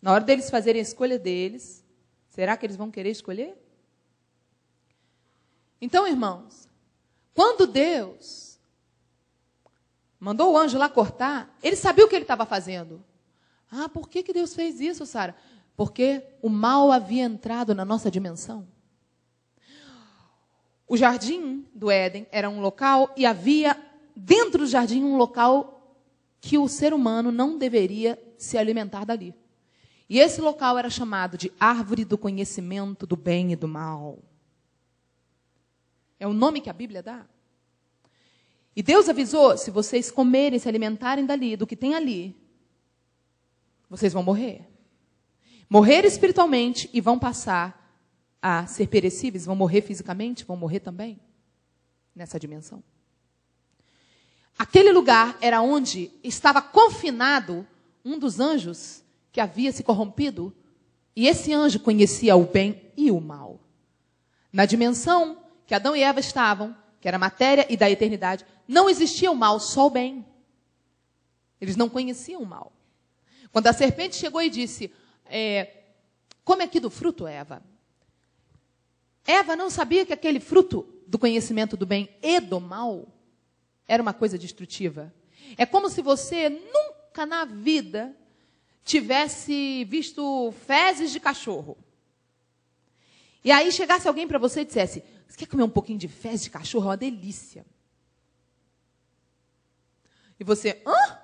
na 0.00 0.14
hora 0.14 0.24
deles 0.24 0.48
fazerem 0.48 0.80
a 0.80 0.82
escolha 0.82 1.18
deles, 1.18 1.84
será 2.30 2.56
que 2.56 2.64
eles 2.64 2.74
vão 2.74 2.90
querer 2.90 3.10
escolher? 3.10 3.54
Então, 5.78 6.08
irmãos, 6.08 6.66
quando 7.34 7.66
Deus 7.66 8.58
mandou 10.18 10.54
o 10.54 10.56
anjo 10.56 10.78
lá 10.78 10.88
cortar, 10.88 11.54
ele 11.62 11.76
sabia 11.76 12.06
o 12.06 12.08
que 12.08 12.14
ele 12.14 12.24
estava 12.24 12.46
fazendo. 12.46 13.04
Ah, 13.70 13.90
por 13.90 14.08
que, 14.08 14.22
que 14.22 14.32
Deus 14.32 14.54
fez 14.54 14.80
isso, 14.80 15.04
Sara? 15.04 15.36
Porque 15.76 16.24
o 16.40 16.48
mal 16.48 16.90
havia 16.90 17.24
entrado 17.24 17.74
na 17.74 17.84
nossa 17.84 18.10
dimensão. 18.10 18.66
O 20.88 20.96
jardim 20.96 21.66
do 21.74 21.90
Éden 21.90 22.26
era 22.32 22.48
um 22.48 22.62
local 22.62 23.12
e 23.18 23.26
havia 23.26 23.76
dentro 24.16 24.60
do 24.60 24.66
jardim 24.66 25.04
um 25.04 25.18
local 25.18 25.77
que 26.40 26.58
o 26.58 26.68
ser 26.68 26.92
humano 26.92 27.32
não 27.32 27.58
deveria 27.58 28.18
se 28.36 28.56
alimentar 28.56 29.04
dali. 29.04 29.34
E 30.08 30.18
esse 30.18 30.40
local 30.40 30.78
era 30.78 30.88
chamado 30.88 31.36
de 31.36 31.52
árvore 31.60 32.04
do 32.04 32.16
conhecimento 32.16 33.06
do 33.06 33.16
bem 33.16 33.52
e 33.52 33.56
do 33.56 33.68
mal. 33.68 34.18
É 36.18 36.26
o 36.26 36.32
nome 36.32 36.60
que 36.60 36.70
a 36.70 36.72
Bíblia 36.72 37.02
dá. 37.02 37.26
E 38.74 38.82
Deus 38.82 39.08
avisou: 39.08 39.56
se 39.58 39.70
vocês 39.70 40.10
comerem, 40.10 40.58
se 40.58 40.68
alimentarem 40.68 41.26
dali, 41.26 41.56
do 41.56 41.66
que 41.66 41.76
tem 41.76 41.94
ali, 41.94 42.34
vocês 43.90 44.12
vão 44.12 44.22
morrer. 44.22 44.66
Morrer 45.68 46.04
espiritualmente 46.04 46.88
e 46.92 47.00
vão 47.00 47.18
passar 47.18 47.78
a 48.40 48.66
ser 48.66 48.86
perecíveis, 48.86 49.44
vão 49.44 49.56
morrer 49.56 49.82
fisicamente, 49.82 50.44
vão 50.44 50.56
morrer 50.56 50.80
também 50.80 51.20
nessa 52.14 52.38
dimensão. 52.38 52.82
Aquele 54.58 54.92
lugar 54.92 55.38
era 55.40 55.62
onde 55.62 56.10
estava 56.24 56.60
confinado 56.60 57.64
um 58.04 58.18
dos 58.18 58.40
anjos 58.40 59.04
que 59.30 59.40
havia 59.40 59.70
se 59.70 59.84
corrompido, 59.84 60.52
e 61.14 61.28
esse 61.28 61.52
anjo 61.52 61.78
conhecia 61.78 62.34
o 62.34 62.44
bem 62.44 62.90
e 62.96 63.10
o 63.10 63.20
mal. 63.20 63.60
Na 64.52 64.66
dimensão 64.66 65.38
que 65.64 65.74
Adão 65.74 65.94
e 65.94 66.02
Eva 66.02 66.18
estavam, 66.18 66.76
que 67.00 67.06
era 67.06 67.18
matéria 67.18 67.66
e 67.70 67.76
da 67.76 67.88
eternidade, 67.88 68.44
não 68.66 68.90
existia 68.90 69.30
o 69.30 69.36
mal, 69.36 69.60
só 69.60 69.86
o 69.86 69.90
bem. 69.90 70.26
Eles 71.60 71.76
não 71.76 71.88
conheciam 71.88 72.42
o 72.42 72.46
mal. 72.46 72.72
Quando 73.52 73.68
a 73.68 73.72
serpente 73.72 74.16
chegou 74.16 74.42
e 74.42 74.50
disse: 74.50 74.92
é, 75.26 75.82
Come 76.44 76.64
aqui 76.64 76.80
do 76.80 76.90
fruto, 76.90 77.26
Eva. 77.26 77.62
Eva 79.24 79.54
não 79.54 79.70
sabia 79.70 80.06
que 80.06 80.12
aquele 80.12 80.40
fruto 80.40 80.86
do 81.06 81.18
conhecimento 81.18 81.76
do 81.76 81.86
bem 81.86 82.08
e 82.22 82.40
do 82.40 82.58
mal 82.58 83.06
era 83.88 84.02
uma 84.02 84.12
coisa 84.12 84.38
destrutiva. 84.38 85.12
É 85.56 85.64
como 85.64 85.88
se 85.88 86.02
você 86.02 86.50
nunca 86.50 87.24
na 87.24 87.46
vida 87.46 88.14
tivesse 88.84 89.84
visto 89.84 90.52
fezes 90.66 91.10
de 91.10 91.18
cachorro. 91.18 91.76
E 93.42 93.50
aí 93.50 93.72
chegasse 93.72 94.06
alguém 94.06 94.28
para 94.28 94.38
você 94.38 94.60
e 94.60 94.64
dissesse: 94.66 95.02
Você 95.26 95.38
quer 95.38 95.46
comer 95.46 95.62
um 95.62 95.70
pouquinho 95.70 95.98
de 95.98 96.06
fezes 96.06 96.44
de 96.44 96.50
cachorro? 96.50 96.84
É 96.84 96.88
uma 96.88 96.96
delícia. 96.96 97.64
E 100.38 100.44
você, 100.44 100.82
hã? 100.86 101.18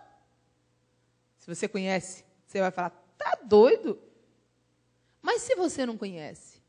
Se 1.39 1.47
você 1.47 1.69
conhece, 1.69 2.25
você 2.47 2.61
vai 2.61 2.71
falar: 2.71 2.91
Tá 3.19 3.39
doido? 3.45 4.01
Mas 5.21 5.43
se 5.43 5.55
você 5.55 5.85
não 5.85 5.97
conhece, 5.97 6.63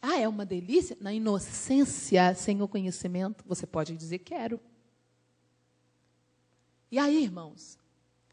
ah, 0.00 0.18
é 0.18 0.28
uma 0.28 0.46
delícia? 0.46 0.96
Na 1.00 1.12
inocência, 1.12 2.34
sem 2.34 2.62
o 2.62 2.68
conhecimento, 2.68 3.44
você 3.46 3.66
pode 3.66 3.96
dizer: 3.96 4.20
Quero. 4.20 4.60
E 6.90 6.98
aí, 6.98 7.22
irmãos, 7.22 7.78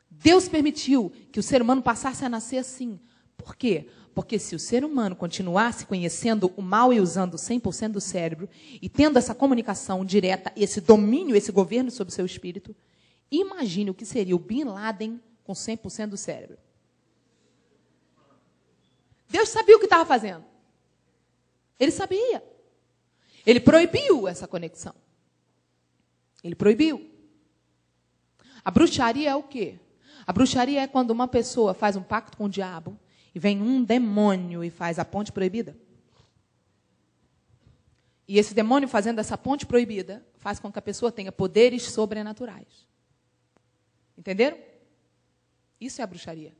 Deus 0.10 0.47
permitiu 0.47 1.12
que 1.32 1.39
o 1.39 1.43
ser 1.43 1.62
humano 1.62 1.82
passasse 1.82 2.24
a 2.24 2.30
nascer 2.30 2.58
assim. 2.58 2.99
Por 3.38 3.56
quê? 3.56 3.88
Porque 4.14 4.39
se 4.39 4.56
o 4.56 4.60
ser 4.60 4.86
humano 4.86 5.16
continuasse 5.16 5.86
conhecendo 5.86 6.53
o 6.56 6.62
mal 6.62 6.93
e 6.93 7.01
usando 7.01 7.36
100% 7.36 7.91
do 7.91 8.01
cérebro 8.01 8.49
e 8.82 8.88
tendo 8.88 9.18
essa 9.18 9.36
comunicação 9.36 10.06
direta, 10.06 10.53
esse 10.56 10.80
domínio, 10.80 11.36
esse 11.36 11.51
governo 11.51 11.91
sobre 11.91 12.12
o 12.12 12.16
seu 12.16 12.26
espírito, 12.26 12.74
imagine 13.30 13.91
o 13.91 13.93
que 13.93 14.06
seria 14.06 14.36
o 14.36 14.39
Bin 14.39 14.64
Laden 14.64 15.20
com 15.43 15.53
100% 15.53 16.08
do 16.08 16.18
cérebro. 16.18 16.58
Deus 19.28 19.49
sabia 19.49 19.76
o 19.76 19.80
que 19.80 19.86
estava 19.86 20.06
fazendo. 20.06 20.45
Ele 21.78 21.91
sabia. 21.91 22.41
Ele 23.45 23.60
proibiu 23.60 24.28
essa 24.28 24.47
conexão. 24.47 24.95
Ele 26.43 26.56
proibiu. 26.56 27.14
A 28.66 28.72
bruxaria 28.72 29.30
é 29.30 29.36
o 29.36 29.43
quê? 29.43 29.80
A 30.26 30.34
bruxaria 30.34 30.82
é 30.82 30.88
quando 30.88 31.11
uma 31.11 31.28
pessoa 31.28 31.76
faz 31.76 31.95
um 31.95 32.01
pacto 32.01 32.36
com 32.36 32.45
o 32.45 32.49
diabo 32.49 32.99
e 33.34 33.38
vem 33.38 33.61
um 33.61 33.84
demônio 33.84 34.63
e 34.63 34.72
faz 34.72 34.97
a 34.97 35.05
ponte 35.05 35.32
proibida. 35.32 35.78
E 38.28 38.39
esse 38.39 38.55
demônio 38.55 38.89
fazendo 38.89 39.20
essa 39.20 39.38
ponte 39.38 39.68
proibida 39.68 40.26
faz 40.39 40.59
com 40.59 40.72
que 40.72 40.80
a 40.80 40.82
pessoa 40.82 41.11
tenha 41.11 41.32
poderes 41.32 41.84
sobrenaturais. 41.84 42.88
Entenderam? 44.18 44.57
Isso 45.80 46.01
é 46.01 46.03
a 46.03 46.07
bruxaria. 46.07 46.51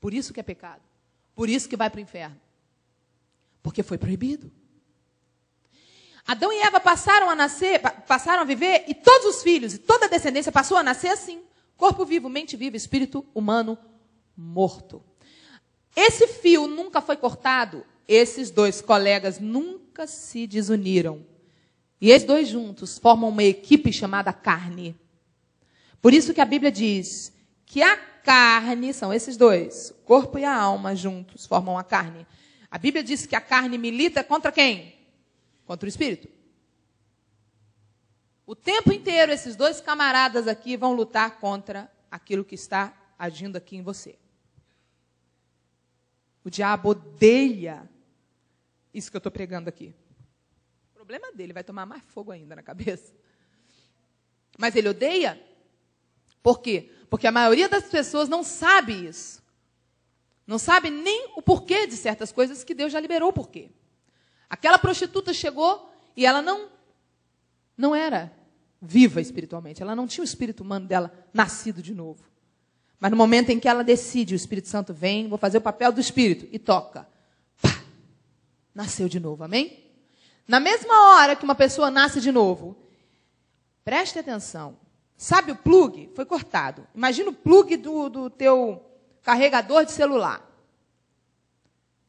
Por 0.00 0.12
isso 0.12 0.32
que 0.32 0.40
é 0.40 0.42
pecado. 0.42 0.82
Por 1.32 1.48
isso 1.48 1.68
que 1.68 1.76
vai 1.76 1.88
para 1.88 1.98
o 1.98 2.02
inferno. 2.02 2.40
Porque 3.62 3.84
foi 3.84 3.98
proibido. 3.98 4.50
Adão 6.26 6.52
e 6.52 6.58
Eva 6.58 6.80
passaram 6.80 7.30
a 7.30 7.36
nascer, 7.36 7.80
passaram 7.80 8.42
a 8.42 8.44
viver, 8.44 8.84
e 8.88 8.94
todos 8.94 9.36
os 9.36 9.42
filhos, 9.42 9.74
e 9.74 9.78
toda 9.78 10.06
a 10.06 10.08
descendência 10.08 10.50
passou 10.50 10.76
a 10.76 10.82
nascer 10.82 11.08
assim. 11.08 11.42
Corpo 11.82 12.04
vivo, 12.04 12.28
mente 12.28 12.56
viva, 12.56 12.76
espírito 12.76 13.26
humano 13.34 13.76
morto. 14.36 15.02
Esse 15.96 16.28
fio 16.28 16.68
nunca 16.68 17.00
foi 17.00 17.16
cortado. 17.16 17.84
Esses 18.06 18.52
dois 18.52 18.80
colegas 18.80 19.40
nunca 19.40 20.06
se 20.06 20.46
desuniram. 20.46 21.26
E 22.00 22.12
esses 22.12 22.24
dois 22.24 22.46
juntos 22.46 22.98
formam 22.98 23.30
uma 23.30 23.42
equipe 23.42 23.92
chamada 23.92 24.32
carne. 24.32 24.94
Por 26.00 26.14
isso 26.14 26.32
que 26.32 26.40
a 26.40 26.44
Bíblia 26.44 26.70
diz 26.70 27.32
que 27.66 27.82
a 27.82 27.96
carne, 27.96 28.94
são 28.94 29.12
esses 29.12 29.36
dois, 29.36 29.90
o 29.90 29.94
corpo 30.04 30.38
e 30.38 30.44
a 30.44 30.54
alma 30.54 30.94
juntos 30.94 31.46
formam 31.46 31.76
a 31.76 31.82
carne. 31.82 32.24
A 32.70 32.78
Bíblia 32.78 33.02
diz 33.02 33.26
que 33.26 33.34
a 33.34 33.40
carne 33.40 33.76
milita 33.76 34.22
contra 34.22 34.52
quem? 34.52 34.94
Contra 35.66 35.84
o 35.84 35.88
espírito. 35.88 36.28
O 38.44 38.56
tempo 38.56 38.92
inteiro, 38.92 39.32
esses 39.32 39.54
dois 39.54 39.80
camaradas 39.80 40.48
aqui 40.48 40.76
vão 40.76 40.92
lutar 40.92 41.38
contra 41.38 41.90
aquilo 42.10 42.44
que 42.44 42.54
está 42.54 42.92
agindo 43.18 43.56
aqui 43.56 43.76
em 43.76 43.82
você. 43.82 44.18
O 46.44 46.50
diabo 46.50 46.90
odeia 46.90 47.88
isso 48.92 49.10
que 49.10 49.16
eu 49.16 49.20
estou 49.20 49.32
pregando 49.32 49.68
aqui. 49.68 49.94
O 50.92 50.94
problema 50.94 51.32
dele 51.32 51.52
vai 51.52 51.64
tomar 51.64 51.86
mais 51.86 52.02
fogo 52.02 52.32
ainda 52.32 52.56
na 52.56 52.62
cabeça. 52.62 53.14
Mas 54.58 54.76
ele 54.76 54.88
odeia. 54.88 55.40
Por 56.42 56.60
quê? 56.60 56.90
Porque 57.08 57.26
a 57.26 57.32
maioria 57.32 57.68
das 57.68 57.84
pessoas 57.84 58.28
não 58.28 58.42
sabe 58.42 59.06
isso. 59.06 59.42
Não 60.46 60.58
sabe 60.58 60.90
nem 60.90 61.32
o 61.36 61.42
porquê 61.42 61.86
de 61.86 61.96
certas 61.96 62.32
coisas 62.32 62.64
que 62.64 62.74
Deus 62.74 62.92
já 62.92 63.00
liberou 63.00 63.30
o 63.30 63.32
porquê. 63.32 63.70
Aquela 64.50 64.78
prostituta 64.78 65.32
chegou 65.32 65.90
e 66.16 66.26
ela 66.26 66.42
não 66.42 66.70
não 67.82 67.96
era 67.96 68.32
viva 68.80 69.20
espiritualmente. 69.20 69.82
Ela 69.82 69.96
não 69.96 70.06
tinha 70.06 70.22
o 70.22 70.24
espírito 70.24 70.62
humano 70.62 70.86
dela 70.86 71.12
nascido 71.34 71.82
de 71.82 71.92
novo. 71.92 72.22
Mas 73.00 73.10
no 73.10 73.16
momento 73.16 73.50
em 73.50 73.58
que 73.58 73.66
ela 73.66 73.82
decide, 73.82 74.32
o 74.32 74.36
Espírito 74.36 74.68
Santo 74.68 74.94
vem, 74.94 75.28
vou 75.28 75.36
fazer 75.36 75.58
o 75.58 75.60
papel 75.60 75.90
do 75.90 76.00
Espírito 76.00 76.46
e 76.52 76.58
toca. 76.60 77.08
Pá! 77.60 77.82
Nasceu 78.72 79.08
de 79.08 79.18
novo, 79.18 79.42
amém? 79.42 79.90
Na 80.46 80.60
mesma 80.60 81.10
hora 81.10 81.34
que 81.34 81.42
uma 81.42 81.56
pessoa 81.56 81.90
nasce 81.90 82.20
de 82.20 82.30
novo, 82.30 82.76
preste 83.84 84.20
atenção. 84.20 84.76
Sabe 85.16 85.50
o 85.50 85.56
plug? 85.56 86.10
Foi 86.14 86.24
cortado. 86.24 86.86
Imagina 86.94 87.30
o 87.30 87.34
plug 87.34 87.76
do, 87.76 88.08
do 88.08 88.30
teu 88.30 88.80
carregador 89.24 89.84
de 89.84 89.90
celular. 89.90 90.48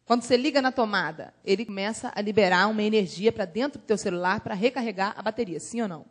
Quando 0.05 0.23
você 0.23 0.35
liga 0.35 0.61
na 0.61 0.71
tomada, 0.71 1.33
ele 1.45 1.65
começa 1.65 2.11
a 2.13 2.21
liberar 2.21 2.67
uma 2.67 2.83
energia 2.83 3.31
para 3.31 3.45
dentro 3.45 3.79
do 3.79 3.85
teu 3.85 3.97
celular 3.97 4.41
para 4.41 4.53
recarregar 4.53 5.13
a 5.17 5.21
bateria, 5.21 5.59
sim 5.59 5.81
ou 5.81 5.87
não? 5.87 6.05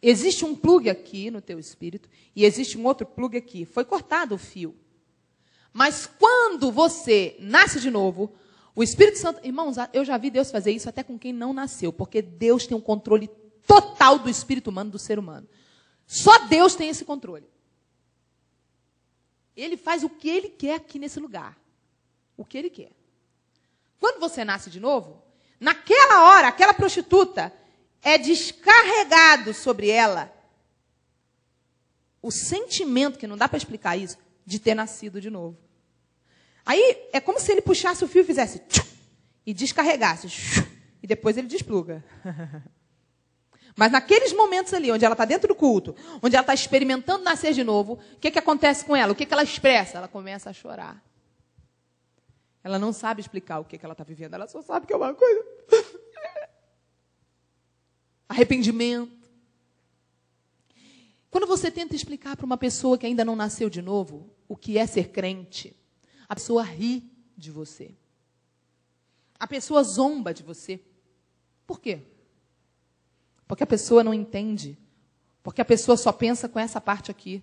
Existe 0.00 0.44
um 0.44 0.54
plug 0.54 0.88
aqui 0.88 1.30
no 1.30 1.40
teu 1.40 1.58
espírito 1.58 2.08
e 2.34 2.44
existe 2.44 2.76
um 2.76 2.84
outro 2.84 3.06
plug 3.06 3.36
aqui. 3.36 3.64
Foi 3.64 3.84
cortado 3.84 4.34
o 4.34 4.38
fio. 4.38 4.74
Mas 5.72 6.06
quando 6.06 6.70
você 6.70 7.36
nasce 7.38 7.80
de 7.80 7.90
novo, 7.90 8.32
o 8.74 8.82
Espírito 8.82 9.18
Santo, 9.18 9.40
irmãos, 9.44 9.76
eu 9.92 10.04
já 10.04 10.16
vi 10.16 10.30
Deus 10.30 10.50
fazer 10.50 10.70
isso 10.70 10.88
até 10.88 11.02
com 11.02 11.18
quem 11.18 11.32
não 11.32 11.52
nasceu, 11.52 11.92
porque 11.92 12.20
Deus 12.20 12.66
tem 12.66 12.76
um 12.76 12.80
controle 12.80 13.28
total 13.66 14.18
do 14.18 14.28
espírito 14.28 14.68
humano, 14.68 14.90
do 14.90 14.98
ser 14.98 15.18
humano. 15.18 15.48
Só 16.06 16.46
Deus 16.46 16.74
tem 16.74 16.88
esse 16.88 17.04
controle. 17.04 17.46
Ele 19.56 19.76
faz 19.76 20.02
o 20.02 20.08
que 20.08 20.28
ele 20.28 20.48
quer 20.48 20.74
aqui 20.74 20.98
nesse 20.98 21.20
lugar. 21.20 21.61
O 22.42 22.44
que 22.44 22.58
ele 22.58 22.70
quer. 22.70 22.90
Quando 24.00 24.18
você 24.18 24.44
nasce 24.44 24.68
de 24.68 24.80
novo, 24.80 25.22
naquela 25.60 26.24
hora, 26.24 26.48
aquela 26.48 26.74
prostituta 26.74 27.52
é 28.02 28.18
descarregado 28.18 29.54
sobre 29.54 29.88
ela 29.88 30.34
o 32.20 32.32
sentimento, 32.32 33.16
que 33.16 33.28
não 33.28 33.36
dá 33.36 33.48
para 33.48 33.58
explicar 33.58 33.96
isso, 33.96 34.18
de 34.44 34.58
ter 34.58 34.74
nascido 34.74 35.20
de 35.20 35.30
novo. 35.30 35.56
Aí 36.66 37.08
é 37.12 37.20
como 37.20 37.38
se 37.38 37.52
ele 37.52 37.62
puxasse 37.62 38.04
o 38.04 38.08
fio 38.08 38.22
e 38.22 38.26
fizesse 38.26 38.58
tchum, 38.58 38.82
e 39.46 39.54
descarregasse. 39.54 40.26
Tchum, 40.28 40.66
e 41.00 41.06
depois 41.06 41.36
ele 41.36 41.46
despluga. 41.46 42.04
Mas 43.76 43.92
naqueles 43.92 44.32
momentos 44.32 44.74
ali, 44.74 44.90
onde 44.90 45.04
ela 45.04 45.14
está 45.14 45.24
dentro 45.24 45.46
do 45.46 45.54
culto, 45.54 45.94
onde 46.20 46.34
ela 46.34 46.42
está 46.42 46.54
experimentando 46.54 47.22
nascer 47.22 47.52
de 47.52 47.62
novo, 47.62 48.00
o 48.14 48.18
que, 48.18 48.32
que 48.32 48.38
acontece 48.40 48.84
com 48.84 48.96
ela? 48.96 49.12
O 49.12 49.14
que, 49.14 49.26
que 49.26 49.32
ela 49.32 49.44
expressa? 49.44 49.98
Ela 49.98 50.08
começa 50.08 50.50
a 50.50 50.52
chorar. 50.52 51.11
Ela 52.64 52.78
não 52.78 52.92
sabe 52.92 53.20
explicar 53.20 53.58
o 53.58 53.64
que, 53.64 53.76
que 53.76 53.84
ela 53.84 53.92
está 53.92 54.04
vivendo, 54.04 54.34
ela 54.34 54.46
só 54.46 54.62
sabe 54.62 54.86
que 54.86 54.92
é 54.92 54.96
uma 54.96 55.14
coisa. 55.14 55.44
Arrependimento. 58.28 59.30
Quando 61.30 61.46
você 61.46 61.70
tenta 61.70 61.96
explicar 61.96 62.36
para 62.36 62.46
uma 62.46 62.56
pessoa 62.58 62.96
que 62.96 63.06
ainda 63.06 63.24
não 63.24 63.34
nasceu 63.34 63.68
de 63.68 63.80
novo 63.80 64.30
o 64.48 64.56
que 64.56 64.78
é 64.78 64.86
ser 64.86 65.08
crente, 65.08 65.74
a 66.28 66.34
pessoa 66.34 66.62
ri 66.62 67.10
de 67.36 67.50
você. 67.50 67.94
A 69.40 69.46
pessoa 69.46 69.82
zomba 69.82 70.32
de 70.32 70.42
você. 70.42 70.80
Por 71.66 71.80
quê? 71.80 72.02
Porque 73.48 73.64
a 73.64 73.66
pessoa 73.66 74.04
não 74.04 74.14
entende. 74.14 74.78
Porque 75.42 75.60
a 75.60 75.64
pessoa 75.64 75.96
só 75.96 76.12
pensa 76.12 76.48
com 76.48 76.58
essa 76.58 76.80
parte 76.80 77.10
aqui. 77.10 77.42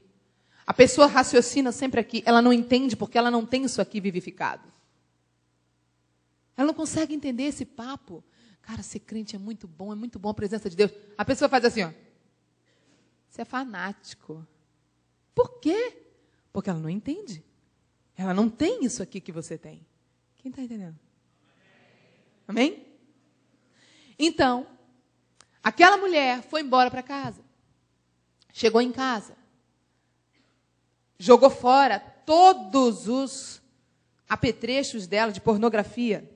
A 0.66 0.74
pessoa 0.74 1.08
raciocina 1.08 1.72
sempre 1.72 2.00
aqui. 2.00 2.24
Ela 2.26 2.42
não 2.42 2.54
entende 2.54 2.96
porque 2.96 3.18
ela 3.18 3.30
não 3.30 3.46
tem 3.46 3.66
isso 3.66 3.82
aqui 3.82 4.00
vivificado. 4.00 4.64
Ela 6.60 6.68
não 6.68 6.74
consegue 6.74 7.16
entender 7.16 7.44
esse 7.44 7.64
papo. 7.64 8.22
Cara, 8.62 8.84
ser 8.84 9.00
crente 9.00 9.38
é 9.38 9.40
muito 9.40 9.66
bom, 9.66 9.94
é 9.94 9.96
muito 9.96 10.20
bom 10.20 10.28
a 10.28 10.34
presença 10.34 10.70
de 10.70 10.76
Deus. 10.76 10.92
A 11.18 11.24
pessoa 11.24 11.48
faz 11.48 11.64
assim, 11.64 11.84
ó. 11.84 11.94
Você 13.30 13.44
é 13.44 13.46
fanático. 13.46 14.46
Por 15.34 15.62
quê? 15.62 16.04
Porque 16.52 16.70
ela 16.70 16.80
não 16.80 16.90
entende. 16.90 17.42
Ela 18.18 18.34
não 18.34 18.50
tem 18.50 18.84
isso 18.84 19.02
aqui 19.02 19.22
que 19.22 19.32
você 19.32 19.58
tem. 19.58 19.88
Quem 20.36 20.50
está 20.50 20.62
entendendo? 20.62 21.00
Amém? 22.46 22.86
Então, 24.18 24.68
Aquela 25.64 25.98
mulher 25.98 26.42
foi 26.42 26.62
embora 26.62 26.90
para 26.90 27.04
casa. 27.04 27.44
Chegou 28.54 28.82
em 28.82 28.92
casa. 28.92 29.36
Jogou 31.18 31.50
fora 31.50 32.00
todos 32.00 33.08
os 33.08 33.62
apetrechos 34.28 35.06
dela 35.06 35.32
de 35.32 35.42
pornografia. 35.42 36.30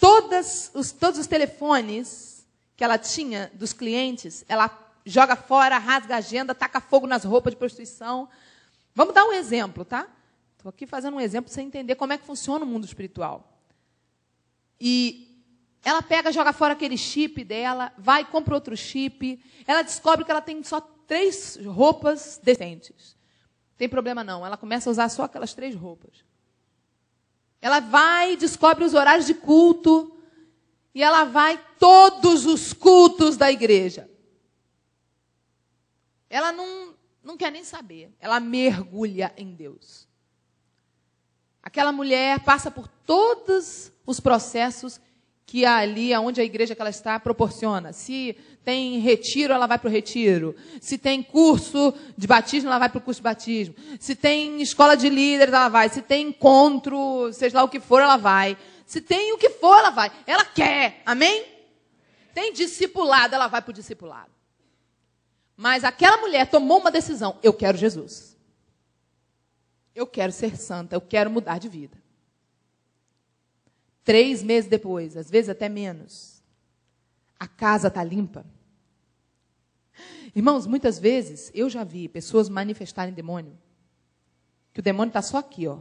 Todas 0.00 0.70
os, 0.74 0.90
todos 0.90 1.20
os 1.20 1.26
telefones 1.26 2.46
que 2.74 2.82
ela 2.82 2.96
tinha 2.96 3.50
dos 3.54 3.74
clientes, 3.74 4.42
ela 4.48 4.70
joga 5.04 5.36
fora, 5.36 5.76
rasga 5.76 6.14
a 6.14 6.18
agenda, 6.18 6.54
taca 6.54 6.80
fogo 6.80 7.06
nas 7.06 7.22
roupas 7.24 7.52
de 7.52 7.58
prostituição. 7.58 8.26
Vamos 8.94 9.14
dar 9.14 9.26
um 9.26 9.32
exemplo, 9.34 9.84
tá? 9.84 10.08
Estou 10.56 10.70
aqui 10.70 10.86
fazendo 10.86 11.18
um 11.18 11.20
exemplo 11.20 11.50
para 11.50 11.54
você 11.54 11.60
entender 11.60 11.94
como 11.96 12.14
é 12.14 12.18
que 12.18 12.24
funciona 12.24 12.64
o 12.64 12.68
mundo 12.68 12.86
espiritual. 12.86 13.60
E 14.80 15.44
ela 15.84 16.00
pega, 16.00 16.32
joga 16.32 16.54
fora 16.54 16.72
aquele 16.72 16.96
chip 16.96 17.44
dela, 17.44 17.92
vai, 17.98 18.24
compra 18.24 18.54
outro 18.54 18.74
chip. 18.74 19.42
Ela 19.66 19.82
descobre 19.82 20.24
que 20.24 20.30
ela 20.30 20.40
tem 20.40 20.62
só 20.62 20.80
três 20.80 21.58
roupas 21.62 22.40
decentes. 22.42 23.14
Tem 23.76 23.88
problema 23.88 24.24
não, 24.24 24.46
ela 24.46 24.56
começa 24.56 24.88
a 24.88 24.92
usar 24.92 25.08
só 25.10 25.24
aquelas 25.24 25.52
três 25.52 25.74
roupas. 25.74 26.24
Ela 27.60 27.80
vai, 27.80 28.36
descobre 28.36 28.84
os 28.84 28.94
horários 28.94 29.26
de 29.26 29.34
culto. 29.34 30.16
E 30.94 31.02
ela 31.02 31.24
vai 31.24 31.62
todos 31.78 32.46
os 32.46 32.72
cultos 32.72 33.36
da 33.36 33.50
igreja. 33.50 34.10
Ela 36.28 36.52
não, 36.52 36.94
não 37.22 37.36
quer 37.36 37.50
nem 37.50 37.64
saber. 37.64 38.14
Ela 38.18 38.40
mergulha 38.40 39.32
em 39.36 39.54
Deus. 39.54 40.08
Aquela 41.62 41.92
mulher 41.92 42.40
passa 42.40 42.70
por 42.70 42.88
todos 42.88 43.92
os 44.06 44.18
processos 44.18 45.00
que 45.50 45.66
ali, 45.66 46.14
aonde 46.14 46.40
a 46.40 46.44
igreja 46.44 46.76
que 46.76 46.80
ela 46.80 46.90
está, 46.90 47.18
proporciona. 47.18 47.92
Se 47.92 48.36
tem 48.64 49.00
retiro, 49.00 49.52
ela 49.52 49.66
vai 49.66 49.80
para 49.80 49.88
o 49.88 49.90
retiro. 49.90 50.54
Se 50.80 50.96
tem 50.96 51.24
curso 51.24 51.92
de 52.16 52.24
batismo, 52.24 52.68
ela 52.68 52.78
vai 52.78 52.88
para 52.88 52.98
o 52.98 53.00
curso 53.00 53.18
de 53.18 53.24
batismo. 53.24 53.74
Se 53.98 54.14
tem 54.14 54.62
escola 54.62 54.96
de 54.96 55.08
líderes, 55.08 55.52
ela 55.52 55.68
vai. 55.68 55.88
Se 55.88 56.02
tem 56.02 56.28
encontro, 56.28 57.32
seja 57.32 57.58
lá 57.58 57.64
o 57.64 57.68
que 57.68 57.80
for, 57.80 58.00
ela 58.00 58.16
vai. 58.16 58.56
Se 58.86 59.00
tem 59.00 59.32
o 59.32 59.38
que 59.38 59.50
for, 59.50 59.76
ela 59.76 59.90
vai. 59.90 60.12
Ela 60.24 60.44
quer. 60.44 61.02
Amém? 61.04 61.44
Tem 62.32 62.52
discipulado, 62.52 63.34
ela 63.34 63.48
vai 63.48 63.60
para 63.60 63.72
o 63.72 63.74
discipulado. 63.74 64.30
Mas 65.56 65.82
aquela 65.82 66.18
mulher 66.18 66.48
tomou 66.48 66.78
uma 66.78 66.92
decisão: 66.92 67.36
eu 67.42 67.52
quero 67.52 67.76
Jesus. 67.76 68.36
Eu 69.96 70.06
quero 70.06 70.30
ser 70.30 70.56
santa, 70.56 70.94
eu 70.94 71.00
quero 71.00 71.28
mudar 71.28 71.58
de 71.58 71.68
vida. 71.68 71.99
Três 74.10 74.42
meses 74.42 74.68
depois, 74.68 75.16
às 75.16 75.30
vezes 75.30 75.48
até 75.48 75.68
menos, 75.68 76.42
a 77.38 77.46
casa 77.46 77.86
está 77.86 78.02
limpa. 78.02 78.44
Irmãos, 80.34 80.66
muitas 80.66 80.98
vezes 80.98 81.48
eu 81.54 81.70
já 81.70 81.84
vi 81.84 82.08
pessoas 82.08 82.48
manifestarem 82.48 83.14
demônio, 83.14 83.56
que 84.74 84.80
o 84.80 84.82
demônio 84.82 85.10
está 85.10 85.22
só 85.22 85.38
aqui, 85.38 85.68
ó, 85.68 85.78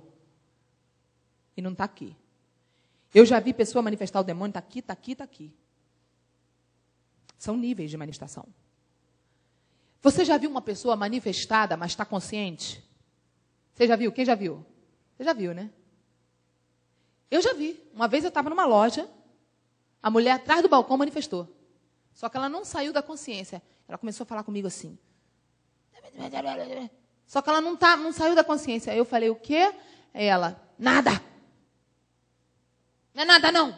e 1.58 1.62
não 1.64 1.72
está 1.72 1.86
aqui. 1.86 2.16
Eu 3.16 3.26
já 3.26 3.40
vi 3.40 3.52
pessoa 3.52 3.82
manifestar 3.82 4.20
o 4.20 4.24
demônio, 4.24 4.52
está 4.52 4.60
aqui, 4.60 4.78
está 4.78 4.94
aqui, 4.94 5.14
está 5.14 5.24
aqui. 5.24 5.52
São 7.36 7.58
níveis 7.58 7.90
de 7.90 7.98
manifestação. 7.98 8.46
Você 10.04 10.24
já 10.24 10.38
viu 10.38 10.52
uma 10.52 10.62
pessoa 10.62 10.96
manifestada, 10.96 11.76
mas 11.76 11.94
está 11.94 12.06
consciente? 12.06 12.88
Você 13.74 13.88
já 13.88 13.96
viu? 13.96 14.12
Quem 14.12 14.24
já 14.24 14.36
viu? 14.36 14.64
Você 15.18 15.24
já 15.24 15.34
viu, 15.34 15.52
né? 15.52 15.72
Eu 17.30 17.42
já 17.42 17.54
vi. 17.54 17.82
Uma 17.94 18.08
vez 18.08 18.24
eu 18.24 18.30
estava 18.30 18.50
numa 18.50 18.66
loja, 18.66 19.10
a 20.02 20.10
mulher 20.10 20.32
atrás 20.32 20.62
do 20.62 20.70
balcão 20.70 20.98
manifestou. 20.98 21.48
Só 22.14 22.28
que 22.28 22.38
ela 22.38 22.50
não 22.50 22.66
saiu 22.66 22.92
da 22.92 23.02
consciência. 23.02 23.62
Ela 23.88 23.98
começou 23.98 24.24
a 24.24 24.28
falar 24.28 24.44
comigo 24.44 24.68
assim. 24.68 24.98
Só 27.26 27.42
que 27.42 27.50
ela 27.50 27.62
não, 27.62 27.76
tá, 27.76 27.96
não 27.96 28.12
saiu 28.12 28.36
da 28.36 28.44
consciência. 28.44 28.96
Eu 28.96 29.06
falei, 29.06 29.30
o 29.30 29.36
quê? 29.36 29.74
Ela, 30.14 30.60
nada. 30.78 31.12
Não 33.14 33.24
é 33.24 33.26
nada, 33.26 33.52
não. 33.52 33.78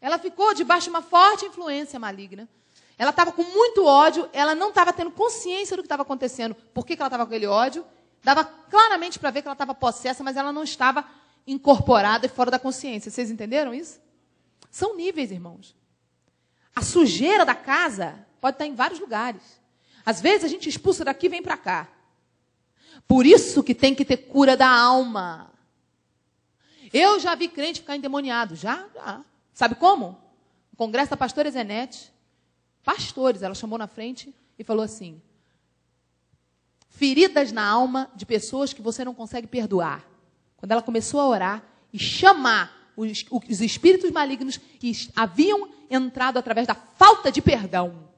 Ela 0.00 0.18
ficou 0.18 0.54
debaixo 0.54 0.84
de 0.84 0.90
uma 0.90 1.02
forte 1.02 1.46
influência 1.46 1.98
maligna. 1.98 2.48
Ela 2.96 3.10
estava 3.10 3.30
com 3.32 3.44
muito 3.44 3.84
ódio, 3.84 4.28
ela 4.32 4.54
não 4.54 4.70
estava 4.70 4.92
tendo 4.92 5.10
consciência 5.10 5.76
do 5.76 5.82
que 5.82 5.86
estava 5.86 6.02
acontecendo. 6.02 6.54
Por 6.54 6.84
que, 6.84 6.96
que 6.96 7.02
ela 7.02 7.08
estava 7.08 7.24
com 7.24 7.28
aquele 7.28 7.46
ódio? 7.46 7.86
Dava 8.24 8.44
claramente 8.44 9.18
para 9.18 9.30
ver 9.30 9.42
que 9.42 9.48
ela 9.48 9.54
estava 9.54 9.74
possessa, 9.74 10.24
mas 10.24 10.36
ela 10.36 10.52
não 10.52 10.64
estava 10.64 11.04
incorporada 11.48 12.26
e 12.26 12.28
fora 12.28 12.50
da 12.50 12.58
consciência. 12.58 13.10
Vocês 13.10 13.30
entenderam 13.30 13.74
isso? 13.74 14.00
São 14.70 14.96
níveis, 14.96 15.30
irmãos. 15.30 15.74
A 16.76 16.82
sujeira 16.82 17.44
da 17.44 17.54
casa 17.54 18.24
pode 18.40 18.54
estar 18.54 18.66
em 18.66 18.74
vários 18.74 19.00
lugares. 19.00 19.42
Às 20.04 20.20
vezes 20.20 20.44
a 20.44 20.48
gente 20.48 20.68
expulsa 20.68 21.04
daqui 21.04 21.26
e 21.26 21.30
vem 21.30 21.42
para 21.42 21.56
cá. 21.56 21.88
Por 23.06 23.26
isso 23.26 23.62
que 23.62 23.74
tem 23.74 23.94
que 23.94 24.04
ter 24.04 24.18
cura 24.18 24.56
da 24.56 24.68
alma. 24.68 25.50
Eu 26.92 27.18
já 27.18 27.34
vi 27.34 27.48
crente 27.48 27.80
ficar 27.80 27.96
endemoniado. 27.96 28.54
Já? 28.54 28.86
Já. 28.94 29.24
Sabe 29.52 29.74
como? 29.74 30.18
No 30.70 30.76
congresso 30.76 31.10
da 31.10 31.16
pastora 31.16 31.50
Zenete, 31.50 32.12
pastores, 32.84 33.42
ela 33.42 33.54
chamou 33.54 33.78
na 33.78 33.86
frente 33.86 34.34
e 34.58 34.64
falou 34.64 34.84
assim: 34.84 35.20
feridas 36.88 37.52
na 37.52 37.66
alma 37.66 38.10
de 38.14 38.24
pessoas 38.24 38.72
que 38.72 38.82
você 38.82 39.04
não 39.04 39.14
consegue 39.14 39.46
perdoar. 39.46 40.04
Quando 40.58 40.72
ela 40.72 40.82
começou 40.82 41.20
a 41.20 41.28
orar 41.28 41.64
e 41.92 41.98
chamar 41.98 42.92
os, 42.96 43.24
os 43.30 43.60
espíritos 43.60 44.10
malignos 44.10 44.58
que 44.58 44.92
haviam 45.16 45.70
entrado 45.88 46.38
através 46.38 46.66
da 46.66 46.74
falta 46.74 47.32
de 47.32 47.40
perdão. 47.40 48.08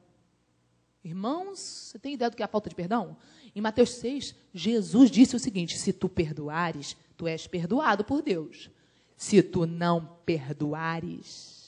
Irmãos, 1.05 1.61
você 1.61 1.99
tem 1.99 2.15
ideia 2.15 2.31
do 2.31 2.37
que 2.37 2.43
é 2.43 2.45
a 2.45 2.49
falta 2.49 2.69
de 2.69 2.75
perdão? 2.75 3.17
Em 3.55 3.61
Mateus 3.61 3.91
6, 3.95 4.35
Jesus 4.53 5.11
disse 5.11 5.37
o 5.37 5.39
seguinte: 5.39 5.79
se 5.79 5.93
tu 5.93 6.09
perdoares, 6.09 6.97
tu 7.17 7.27
és 7.27 7.47
perdoado 7.47 8.05
por 8.05 8.23
Deus. 8.23 8.71
Se 9.17 9.43
tu 9.43 9.67
não 9.67 10.19
perdoares, 10.25 11.61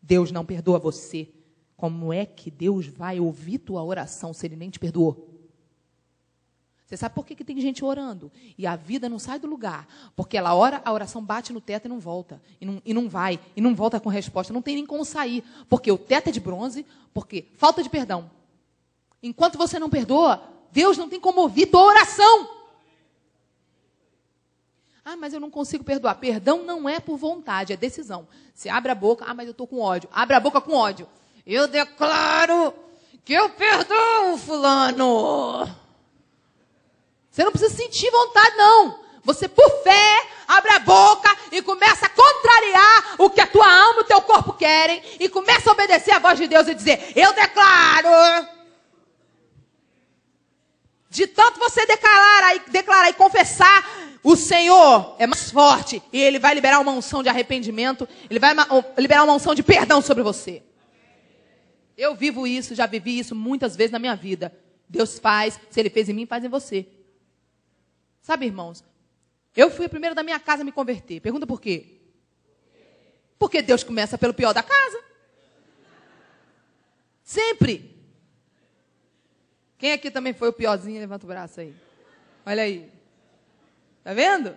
Deus 0.00 0.30
não 0.30 0.44
perdoa 0.44 0.78
você. 0.78 1.28
Como 1.76 2.12
é 2.12 2.24
que 2.24 2.50
Deus 2.50 2.86
vai 2.86 3.18
ouvir 3.18 3.58
tua 3.58 3.82
oração 3.82 4.32
se 4.32 4.46
ele 4.46 4.54
nem 4.54 4.70
te 4.70 4.78
perdoou? 4.78 5.29
Você 6.90 6.96
sabe 6.96 7.14
por 7.14 7.24
que, 7.24 7.36
que 7.36 7.44
tem 7.44 7.60
gente 7.60 7.84
orando? 7.84 8.32
E 8.58 8.66
a 8.66 8.74
vida 8.74 9.08
não 9.08 9.20
sai 9.20 9.38
do 9.38 9.46
lugar. 9.46 9.86
Porque 10.16 10.36
ela 10.36 10.56
ora, 10.56 10.82
a 10.84 10.92
oração 10.92 11.22
bate 11.22 11.52
no 11.52 11.60
teto 11.60 11.84
e 11.84 11.88
não 11.88 12.00
volta. 12.00 12.42
E 12.60 12.66
não, 12.66 12.82
e 12.84 12.92
não 12.92 13.08
vai. 13.08 13.38
E 13.54 13.60
não 13.60 13.76
volta 13.76 14.00
com 14.00 14.08
resposta. 14.08 14.52
Não 14.52 14.60
tem 14.60 14.74
nem 14.74 14.84
como 14.84 15.04
sair. 15.04 15.44
Porque 15.68 15.92
o 15.92 15.96
teto 15.96 16.30
é 16.30 16.32
de 16.32 16.40
bronze. 16.40 16.84
Porque 17.14 17.46
falta 17.56 17.80
de 17.80 17.88
perdão. 17.88 18.28
Enquanto 19.22 19.56
você 19.56 19.78
não 19.78 19.88
perdoa, 19.88 20.42
Deus 20.72 20.98
não 20.98 21.08
tem 21.08 21.20
como 21.20 21.42
ouvir 21.42 21.66
tua 21.66 21.84
oração. 21.84 22.48
Ah, 25.04 25.14
mas 25.16 25.32
eu 25.32 25.38
não 25.38 25.48
consigo 25.48 25.84
perdoar. 25.84 26.16
Perdão 26.16 26.64
não 26.64 26.88
é 26.88 26.98
por 26.98 27.16
vontade, 27.16 27.72
é 27.72 27.76
decisão. 27.76 28.26
Você 28.52 28.68
abre 28.68 28.90
a 28.90 28.96
boca, 28.96 29.24
ah, 29.28 29.34
mas 29.34 29.46
eu 29.46 29.52
estou 29.52 29.68
com 29.68 29.78
ódio. 29.78 30.08
Abre 30.12 30.34
a 30.34 30.40
boca 30.40 30.60
com 30.60 30.72
ódio. 30.72 31.06
Eu 31.46 31.68
declaro 31.68 32.74
que 33.24 33.32
eu 33.32 33.48
perdoo 33.50 34.36
fulano. 34.38 35.68
Você 37.30 37.44
não 37.44 37.52
precisa 37.52 37.74
sentir 37.74 38.10
vontade, 38.10 38.56
não. 38.56 38.98
Você, 39.22 39.46
por 39.48 39.70
fé, 39.82 40.26
abre 40.48 40.72
a 40.72 40.78
boca 40.80 41.36
e 41.52 41.62
começa 41.62 42.06
a 42.06 42.08
contrariar 42.08 43.14
o 43.18 43.30
que 43.30 43.40
a 43.40 43.46
tua 43.46 43.66
alma 43.66 44.00
e 44.00 44.02
o 44.02 44.06
teu 44.06 44.20
corpo 44.22 44.52
querem. 44.54 45.02
E 45.20 45.28
começa 45.28 45.70
a 45.70 45.72
obedecer 45.72 46.12
a 46.12 46.18
voz 46.18 46.38
de 46.38 46.48
Deus 46.48 46.66
e 46.66 46.74
dizer: 46.74 47.12
Eu 47.14 47.32
declaro. 47.32 48.48
De 51.08 51.26
tanto 51.26 51.58
você 51.58 51.84
declarar, 51.86 52.58
declarar 52.68 53.10
e 53.10 53.14
confessar, 53.14 53.84
o 54.22 54.36
Senhor 54.36 55.16
é 55.18 55.26
mais 55.26 55.50
forte 55.50 56.00
e 56.12 56.20
Ele 56.20 56.38
vai 56.38 56.54
liberar 56.54 56.78
uma 56.78 56.92
unção 56.92 57.22
de 57.22 57.28
arrependimento, 57.28 58.08
Ele 58.28 58.38
vai 58.38 58.54
liberar 58.96 59.24
uma 59.24 59.34
unção 59.34 59.54
de 59.54 59.62
perdão 59.62 60.00
sobre 60.00 60.22
você. 60.22 60.62
Eu 61.96 62.14
vivo 62.14 62.46
isso, 62.46 62.74
já 62.74 62.86
vivi 62.86 63.18
isso 63.18 63.34
muitas 63.34 63.74
vezes 63.76 63.90
na 63.90 63.98
minha 63.98 64.14
vida. 64.14 64.56
Deus 64.88 65.18
faz, 65.18 65.58
se 65.68 65.80
Ele 65.80 65.90
fez 65.90 66.08
em 66.08 66.12
mim, 66.12 66.26
faz 66.26 66.44
em 66.44 66.48
você. 66.48 66.86
Sabe, 68.30 68.46
irmãos, 68.46 68.84
eu 69.56 69.72
fui 69.72 69.86
a 69.86 69.88
primeira 69.88 70.14
da 70.14 70.22
minha 70.22 70.38
casa 70.38 70.62
a 70.62 70.64
me 70.64 70.70
converter. 70.70 71.18
Pergunta 71.18 71.48
por 71.48 71.60
quê? 71.60 71.98
Porque 73.36 73.60
Deus 73.60 73.82
começa 73.82 74.16
pelo 74.16 74.32
pior 74.32 74.54
da 74.54 74.62
casa. 74.62 75.02
Sempre. 77.24 77.92
Quem 79.76 79.90
aqui 79.90 80.12
também 80.12 80.32
foi 80.32 80.48
o 80.48 80.52
piorzinho? 80.52 81.00
Levanta 81.00 81.24
o 81.24 81.28
braço 81.28 81.58
aí. 81.58 81.74
Olha 82.46 82.62
aí. 82.62 82.88
Tá 84.04 84.14
vendo? 84.14 84.54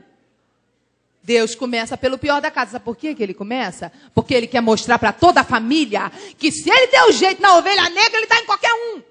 Deus 1.24 1.55
começa 1.55 1.97
pelo 1.97 2.19
pior 2.19 2.39
da 2.39 2.51
casa. 2.51 2.74
Sabe 2.74 2.86
por 2.86 2.95
que 2.95 3.15
ele 3.19 3.34
começa? 3.34 3.91
Porque 4.13 4.36
ele 4.36 4.45
quer 4.45 4.61
mostrar 4.61 4.99
para 4.99 5.11
toda 5.11 5.41
a 5.41 5.43
família 5.43 6.11
que 6.38 6.51
se 6.51 6.69
ele 6.69 6.91
deu 6.91 7.11
jeito 7.11 7.41
na 7.41 7.57
ovelha 7.57 7.89
negra, 7.89 8.17
ele 8.17 8.26
está 8.26 8.39
em 8.39 8.45
qualquer 8.45 8.71
um. 8.71 9.01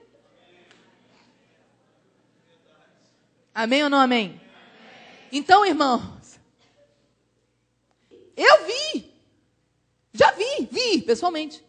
Amém 3.53 3.83
ou 3.83 3.91
não 3.91 3.99
amém? 3.99 4.42
Então, 5.33 5.65
irmãos, 5.65 6.39
eu 8.37 8.67
vi, 8.67 9.11
já 10.13 10.31
vi, 10.33 10.69
vi 10.71 11.01
pessoalmente, 11.01 11.65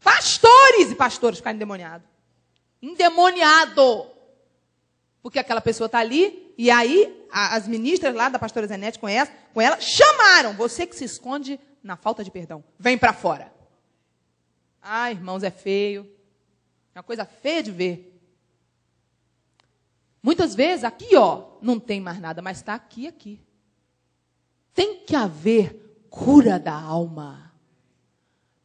pastores 0.00 0.90
e 0.90 0.94
pastores 0.96 1.38
ficarem 1.38 1.54
endemoniados. 1.54 2.08
Endemoniado. 2.82 4.10
Porque 5.22 5.38
aquela 5.38 5.60
pessoa 5.60 5.86
está 5.86 6.00
ali, 6.00 6.52
e 6.58 6.68
aí 6.68 7.24
as 7.30 7.68
ministras 7.68 8.12
lá 8.12 8.28
da 8.28 8.40
pastora 8.40 8.66
Zenete 8.66 8.98
com 8.98 9.08
ela, 9.08 9.28
com 9.54 9.60
ela, 9.60 9.80
chamaram 9.80 10.54
você 10.54 10.84
que 10.84 10.96
se 10.96 11.04
esconde 11.04 11.60
na 11.84 11.96
falta 11.96 12.24
de 12.24 12.30
perdão. 12.30 12.64
Vem 12.76 12.98
para 12.98 13.12
fora. 13.12 13.52
Ah, 14.82 15.12
irmãos, 15.12 15.44
é 15.44 15.50
feio. 15.50 16.10
É 16.92 16.98
uma 16.98 17.04
coisa 17.04 17.24
feia 17.24 17.62
de 17.62 17.70
ver. 17.70 18.15
Muitas 20.26 20.56
vezes 20.56 20.82
aqui, 20.82 21.14
ó, 21.14 21.44
não 21.62 21.78
tem 21.78 22.00
mais 22.00 22.18
nada, 22.18 22.42
mas 22.42 22.56
está 22.56 22.74
aqui, 22.74 23.06
aqui. 23.06 23.40
Tem 24.74 25.04
que 25.04 25.14
haver 25.14 26.04
cura 26.10 26.58
da 26.58 26.74
alma. 26.74 27.52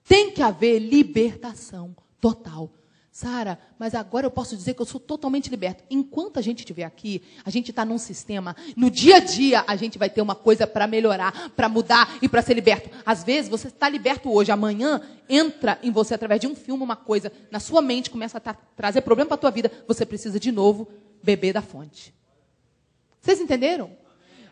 Tem 0.03 0.31
que 0.31 0.41
haver 0.41 0.79
libertação 0.79 1.95
total. 2.19 2.73
Sara, 3.11 3.59
mas 3.77 3.93
agora 3.93 4.25
eu 4.25 4.31
posso 4.31 4.57
dizer 4.57 4.73
que 4.73 4.81
eu 4.81 4.87
sou 4.87 4.99
totalmente 4.99 5.51
liberto. 5.51 5.83
Enquanto 5.87 6.39
a 6.39 6.41
gente 6.41 6.61
estiver 6.61 6.83
aqui, 6.83 7.21
a 7.45 7.51
gente 7.51 7.69
está 7.69 7.85
num 7.85 7.99
sistema. 7.99 8.55
No 8.75 8.89
dia 8.89 9.17
a 9.17 9.19
dia, 9.19 9.63
a 9.67 9.75
gente 9.75 9.99
vai 9.99 10.09
ter 10.09 10.23
uma 10.23 10.33
coisa 10.33 10.65
para 10.65 10.87
melhorar, 10.87 11.51
para 11.51 11.69
mudar 11.69 12.17
e 12.23 12.27
para 12.27 12.41
ser 12.41 12.55
liberto. 12.55 12.89
Às 13.05 13.23
vezes, 13.23 13.47
você 13.47 13.67
está 13.67 13.87
liberto 13.87 14.31
hoje, 14.31 14.51
amanhã 14.51 14.99
entra 15.29 15.77
em 15.83 15.91
você 15.91 16.15
através 16.15 16.41
de 16.41 16.47
um 16.47 16.55
filme 16.55 16.83
uma 16.83 16.95
coisa 16.95 17.31
na 17.51 17.59
sua 17.59 17.83
mente 17.83 18.09
começa 18.09 18.41
a 18.43 18.53
trazer 18.75 19.01
problema 19.01 19.27
para 19.27 19.35
a 19.35 19.41
tua 19.41 19.51
vida. 19.51 19.71
Você 19.87 20.07
precisa 20.07 20.39
de 20.39 20.51
novo 20.51 20.87
beber 21.23 21.53
da 21.53 21.61
fonte. 21.61 22.13
Vocês 23.21 23.39
entenderam? 23.39 23.95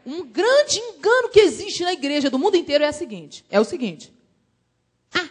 Um 0.05 0.25
grande 0.25 0.79
engano 0.79 1.29
que 1.29 1.39
existe 1.39 1.83
na 1.83 1.93
igreja 1.93 2.29
do 2.29 2.39
mundo 2.39 2.55
inteiro 2.55 2.83
é 2.83 2.89
o 2.89 2.93
seguinte: 2.93 3.45
é 3.49 3.59
o 3.59 3.65
seguinte. 3.65 4.13
Ah, 5.13 5.29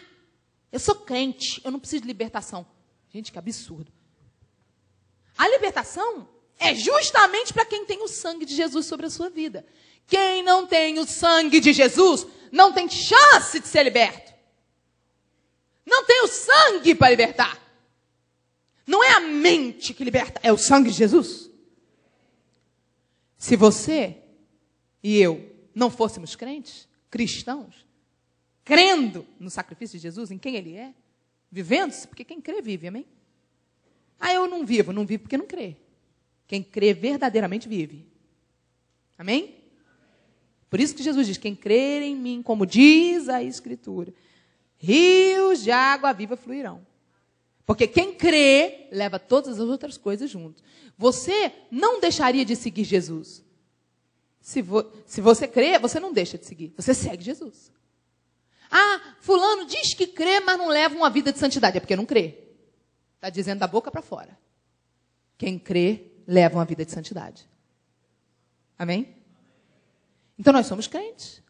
eu 0.71 0.79
sou 0.79 0.95
crente, 0.95 1.61
eu 1.63 1.71
não 1.71 1.79
preciso 1.79 2.01
de 2.01 2.07
libertação. 2.07 2.65
Gente, 3.11 3.31
que 3.31 3.39
absurdo. 3.39 3.91
A 5.37 5.47
libertação 5.47 6.27
é 6.59 6.75
justamente 6.75 7.53
para 7.53 7.65
quem 7.65 7.85
tem 7.85 8.03
o 8.03 8.07
sangue 8.07 8.45
de 8.45 8.55
Jesus 8.55 8.85
sobre 8.85 9.05
a 9.05 9.09
sua 9.09 9.29
vida. 9.29 9.65
Quem 10.05 10.43
não 10.43 10.67
tem 10.67 10.99
o 10.99 11.07
sangue 11.07 11.59
de 11.59 11.71
Jesus 11.71 12.27
não 12.51 12.73
tem 12.73 12.89
chance 12.89 13.59
de 13.59 13.67
ser 13.67 13.83
liberto. 13.83 14.33
Não 15.85 16.03
tem 16.05 16.23
o 16.23 16.27
sangue 16.27 16.93
para 16.93 17.09
libertar. 17.09 17.57
Não 18.89 19.03
é 19.03 19.11
a 19.11 19.19
mente 19.19 19.93
que 19.93 20.03
liberta, 20.03 20.41
é 20.41 20.51
o 20.51 20.57
sangue 20.57 20.89
de 20.89 20.97
Jesus. 20.97 21.47
Se 23.37 23.55
você 23.55 24.17
e 25.03 25.15
eu 25.19 25.55
não 25.75 25.91
fôssemos 25.91 26.35
crentes, 26.35 26.87
cristãos, 27.07 27.85
crendo 28.65 29.27
no 29.39 29.51
sacrifício 29.51 29.99
de 29.99 30.01
Jesus, 30.01 30.31
em 30.31 30.39
quem 30.39 30.55
ele 30.55 30.75
é, 30.75 30.91
vivendo-se, 31.51 32.07
porque 32.07 32.23
quem 32.23 32.41
crê 32.41 32.63
vive, 32.63 32.87
amém? 32.87 33.05
Ah, 34.19 34.33
eu 34.33 34.47
não 34.47 34.65
vivo, 34.65 34.91
não 34.91 35.05
vivo 35.05 35.21
porque 35.21 35.37
não 35.37 35.45
crê. 35.45 35.75
Quem 36.47 36.63
crê 36.63 36.91
verdadeiramente 36.91 37.69
vive. 37.69 38.07
Amém? 39.19 39.53
Por 40.67 40.79
isso 40.79 40.95
que 40.95 41.03
Jesus 41.03 41.27
diz: 41.27 41.37
quem 41.37 41.55
crer 41.55 42.01
em 42.01 42.15
mim, 42.15 42.41
como 42.41 42.65
diz 42.65 43.29
a 43.29 43.43
Escritura, 43.43 44.11
rios 44.79 45.61
de 45.61 45.69
água 45.69 46.11
viva 46.11 46.35
fluirão. 46.35 46.88
Porque 47.69 47.87
quem 47.87 48.15
crê 48.15 48.87
leva 48.91 49.19
todas 49.19 49.59
as 49.59 49.69
outras 49.69 49.95
coisas 49.95 50.27
junto. 50.27 50.63
Você 50.97 51.53
não 51.69 52.01
deixaria 52.01 52.43
de 52.43 52.55
seguir 52.55 52.83
Jesus. 52.83 53.45
Se, 54.41 54.59
vo, 54.59 54.91
se 55.05 55.21
você 55.21 55.47
crê, 55.47 55.77
você 55.77 55.99
não 55.99 56.11
deixa 56.11 56.35
de 56.35 56.47
seguir. 56.47 56.73
Você 56.75 56.95
segue 56.95 57.23
Jesus. 57.23 57.71
Ah, 58.71 59.13
fulano 59.21 59.67
diz 59.67 59.93
que 59.93 60.07
crê, 60.07 60.39
mas 60.39 60.57
não 60.57 60.67
leva 60.67 60.95
uma 60.95 61.11
vida 61.11 61.31
de 61.31 61.37
santidade. 61.37 61.77
É 61.77 61.79
porque 61.79 61.95
não 61.95 62.07
crê. 62.07 62.39
Está 63.17 63.29
dizendo 63.29 63.59
da 63.59 63.67
boca 63.67 63.91
para 63.91 64.01
fora. 64.01 64.35
Quem 65.37 65.59
crê, 65.59 66.05
leva 66.25 66.57
uma 66.57 66.65
vida 66.65 66.83
de 66.83 66.91
santidade. 66.91 67.47
Amém? 68.79 69.15
Então 70.39 70.51
nós 70.51 70.65
somos 70.65 70.87
crentes. 70.87 71.43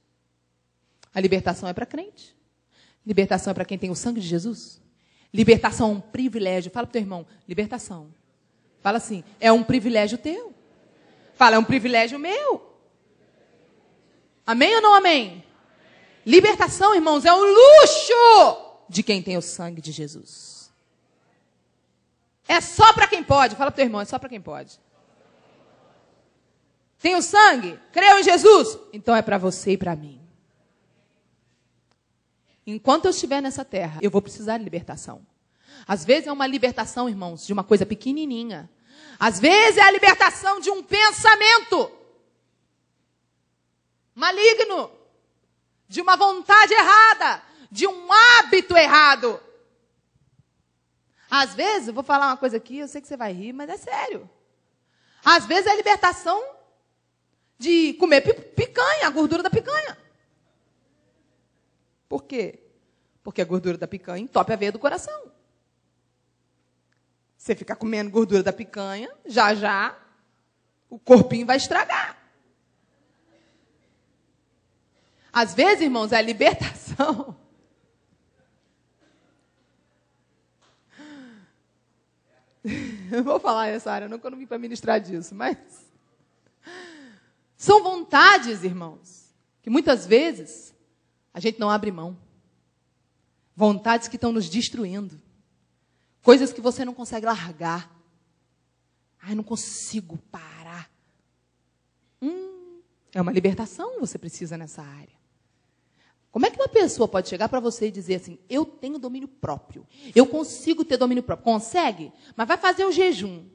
A 1.13 1.21
libertação 1.21 1.69
é 1.69 1.71
para 1.71 1.85
crente. 1.85 2.35
Libertação 3.05 3.51
é 3.51 3.53
para 3.53 3.63
quem 3.63 3.77
tem 3.77 3.89
o 3.89 3.95
sangue 3.95 4.19
de 4.19 4.27
Jesus. 4.27 4.81
Libertação 5.33 5.89
é 5.89 5.93
um 5.93 6.01
privilégio. 6.01 6.71
Fala 6.71 6.87
para 6.87 6.93
teu 6.93 7.01
irmão, 7.01 7.25
libertação. 7.47 8.13
Fala 8.81 8.97
assim, 8.97 9.23
é 9.39 9.51
um 9.51 9.63
privilégio 9.63 10.17
teu. 10.17 10.53
Fala, 11.35 11.55
é 11.55 11.59
um 11.59 11.63
privilégio 11.63 12.17
meu. 12.17 12.69
Amém 14.45 14.75
ou 14.75 14.81
não 14.81 14.95
amém? 14.95 15.43
Libertação, 16.25 16.95
irmãos, 16.95 17.25
é 17.25 17.33
um 17.33 17.43
luxo 17.43 18.83
de 18.89 19.03
quem 19.03 19.21
tem 19.21 19.37
o 19.37 19.41
sangue 19.41 19.81
de 19.81 19.91
Jesus. 19.91 20.71
É 22.47 22.59
só 22.59 22.91
para 22.93 23.07
quem 23.07 23.23
pode. 23.23 23.55
Fala 23.55 23.69
para 23.69 23.75
teu 23.75 23.85
irmão, 23.85 24.01
é 24.01 24.05
só 24.05 24.17
para 24.17 24.29
quem 24.29 24.41
pode. 24.41 24.79
Tem 26.99 27.15
o 27.15 27.21
sangue? 27.21 27.79
Creu 27.91 28.19
em 28.19 28.23
Jesus? 28.23 28.77
Então 28.91 29.15
é 29.15 29.21
para 29.21 29.37
você 29.37 29.73
e 29.73 29.77
para 29.77 29.95
mim. 29.95 30.18
Enquanto 32.75 33.05
eu 33.05 33.11
estiver 33.11 33.41
nessa 33.41 33.65
terra, 33.65 33.99
eu 34.01 34.11
vou 34.11 34.21
precisar 34.21 34.57
de 34.57 34.63
libertação. 34.63 35.25
Às 35.87 36.05
vezes 36.05 36.27
é 36.27 36.31
uma 36.31 36.45
libertação, 36.45 37.09
irmãos, 37.09 37.45
de 37.45 37.51
uma 37.51 37.63
coisa 37.63 37.85
pequenininha. 37.85 38.69
Às 39.19 39.39
vezes 39.39 39.77
é 39.77 39.81
a 39.81 39.91
libertação 39.91 40.59
de 40.59 40.69
um 40.69 40.83
pensamento 40.83 41.91
maligno. 44.13 44.91
de 45.87 46.01
uma 46.01 46.15
vontade 46.15 46.71
errada, 46.71 47.41
de 47.71 47.87
um 47.87 48.13
hábito 48.13 48.77
errado. 48.77 49.41
Às 51.27 51.55
vezes, 51.55 51.91
vou 51.91 52.03
falar 52.03 52.27
uma 52.27 52.37
coisa 52.37 52.57
aqui, 52.57 52.77
eu 52.77 52.87
sei 52.87 53.01
que 53.01 53.07
você 53.07 53.17
vai 53.17 53.33
rir, 53.33 53.53
mas 53.53 53.67
é 53.69 53.77
sério. 53.77 54.29
Às 55.25 55.47
vezes 55.47 55.65
é 55.65 55.71
a 55.71 55.75
libertação 55.75 56.39
de 57.57 57.93
comer 57.93 58.21
picanha, 58.53 59.07
a 59.07 59.09
gordura 59.09 59.41
da 59.41 59.49
picanha. 59.49 59.97
Por 62.09 62.23
quê? 62.23 62.59
Porque 63.23 63.41
a 63.41 63.45
gordura 63.45 63.77
da 63.77 63.87
picanha 63.87 64.23
entope 64.23 64.51
a 64.51 64.55
veia 64.55 64.71
do 64.71 64.79
coração. 64.79 65.31
Você 67.37 67.55
ficar 67.55 67.75
comendo 67.75 68.09
gordura 68.09 68.41
da 68.41 68.51
picanha, 68.51 69.09
já 69.25 69.53
já 69.53 69.97
o 70.89 70.97
corpinho 70.97 71.45
vai 71.45 71.57
estragar. 71.57 72.17
Às 75.31 75.53
vezes, 75.53 75.83
irmãos, 75.83 76.11
é 76.11 76.17
a 76.17 76.21
libertação. 76.21 77.37
Eu 83.11 83.23
vou 83.23 83.39
falar 83.39 83.67
essa 83.67 83.91
área, 83.91 84.09
não 84.09 84.19
vim 84.37 84.47
para 84.47 84.57
ministrar 84.57 84.99
disso, 84.99 85.33
mas 85.33 85.57
são 87.55 87.83
vontades, 87.83 88.63
irmãos, 88.63 89.33
que 89.61 89.69
muitas 89.69 90.05
vezes 90.05 90.73
a 91.33 91.39
gente 91.39 91.59
não 91.59 91.69
abre 91.69 91.91
mão. 91.91 92.17
Vontades 93.55 94.07
que 94.07 94.15
estão 94.15 94.31
nos 94.31 94.49
destruindo. 94.49 95.19
Coisas 96.21 96.51
que 96.53 96.61
você 96.61 96.83
não 96.83 96.93
consegue 96.93 97.25
largar. 97.25 97.93
Ai, 99.21 99.35
não 99.35 99.43
consigo 99.43 100.17
parar. 100.31 100.89
Hum, 102.21 102.79
é 103.13 103.21
uma 103.21 103.31
libertação 103.31 103.99
você 103.99 104.17
precisa 104.17 104.57
nessa 104.57 104.81
área. 104.81 105.19
Como 106.31 106.45
é 106.45 106.51
que 106.51 106.59
uma 106.59 106.67
pessoa 106.67 107.07
pode 107.07 107.27
chegar 107.27 107.49
para 107.49 107.59
você 107.59 107.87
e 107.87 107.91
dizer 107.91 108.15
assim: 108.15 108.39
eu 108.49 108.65
tenho 108.65 108.99
domínio 108.99 109.27
próprio, 109.27 109.85
eu 110.15 110.25
consigo 110.25 110.85
ter 110.85 110.97
domínio 110.97 111.23
próprio? 111.23 111.43
Consegue, 111.43 112.11
mas 112.35 112.47
vai 112.47 112.57
fazer 112.57 112.85
o 112.85 112.91
jejum. 112.91 113.45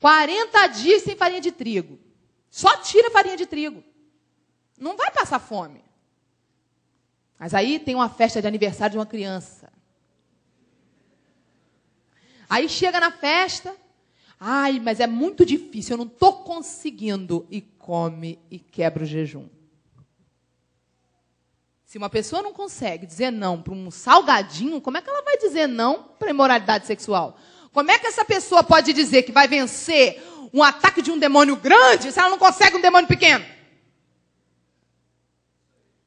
40 0.00 0.66
dias 0.66 1.02
sem 1.02 1.16
farinha 1.16 1.40
de 1.40 1.50
trigo. 1.50 1.98
Só 2.50 2.76
tira 2.76 3.10
farinha 3.10 3.36
de 3.38 3.46
trigo. 3.46 3.82
Não 4.78 4.96
vai 4.96 5.10
passar 5.10 5.38
fome. 5.38 5.84
Mas 7.38 7.54
aí 7.54 7.78
tem 7.78 7.94
uma 7.94 8.08
festa 8.08 8.40
de 8.40 8.46
aniversário 8.46 8.92
de 8.92 8.98
uma 8.98 9.06
criança. 9.06 9.72
Aí 12.48 12.68
chega 12.68 13.00
na 13.00 13.10
festa, 13.10 13.74
ai, 14.38 14.80
mas 14.80 15.00
é 15.00 15.06
muito 15.06 15.44
difícil, 15.44 15.94
eu 15.94 15.98
não 15.98 16.06
estou 16.06 16.44
conseguindo. 16.44 17.46
E 17.50 17.60
come 17.60 18.38
e 18.50 18.58
quebra 18.58 19.02
o 19.02 19.06
jejum. 19.06 19.48
Se 21.84 21.98
uma 21.98 22.10
pessoa 22.10 22.42
não 22.42 22.52
consegue 22.52 23.06
dizer 23.06 23.30
não 23.30 23.62
para 23.62 23.72
um 23.72 23.90
salgadinho, 23.90 24.80
como 24.80 24.96
é 24.96 25.02
que 25.02 25.08
ela 25.08 25.22
vai 25.22 25.38
dizer 25.38 25.66
não 25.66 26.02
para 26.02 26.30
imoralidade 26.30 26.86
sexual? 26.86 27.38
Como 27.72 27.90
é 27.90 27.98
que 27.98 28.06
essa 28.06 28.24
pessoa 28.24 28.64
pode 28.64 28.92
dizer 28.92 29.22
que 29.22 29.32
vai 29.32 29.46
vencer 29.46 30.22
um 30.52 30.62
ataque 30.62 31.02
de 31.02 31.10
um 31.10 31.18
demônio 31.18 31.56
grande 31.56 32.10
se 32.10 32.18
ela 32.18 32.30
não 32.30 32.38
consegue 32.38 32.76
um 32.76 32.80
demônio 32.80 33.06
pequeno? 33.06 33.44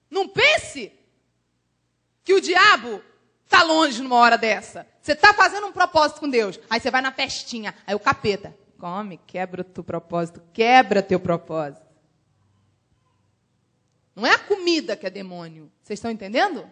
Não 0.09 0.27
pense 0.27 0.91
que 2.23 2.33
o 2.33 2.41
diabo 2.41 3.01
está 3.45 3.63
longe 3.63 4.01
numa 4.01 4.17
hora 4.17 4.37
dessa. 4.37 4.87
Você 5.01 5.13
está 5.13 5.33
fazendo 5.33 5.67
um 5.67 5.71
propósito 5.71 6.19
com 6.19 6.29
Deus. 6.29 6.59
Aí 6.69 6.79
você 6.79 6.91
vai 6.91 7.01
na 7.01 7.11
festinha. 7.11 7.73
Aí 7.85 7.95
o 7.95 7.99
capeta. 7.99 8.55
Come, 8.77 9.17
quebra 9.25 9.61
o 9.61 9.63
teu 9.63 9.83
propósito. 9.83 10.41
Quebra 10.53 11.01
teu 11.01 11.19
propósito. 11.19 11.85
Não 14.15 14.25
é 14.25 14.33
a 14.33 14.39
comida 14.39 14.95
que 14.95 15.05
é 15.05 15.09
demônio. 15.09 15.71
Vocês 15.81 15.99
estão 15.99 16.11
entendendo? 16.11 16.69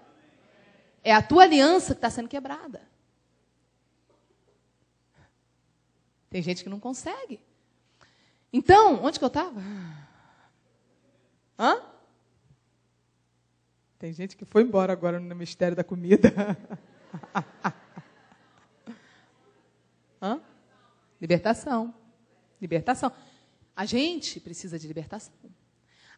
É 1.03 1.13
a 1.13 1.21
tua 1.21 1.43
aliança 1.43 1.93
que 1.93 1.99
está 1.99 2.09
sendo 2.09 2.27
quebrada. 2.27 2.81
Tem 6.29 6.41
gente 6.41 6.63
que 6.63 6.69
não 6.69 6.79
consegue. 6.79 7.39
Então, 8.51 9.03
onde 9.03 9.19
que 9.19 9.23
eu 9.23 9.27
estava? 9.27 9.61
Hã? 11.57 11.94
Tem 14.05 14.13
gente 14.13 14.37
que 14.37 14.45
foi 14.45 14.61
embora 14.61 14.93
agora 14.93 15.19
no 15.19 15.35
mistério 15.35 15.75
da 15.75 15.83
comida. 15.83 16.31
Hã? 20.21 20.39
Libertação. 21.19 21.91
Libertação. 22.61 23.11
A 23.75 23.83
gente 23.83 24.39
precisa 24.39 24.77
de 24.77 24.85
libertação. 24.85 25.33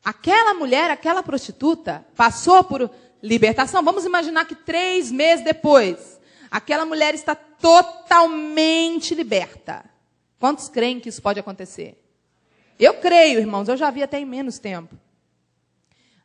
Aquela 0.04 0.54
mulher, 0.54 0.92
aquela 0.92 1.24
prostituta, 1.24 2.06
passou 2.14 2.62
por 2.62 2.92
libertação. 3.24 3.82
Vamos 3.82 4.04
imaginar 4.04 4.44
que 4.44 4.56
três 4.56 5.10
meses 5.10 5.46
depois, 5.46 6.20
aquela 6.52 6.86
mulher 6.86 7.16
está 7.16 7.36
totalmente 7.36 9.16
liberta. 9.16 9.86
Quantos 10.38 10.68
creem 10.68 11.00
que 11.00 11.08
isso 11.08 11.22
pode 11.22 11.40
acontecer? 11.40 11.98
Eu 12.78 12.96
creio, 12.96 13.40
irmãos, 13.40 13.70
eu 13.70 13.78
já 13.78 13.90
vi 13.90 14.04
até 14.04 14.20
em 14.20 14.26
menos 14.26 14.60
tempo. 14.60 14.94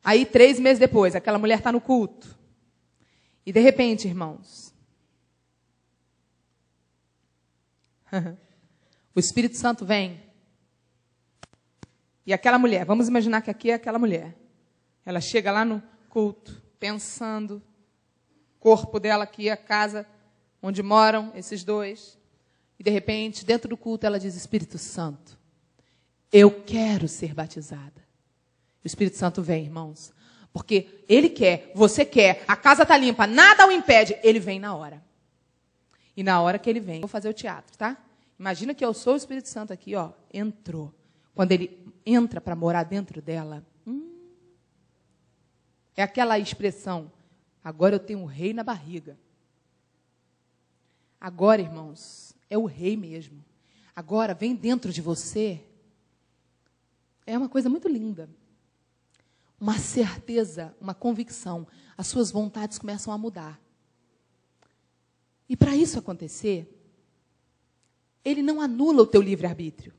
Aí, 0.03 0.26
três 0.26 0.59
meses 0.59 0.78
depois, 0.78 1.14
aquela 1.14 1.38
mulher 1.38 1.59
está 1.59 1.70
no 1.70 1.80
culto. 1.80 2.36
E 3.46 3.53
de 3.53 3.61
repente, 3.61 4.09
irmãos, 4.09 4.74
o 9.14 9.20
Espírito 9.20 9.57
Santo 9.57 9.84
vem 9.84 10.32
e 12.24 12.32
aquela 12.32 12.59
mulher, 12.59 12.84
vamos 12.84 13.09
imaginar 13.09 13.42
que 13.42 13.50
aqui 13.50 13.70
é 13.70 13.74
aquela 13.74 13.98
mulher. 13.98 14.36
Ela 15.05 15.20
chega 15.20 15.50
lá 15.50 15.64
no 15.64 15.82
culto, 16.09 16.62
pensando, 16.78 17.61
corpo 18.61 19.00
dela 19.00 19.24
aqui, 19.24 19.50
a 19.50 19.57
casa 19.57 20.07
onde 20.62 20.82
moram 20.82 21.32
esses 21.34 21.64
dois. 21.64 22.16
E 22.78 22.82
de 22.82 22.90
repente, 22.90 23.44
dentro 23.44 23.68
do 23.68 23.76
culto, 23.76 24.07
ela 24.07 24.20
diz: 24.20 24.36
Espírito 24.36 24.78
Santo, 24.78 25.36
eu 26.32 26.62
quero 26.62 27.09
ser 27.09 27.34
batizada. 27.34 28.00
O 28.83 28.87
Espírito 28.87 29.16
Santo 29.16 29.43
vem, 29.43 29.64
irmãos. 29.64 30.12
Porque 30.53 31.03
ele 31.09 31.30
quer, 31.30 31.72
você 31.74 32.05
quer, 32.05 32.45
a 32.47 32.55
casa 32.55 32.83
está 32.83 32.97
limpa, 32.97 33.26
nada 33.26 33.66
o 33.66 33.72
impede, 33.72 34.16
ele 34.22 34.39
vem 34.39 34.61
na 34.61 34.74
hora. 34.74 35.03
E 36.16 36.22
na 36.22 36.41
hora 36.43 36.59
que 36.59 36.68
ele 36.68 36.80
vem, 36.80 37.01
vou 37.01 37.09
fazer 37.09 37.28
o 37.28 37.35
teatro, 37.35 37.76
tá? 37.76 37.97
Imagina 38.39 38.74
que 38.74 38.85
eu 38.85 38.93
sou 38.93 39.14
o 39.14 39.16
Espírito 39.16 39.49
Santo 39.49 39.72
aqui, 39.72 39.95
ó, 39.95 40.11
entrou. 40.33 40.93
Quando 41.35 41.53
ele 41.53 41.78
entra 42.05 42.41
para 42.41 42.55
morar 42.55 42.83
dentro 42.83 43.22
dela, 43.22 43.64
hum, 43.87 44.12
é 45.97 46.03
aquela 46.03 46.39
expressão: 46.39 47.11
agora 47.64 47.95
eu 47.95 48.01
tenho 48.01 48.18
um 48.18 48.26
rei 48.26 48.53
na 48.53 48.62
barriga. 48.62 49.16
Agora, 51.18 51.62
irmãos, 51.62 52.35
é 52.51 52.59
o 52.59 52.66
rei 52.66 52.97
mesmo. 52.97 53.43
Agora 53.95 54.35
vem 54.35 54.55
dentro 54.55 54.93
de 54.93 55.01
você. 55.01 55.62
É 57.24 57.39
uma 57.39 57.49
coisa 57.49 57.70
muito 57.70 57.89
linda. 57.89 58.28
Uma 59.62 59.78
certeza, 59.78 60.74
uma 60.80 60.92
convicção. 60.92 61.68
As 61.96 62.08
suas 62.08 62.32
vontades 62.32 62.78
começam 62.78 63.14
a 63.14 63.16
mudar. 63.16 63.60
E 65.48 65.56
para 65.56 65.76
isso 65.76 66.00
acontecer, 66.00 66.68
ele 68.24 68.42
não 68.42 68.60
anula 68.60 69.02
o 69.02 69.06
teu 69.06 69.22
livre-arbítrio. 69.22 69.94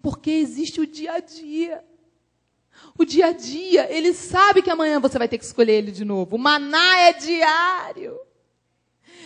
Porque 0.00 0.30
existe 0.30 0.80
o 0.80 0.86
dia 0.86 1.12
a 1.12 1.20
dia. 1.20 1.84
O 2.96 3.04
dia 3.04 3.26
a 3.26 3.32
dia, 3.32 3.92
ele 3.92 4.14
sabe 4.14 4.62
que 4.62 4.70
amanhã 4.70 4.98
você 4.98 5.18
vai 5.18 5.28
ter 5.28 5.36
que 5.36 5.44
escolher 5.44 5.74
ele 5.74 5.92
de 5.92 6.06
novo. 6.06 6.36
O 6.36 6.38
maná 6.38 6.98
é 7.00 7.12
diário. 7.12 8.18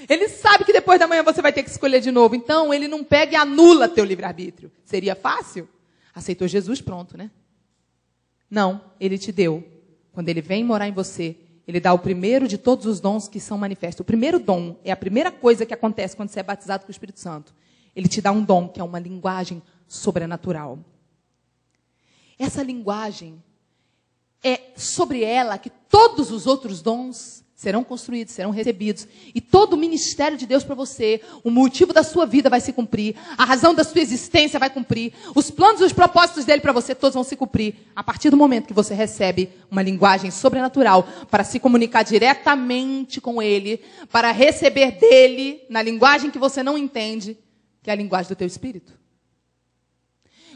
Ele 0.08 0.28
sabe 0.28 0.64
que 0.64 0.72
depois 0.72 0.98
da 0.98 1.06
manhã 1.06 1.22
você 1.22 1.40
vai 1.40 1.52
ter 1.52 1.62
que 1.62 1.70
escolher 1.70 2.00
de 2.00 2.10
novo. 2.10 2.34
Então, 2.34 2.74
ele 2.74 2.88
não 2.88 3.04
pega 3.04 3.34
e 3.34 3.36
anula 3.36 3.88
teu 3.88 4.04
livre-arbítrio. 4.04 4.72
Seria 4.84 5.14
fácil? 5.14 5.68
Aceitou 6.12 6.48
Jesus, 6.48 6.80
pronto, 6.80 7.16
né? 7.16 7.30
Não, 8.52 8.82
ele 9.00 9.16
te 9.16 9.32
deu. 9.32 9.66
Quando 10.12 10.28
ele 10.28 10.42
vem 10.42 10.62
morar 10.62 10.86
em 10.86 10.92
você, 10.92 11.34
ele 11.66 11.80
dá 11.80 11.94
o 11.94 11.98
primeiro 11.98 12.46
de 12.46 12.58
todos 12.58 12.84
os 12.84 13.00
dons 13.00 13.26
que 13.26 13.40
são 13.40 13.56
manifestos. 13.56 14.00
O 14.00 14.04
primeiro 14.04 14.38
dom 14.38 14.78
é 14.84 14.92
a 14.92 14.96
primeira 14.96 15.32
coisa 15.32 15.64
que 15.64 15.72
acontece 15.72 16.14
quando 16.14 16.28
você 16.28 16.40
é 16.40 16.42
batizado 16.42 16.84
com 16.84 16.88
o 16.88 16.90
Espírito 16.90 17.18
Santo. 17.18 17.54
Ele 17.96 18.08
te 18.08 18.20
dá 18.20 18.30
um 18.30 18.44
dom, 18.44 18.68
que 18.68 18.78
é 18.78 18.84
uma 18.84 18.98
linguagem 18.98 19.62
sobrenatural. 19.88 20.78
Essa 22.38 22.62
linguagem 22.62 23.42
é 24.44 24.60
sobre 24.76 25.24
ela 25.24 25.56
que 25.56 25.70
todos 25.70 26.30
os 26.30 26.46
outros 26.46 26.82
dons 26.82 27.41
serão 27.62 27.84
construídos, 27.84 28.34
serão 28.34 28.50
recebidos. 28.50 29.06
E 29.32 29.40
todo 29.40 29.74
o 29.74 29.76
ministério 29.76 30.36
de 30.36 30.46
Deus 30.46 30.64
para 30.64 30.74
você, 30.74 31.20
o 31.44 31.50
motivo 31.50 31.92
da 31.92 32.02
sua 32.02 32.26
vida 32.26 32.50
vai 32.50 32.60
se 32.60 32.72
cumprir, 32.72 33.14
a 33.38 33.44
razão 33.44 33.72
da 33.72 33.84
sua 33.84 34.00
existência 34.00 34.58
vai 34.58 34.68
cumprir, 34.68 35.12
os 35.32 35.48
planos 35.48 35.80
e 35.80 35.84
os 35.84 35.92
propósitos 35.92 36.44
dele 36.44 36.60
para 36.60 36.72
você 36.72 36.92
todos 36.92 37.14
vão 37.14 37.22
se 37.22 37.36
cumprir 37.36 37.76
a 37.94 38.02
partir 38.02 38.30
do 38.30 38.36
momento 38.36 38.66
que 38.66 38.72
você 38.72 38.94
recebe 38.94 39.48
uma 39.70 39.80
linguagem 39.80 40.28
sobrenatural 40.32 41.06
para 41.30 41.44
se 41.44 41.60
comunicar 41.60 42.02
diretamente 42.02 43.20
com 43.20 43.40
ele, 43.40 43.80
para 44.10 44.32
receber 44.32 44.98
dele 44.98 45.62
na 45.70 45.80
linguagem 45.80 46.32
que 46.32 46.40
você 46.40 46.64
não 46.64 46.76
entende, 46.76 47.38
que 47.80 47.90
é 47.90 47.92
a 47.92 47.96
linguagem 47.96 48.28
do 48.28 48.36
teu 48.36 48.46
espírito. 48.46 48.92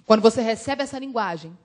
Quando 0.05 0.23
você 0.23 0.43
recebe 0.43 0.83
essa 0.83 0.99
linguagem, 0.99 1.57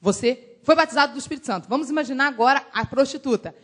você 0.00 0.56
foi 0.64 0.74
batizado 0.74 1.12
do 1.12 1.18
Espírito 1.20 1.46
Santo. 1.46 1.68
Vamos 1.68 1.88
imaginar 1.88 2.26
agora 2.26 2.66
a 2.72 2.84
prostituta. 2.84 3.54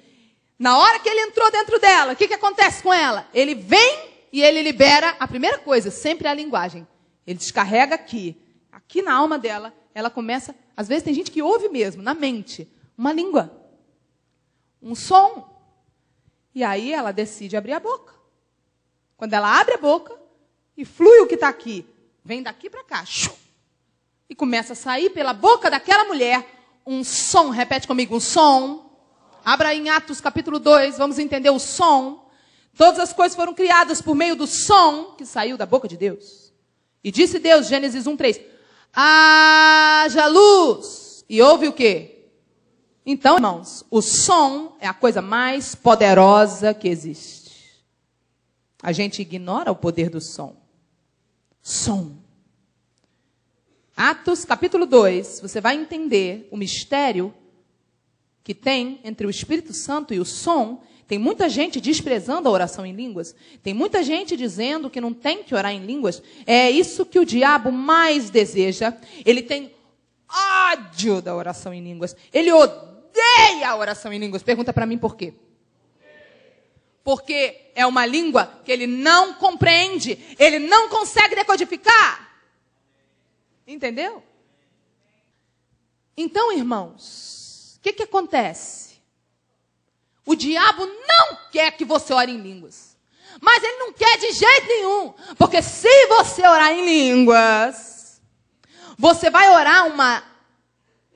Na 0.58 0.78
hora 0.78 0.98
que 0.98 1.08
ele 1.08 1.20
entrou 1.20 1.50
dentro 1.50 1.78
dela, 1.78 2.12
o 2.12 2.16
que, 2.16 2.28
que 2.28 2.34
acontece 2.34 2.82
com 2.82 2.92
ela? 2.92 3.28
Ele 3.34 3.54
vem 3.54 4.08
e 4.32 4.42
ele 4.42 4.62
libera 4.62 5.16
a 5.20 5.28
primeira 5.28 5.58
coisa, 5.58 5.90
sempre 5.90 6.26
a 6.26 6.34
linguagem. 6.34 6.86
Ele 7.26 7.38
descarrega 7.38 7.94
aqui, 7.94 8.36
aqui 8.72 9.02
na 9.02 9.12
alma 9.12 9.38
dela, 9.38 9.74
ela 9.94 10.08
começa. 10.08 10.54
Às 10.76 10.88
vezes 10.88 11.04
tem 11.04 11.14
gente 11.14 11.30
que 11.30 11.42
ouve 11.42 11.68
mesmo, 11.68 12.02
na 12.02 12.14
mente, 12.14 12.68
uma 12.96 13.12
língua, 13.12 13.50
um 14.80 14.94
som. 14.94 15.54
E 16.54 16.64
aí 16.64 16.92
ela 16.92 17.12
decide 17.12 17.56
abrir 17.56 17.72
a 17.72 17.80
boca. 17.80 18.14
Quando 19.16 19.32
ela 19.34 19.60
abre 19.60 19.74
a 19.74 19.78
boca 19.78 20.14
e 20.76 20.84
flui 20.84 21.20
o 21.20 21.26
que 21.26 21.34
está 21.34 21.48
aqui, 21.48 21.86
vem 22.24 22.42
daqui 22.42 22.68
para 22.70 22.84
cá, 22.84 23.04
e 24.28 24.34
começa 24.34 24.72
a 24.72 24.76
sair 24.76 25.10
pela 25.10 25.32
boca 25.32 25.70
daquela 25.70 26.04
mulher 26.04 26.44
um 26.86 27.02
som. 27.02 27.50
Repete 27.50 27.86
comigo, 27.86 28.16
um 28.16 28.20
som. 28.20 28.85
Abra 29.46 29.72
em 29.72 29.88
Atos 29.88 30.20
capítulo 30.20 30.58
2, 30.58 30.98
vamos 30.98 31.20
entender 31.20 31.50
o 31.50 31.60
som. 31.60 32.28
Todas 32.76 32.98
as 32.98 33.12
coisas 33.12 33.36
foram 33.36 33.54
criadas 33.54 34.02
por 34.02 34.16
meio 34.16 34.34
do 34.34 34.44
som 34.44 35.14
que 35.16 35.24
saiu 35.24 35.56
da 35.56 35.64
boca 35.64 35.86
de 35.86 35.96
Deus. 35.96 36.52
E 37.02 37.12
disse 37.12 37.38
Deus, 37.38 37.68
Gênesis 37.68 38.08
1, 38.08 38.16
3, 38.16 38.40
haja 38.92 40.26
luz. 40.26 41.24
E 41.28 41.40
houve 41.40 41.68
o 41.68 41.72
quê? 41.72 42.26
Então, 43.06 43.36
irmãos, 43.36 43.84
o 43.88 44.02
som 44.02 44.76
é 44.80 44.88
a 44.88 44.92
coisa 44.92 45.22
mais 45.22 45.76
poderosa 45.76 46.74
que 46.74 46.88
existe. 46.88 47.84
A 48.82 48.90
gente 48.90 49.22
ignora 49.22 49.70
o 49.70 49.76
poder 49.76 50.10
do 50.10 50.20
som. 50.20 50.56
Som. 51.62 52.16
Atos 53.96 54.44
capítulo 54.44 54.86
2, 54.86 55.38
você 55.40 55.60
vai 55.60 55.76
entender 55.76 56.48
o 56.50 56.56
mistério 56.56 57.32
que 58.46 58.54
tem 58.54 59.00
entre 59.02 59.26
o 59.26 59.30
Espírito 59.30 59.72
Santo 59.72 60.14
e 60.14 60.20
o 60.20 60.24
som. 60.24 60.80
Tem 61.08 61.18
muita 61.18 61.48
gente 61.48 61.80
desprezando 61.80 62.48
a 62.48 62.52
oração 62.52 62.86
em 62.86 62.92
línguas. 62.92 63.34
Tem 63.60 63.74
muita 63.74 64.04
gente 64.04 64.36
dizendo 64.36 64.88
que 64.88 65.00
não 65.00 65.12
tem 65.12 65.42
que 65.42 65.52
orar 65.52 65.72
em 65.72 65.84
línguas. 65.84 66.22
É 66.46 66.70
isso 66.70 67.04
que 67.04 67.18
o 67.18 67.24
diabo 67.24 67.72
mais 67.72 68.30
deseja. 68.30 68.96
Ele 69.24 69.42
tem 69.42 69.74
ódio 70.72 71.20
da 71.20 71.34
oração 71.34 71.74
em 71.74 71.82
línguas. 71.82 72.14
Ele 72.32 72.52
odeia 72.52 73.68
a 73.68 73.76
oração 73.76 74.12
em 74.12 74.18
línguas. 74.20 74.44
Pergunta 74.44 74.72
para 74.72 74.86
mim 74.86 74.96
por 74.96 75.16
quê? 75.16 75.34
Porque 77.02 77.72
é 77.74 77.84
uma 77.84 78.06
língua 78.06 78.60
que 78.64 78.70
ele 78.70 78.86
não 78.86 79.34
compreende, 79.34 80.24
ele 80.38 80.60
não 80.60 80.88
consegue 80.88 81.34
decodificar. 81.34 82.30
Entendeu? 83.66 84.22
Então, 86.16 86.52
irmãos, 86.52 87.45
que, 87.86 87.92
que 87.92 88.02
acontece? 88.02 88.96
O 90.24 90.34
diabo 90.34 90.84
não 90.86 91.38
quer 91.52 91.70
que 91.72 91.84
você 91.84 92.12
ore 92.12 92.32
em 92.32 92.38
línguas. 92.38 92.96
Mas 93.40 93.62
ele 93.62 93.78
não 93.78 93.92
quer 93.92 94.18
de 94.18 94.32
jeito 94.32 94.66
nenhum. 94.66 95.14
Porque 95.38 95.62
se 95.62 96.06
você 96.08 96.46
orar 96.46 96.72
em 96.72 96.84
línguas, 96.84 98.20
você 98.98 99.30
vai 99.30 99.48
orar 99.50 99.86
uma 99.86 100.24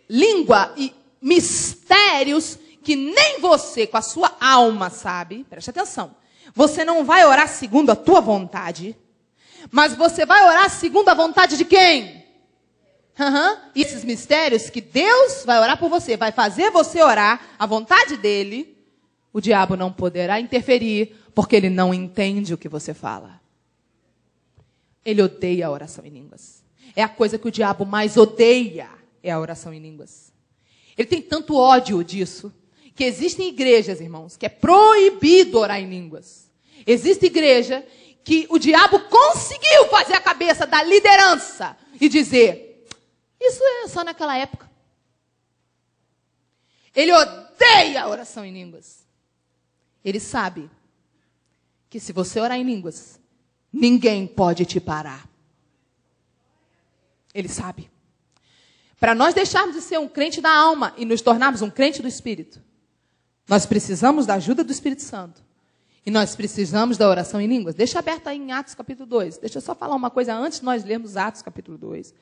língua 0.09 0.73
e 0.77 0.95
mistérios 1.21 2.59
que 2.85 2.95
nem 2.95 3.41
você, 3.41 3.87
com 3.87 3.97
a 3.97 4.03
sua 4.03 4.37
alma, 4.41 4.91
sabe. 4.91 5.45
Preste 5.51 5.71
atenção. 5.71 6.15
Você 6.55 6.85
não 6.85 7.05
vai 7.05 7.25
orar 7.25 7.49
segundo 7.49 7.91
a 7.91 7.97
tua 7.97 8.21
vontade, 8.21 8.97
mas 9.71 9.95
você 9.95 10.25
vai 10.25 10.45
orar 10.45 10.71
segundo 10.71 11.09
a 11.09 11.15
vontade 11.15 11.57
de 11.57 11.65
quem? 11.65 12.20
Uhum. 13.21 13.59
E 13.75 13.83
esses 13.83 14.03
mistérios 14.03 14.71
que 14.71 14.81
Deus 14.81 15.45
vai 15.45 15.59
orar 15.59 15.79
por 15.79 15.91
você, 15.91 16.17
vai 16.17 16.33
fazer 16.33 16.71
você 16.71 17.03
orar 17.03 17.51
a 17.59 17.67
vontade 17.67 18.17
dele, 18.17 18.79
o 19.31 19.43
diabo 19.43 19.77
não 19.77 19.93
poderá 19.93 20.41
interferir, 20.41 21.15
porque 21.35 21.55
ele 21.55 21.69
não 21.69 21.93
entende 21.93 22.55
o 22.55 22.59
que 22.59 22.69
você 22.69 22.95
fala. 22.95 23.39
Ele 25.05 25.21
odeia 25.21 25.67
a 25.67 25.71
oração 25.71 26.05
em 26.07 26.09
línguas. 26.09 26.63
É 26.97 27.03
a 27.03 27.09
coisa 27.09 27.39
que 27.39 27.47
o 27.47 27.51
diabo 27.51 27.85
mais 27.85 28.17
odeia, 28.17 28.89
é 29.23 29.31
a 29.31 29.39
oração 29.39 29.73
em 29.73 29.81
línguas. 29.81 30.33
Ele 30.97 31.07
tem 31.07 31.21
tanto 31.21 31.57
ódio 31.57 32.03
disso, 32.03 32.51
que 32.95 33.05
existem 33.05 33.49
igrejas, 33.49 34.01
irmãos, 34.01 34.37
que 34.37 34.47
é 34.47 34.49
proibido 34.49 35.59
orar 35.59 35.79
em 35.79 35.89
línguas. 35.89 36.51
Existe 36.87 37.27
igreja 37.27 37.85
que 38.25 38.47
o 38.49 38.59
diabo 38.59 38.99
conseguiu 39.01 39.87
fazer 39.91 40.15
a 40.15 40.21
cabeça 40.21 40.67
da 40.67 40.83
liderança 40.83 41.77
e 42.01 42.09
dizer: 42.09 42.70
isso 43.41 43.63
é 43.63 43.89
só 43.89 44.05
naquela 44.05 44.37
época. 44.37 44.71
Ele 46.95 47.13
odeia 47.13 48.03
a 48.03 48.09
oração 48.09 48.45
em 48.45 48.53
línguas. 48.53 49.07
Ele 50.05 50.21
sabe 50.21 50.71
que 51.89 51.99
se 51.99 52.13
você 52.13 52.41
orar 52.41 52.59
em 52.59 52.65
línguas, 52.65 53.19
ninguém 53.73 54.27
pode 54.27 54.65
te 54.65 54.81
parar. 54.81 55.29
Ele 57.33 57.49
sabe. 57.49 57.91
Para 58.99 59.15
nós 59.15 59.33
deixarmos 59.33 59.75
de 59.75 59.81
ser 59.81 59.99
um 59.99 60.09
crente 60.09 60.41
da 60.41 60.55
alma 60.55 60.93
e 60.97 61.05
nos 61.05 61.23
tornarmos 61.23 61.63
um 61.63 61.71
crente 61.71 62.03
do 62.03 62.09
Espírito, 62.09 62.61
nós 63.49 63.65
precisamos 63.65 64.27
da 64.27 64.35
ajuda 64.35 64.63
do 64.63 64.73
Espírito 64.73 65.03
Santo. 65.03 65.43
E 66.05 66.11
nós 66.11 66.35
precisamos 66.35 66.97
da 66.97 67.09
oração 67.09 67.41
em 67.41 67.47
línguas. 67.47 67.75
Deixa 67.75 67.99
aberto 67.99 68.29
aí 68.29 68.39
em 68.39 68.53
Atos 68.53 68.75
capítulo 68.75 69.07
2. 69.07 69.39
Deixa 69.39 69.59
eu 69.59 69.63
só 69.63 69.75
falar 69.75 69.95
uma 69.95 70.11
coisa 70.11 70.35
antes 70.35 70.61
de 70.61 70.65
nós 70.65 70.85
lermos 70.85 71.17
Atos 71.17 71.43
capítulo 71.43 71.77
2. 71.77 72.15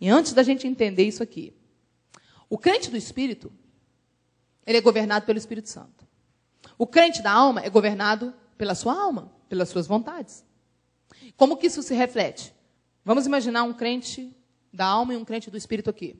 E 0.00 0.08
antes 0.08 0.32
da 0.32 0.42
gente 0.42 0.66
entender 0.66 1.04
isso 1.04 1.22
aqui, 1.22 1.54
o 2.48 2.58
crente 2.58 2.90
do 2.90 2.96
Espírito, 2.96 3.52
ele 4.66 4.78
é 4.78 4.80
governado 4.80 5.26
pelo 5.26 5.38
Espírito 5.38 5.68
Santo. 5.68 6.06
O 6.76 6.86
crente 6.86 7.22
da 7.22 7.32
alma 7.32 7.60
é 7.62 7.70
governado 7.70 8.34
pela 8.56 8.74
sua 8.74 8.94
alma, 8.94 9.32
pelas 9.48 9.68
suas 9.68 9.86
vontades. 9.86 10.44
Como 11.36 11.56
que 11.56 11.66
isso 11.66 11.82
se 11.82 11.94
reflete? 11.94 12.54
Vamos 13.04 13.26
imaginar 13.26 13.64
um 13.64 13.72
crente 13.72 14.34
da 14.72 14.86
alma 14.86 15.14
e 15.14 15.16
um 15.16 15.24
crente 15.24 15.50
do 15.50 15.56
Espírito 15.56 15.90
aqui. 15.90 16.16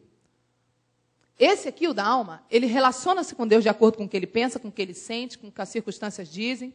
Esse 1.38 1.68
aqui, 1.68 1.88
o 1.88 1.94
da 1.94 2.04
alma, 2.04 2.44
ele 2.50 2.66
relaciona-se 2.66 3.34
com 3.34 3.46
Deus 3.46 3.62
de 3.62 3.68
acordo 3.68 3.96
com 3.96 4.04
o 4.04 4.08
que 4.08 4.16
ele 4.16 4.26
pensa, 4.26 4.58
com 4.58 4.68
o 4.68 4.72
que 4.72 4.80
ele 4.80 4.94
sente, 4.94 5.36
com 5.36 5.48
o 5.48 5.52
que 5.52 5.60
as 5.60 5.68
circunstâncias 5.68 6.28
dizem. 6.28 6.72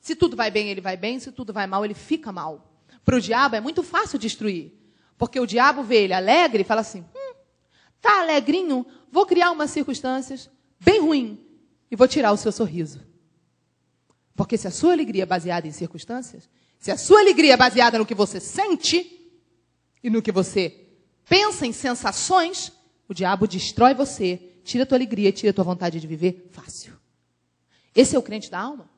Se 0.00 0.14
tudo 0.14 0.36
vai 0.36 0.50
bem, 0.50 0.68
ele 0.68 0.80
vai 0.80 0.96
bem. 0.96 1.18
Se 1.18 1.32
tudo 1.32 1.52
vai 1.52 1.66
mal, 1.66 1.84
ele 1.84 1.94
fica 1.94 2.30
mal. 2.30 2.66
Para 3.04 3.16
o 3.16 3.20
diabo 3.20 3.56
é 3.56 3.60
muito 3.60 3.82
fácil 3.82 4.18
destruir. 4.18 4.72
Porque 5.20 5.38
o 5.38 5.46
diabo 5.46 5.82
vê 5.82 6.04
ele 6.04 6.14
alegre 6.14 6.62
e 6.62 6.64
fala 6.64 6.80
assim: 6.80 7.04
hum, 7.14 7.34
tá 8.00 8.22
alegrinho, 8.22 8.86
vou 9.12 9.26
criar 9.26 9.50
umas 9.50 9.70
circunstâncias 9.70 10.48
bem 10.80 10.98
ruins 10.98 11.38
e 11.90 11.94
vou 11.94 12.08
tirar 12.08 12.32
o 12.32 12.38
seu 12.38 12.50
sorriso. 12.50 13.02
Porque 14.34 14.56
se 14.56 14.66
a 14.66 14.70
sua 14.70 14.92
alegria 14.92 15.24
é 15.24 15.26
baseada 15.26 15.68
em 15.68 15.72
circunstâncias, 15.72 16.48
se 16.78 16.90
a 16.90 16.96
sua 16.96 17.20
alegria 17.20 17.52
é 17.52 17.56
baseada 17.58 17.98
no 17.98 18.06
que 18.06 18.14
você 18.14 18.40
sente 18.40 19.30
e 20.02 20.08
no 20.08 20.22
que 20.22 20.32
você 20.32 20.88
pensa 21.28 21.66
em 21.66 21.72
sensações, 21.72 22.72
o 23.06 23.12
diabo 23.12 23.46
destrói 23.46 23.92
você, 23.92 24.40
tira 24.64 24.84
a 24.84 24.86
tua 24.86 24.96
alegria, 24.96 25.30
tira 25.30 25.50
a 25.50 25.54
tua 25.54 25.64
vontade 25.64 26.00
de 26.00 26.06
viver 26.06 26.48
fácil. 26.50 26.98
Esse 27.94 28.16
é 28.16 28.18
o 28.18 28.22
crente 28.22 28.50
da 28.50 28.58
alma. 28.58 28.88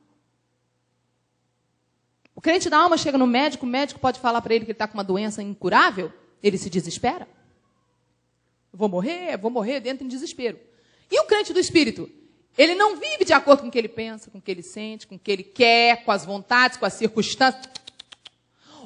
Crente 2.43 2.69
da 2.69 2.77
alma 2.77 2.97
chega 2.97 3.17
no 3.17 3.25
médico, 3.25 3.65
o 3.65 3.69
médico 3.69 4.01
pode 4.01 4.19
falar 4.19 4.41
para 4.41 4.53
ele 4.53 4.65
que 4.65 4.71
ele 4.71 4.75
está 4.75 4.85
com 4.85 4.95
uma 4.95 5.03
doença 5.03 5.41
incurável, 5.41 6.11
ele 6.43 6.57
se 6.57 6.69
desespera. 6.69 7.25
Vou 8.73 8.89
morrer, 8.89 9.37
vou 9.37 9.49
morrer, 9.49 9.79
dentro 9.79 10.03
em 10.03 10.09
desespero. 10.09 10.59
E 11.09 11.21
o 11.21 11.23
crente 11.23 11.53
do 11.53 11.59
espírito? 11.59 12.09
Ele 12.57 12.75
não 12.75 12.97
vive 12.97 13.23
de 13.23 13.31
acordo 13.31 13.61
com 13.61 13.69
o 13.69 13.71
que 13.71 13.77
ele 13.77 13.87
pensa, 13.87 14.29
com 14.29 14.39
o 14.39 14.41
que 14.41 14.51
ele 14.51 14.61
sente, 14.61 15.07
com 15.07 15.15
o 15.15 15.19
que 15.19 15.31
ele 15.31 15.43
quer, 15.43 16.03
com 16.03 16.11
as 16.11 16.25
vontades, 16.25 16.75
com 16.75 16.85
as 16.85 16.91
circunstâncias. 16.91 17.65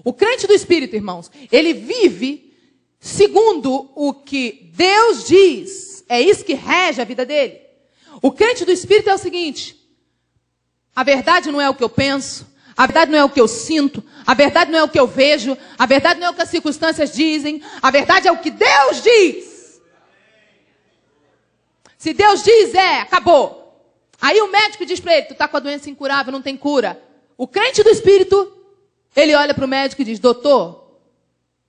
O 0.03 0.13
crente 0.13 0.45
do 0.45 0.53
espírito, 0.53 0.95
irmãos, 0.95 1.31
ele 1.51 1.73
vive 1.73 2.55
segundo 2.99 3.91
o 3.95 4.13
que 4.13 4.71
Deus 4.75 5.27
diz. 5.27 6.05
É 6.07 6.21
isso 6.21 6.45
que 6.45 6.53
rege 6.53 7.01
a 7.01 7.05
vida 7.05 7.25
dele. 7.25 7.59
O 8.21 8.31
crente 8.31 8.63
do 8.63 8.71
espírito 8.71 9.09
é 9.09 9.15
o 9.15 9.17
seguinte: 9.17 9.75
a 10.95 11.03
verdade 11.03 11.51
não 11.51 11.59
é 11.59 11.67
o 11.67 11.73
que 11.73 11.83
eu 11.83 11.89
penso, 11.89 12.45
a 12.77 12.85
verdade 12.85 13.11
não 13.11 13.17
é 13.17 13.23
o 13.23 13.29
que 13.29 13.41
eu 13.41 13.47
sinto, 13.47 14.03
a 14.25 14.35
verdade 14.35 14.71
não 14.71 14.77
é 14.77 14.83
o 14.83 14.89
que 14.89 14.99
eu 14.99 15.07
vejo, 15.07 15.57
a 15.79 15.85
verdade 15.87 16.19
não 16.19 16.27
é 16.27 16.29
o 16.29 16.33
que 16.35 16.43
as 16.43 16.49
circunstâncias 16.49 17.11
dizem, 17.11 17.59
a 17.81 17.89
verdade 17.89 18.27
é 18.27 18.31
o 18.31 18.37
que 18.37 18.51
Deus 18.51 19.01
diz. 19.01 19.81
Se 21.97 22.13
Deus 22.13 22.43
diz, 22.43 22.75
é, 22.75 22.99
acabou. 22.99 23.67
Aí 24.21 24.39
o 24.41 24.51
médico 24.51 24.85
diz 24.85 24.99
para 24.99 25.17
ele: 25.17 25.25
tu 25.25 25.33
está 25.33 25.47
com 25.47 25.57
a 25.57 25.59
doença 25.59 25.89
incurável, 25.89 26.31
não 26.31 26.41
tem 26.41 26.55
cura. 26.55 27.01
O 27.35 27.47
crente 27.47 27.81
do 27.81 27.89
espírito, 27.89 28.53
ele 29.15 29.35
olha 29.35 29.55
para 29.55 29.65
o 29.65 29.67
médico 29.67 30.03
e 30.03 30.05
diz: 30.05 30.19
doutor, 30.19 30.99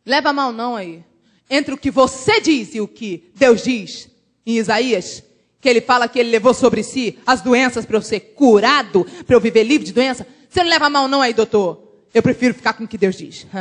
leva 0.04 0.32
mal 0.32 0.52
não 0.52 0.76
aí. 0.76 1.02
Entre 1.48 1.72
o 1.72 1.78
que 1.78 1.90
você 1.90 2.38
diz 2.40 2.74
e 2.74 2.80
o 2.82 2.86
que 2.86 3.30
Deus 3.34 3.62
diz 3.62 4.10
em 4.44 4.58
Isaías, 4.58 5.22
que 5.58 5.68
ele 5.68 5.80
fala 5.80 6.06
que 6.06 6.18
ele 6.18 6.30
levou 6.30 6.52
sobre 6.52 6.82
si 6.82 7.18
as 7.26 7.40
doenças 7.40 7.86
para 7.86 7.96
eu 7.96 8.02
ser 8.02 8.20
curado, 8.20 9.06
para 9.26 9.34
eu 9.34 9.40
viver 9.40 9.62
livre 9.62 9.86
de 9.86 9.92
doença. 9.94 10.26
Você 10.48 10.62
não 10.62 10.70
leva 10.70 10.88
mal 10.88 11.08
não 11.08 11.20
aí, 11.20 11.34
doutor? 11.34 11.82
Eu 12.12 12.22
prefiro 12.22 12.54
ficar 12.54 12.72
com 12.72 12.84
o 12.84 12.88
que 12.88 12.96
Deus 12.96 13.16
diz. 13.16 13.46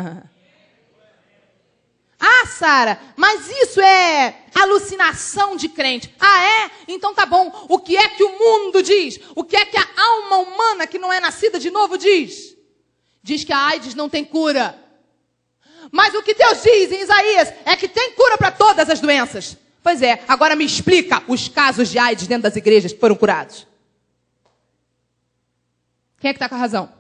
ah, 2.20 2.46
Sara, 2.48 3.00
mas 3.16 3.50
isso 3.50 3.82
é 3.82 4.46
alucinação 4.56 5.56
de 5.56 5.70
crente. 5.70 6.14
Ah, 6.20 6.44
é? 6.44 6.72
Então 6.88 7.14
tá 7.14 7.26
bom. 7.26 7.68
O 7.70 7.80
que 7.80 7.98
é 7.98 8.08
que 8.10 8.24
o 8.24 8.40
mundo 8.40 8.82
diz? 8.82 9.20
O 9.36 9.44
que 9.44 9.58
é 9.58 9.66
que 9.66 9.78
a 9.78 9.88
alma 9.96 10.38
humana 10.38 10.88
que 10.88 10.98
não 10.98 11.12
é 11.12 11.20
nascida 11.20 11.60
de 11.60 11.70
novo 11.70 11.98
diz? 11.98 12.56
Diz 13.22 13.44
que 13.44 13.52
a 13.52 13.66
AIDS 13.68 13.94
não 13.94 14.08
tem 14.08 14.24
cura. 14.24 14.82
Mas 15.92 16.14
o 16.16 16.24
que 16.24 16.34
Deus 16.34 16.64
diz 16.64 16.92
em 16.92 17.02
Isaías 17.02 17.54
é 17.66 17.76
que 17.76 17.88
tem 17.88 18.14
cura 18.14 18.38
para 18.38 18.52
todas 18.52 18.90
as 18.90 19.00
doenças. 19.00 19.58
Pois 19.84 20.02
é, 20.02 20.24
agora 20.28 20.56
me 20.56 20.66
explica 20.66 21.24
os 21.28 21.48
casos 21.48 21.90
de 21.90 22.00
AIDS 22.00 22.28
dentro 22.28 22.44
das 22.44 22.56
igrejas 22.56 22.94
que 22.94 23.00
foram 23.00 23.16
curados. 23.16 23.66
Quem 26.20 26.30
é 26.30 26.34
que 26.34 26.38
está 26.38 26.49
com 26.49 26.55
a 26.55 26.59
razão? 26.59 26.91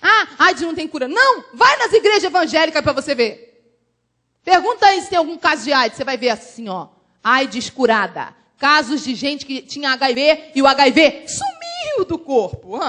Ah, 0.00 0.26
AIDS 0.38 0.62
não 0.62 0.74
tem 0.74 0.88
cura. 0.88 1.06
Não, 1.06 1.44
vai 1.54 1.76
nas 1.76 1.92
igrejas 1.92 2.24
evangélicas 2.24 2.82
para 2.82 2.92
você 2.92 3.14
ver. 3.14 3.52
Pergunta 4.44 4.86
aí 4.86 5.00
se 5.00 5.08
tem 5.08 5.18
algum 5.18 5.38
caso 5.38 5.64
de 5.64 5.72
AIDS. 5.72 5.96
Você 5.96 6.04
vai 6.04 6.16
ver 6.16 6.30
assim, 6.30 6.68
ó. 6.68 6.88
AIDS 7.22 7.70
curada. 7.70 8.34
Casos 8.58 9.04
de 9.04 9.14
gente 9.14 9.46
que 9.46 9.62
tinha 9.62 9.92
HIV 9.92 10.52
e 10.54 10.62
o 10.62 10.66
HIV 10.66 11.26
sumiu 11.28 12.04
do 12.06 12.18
corpo. 12.18 12.80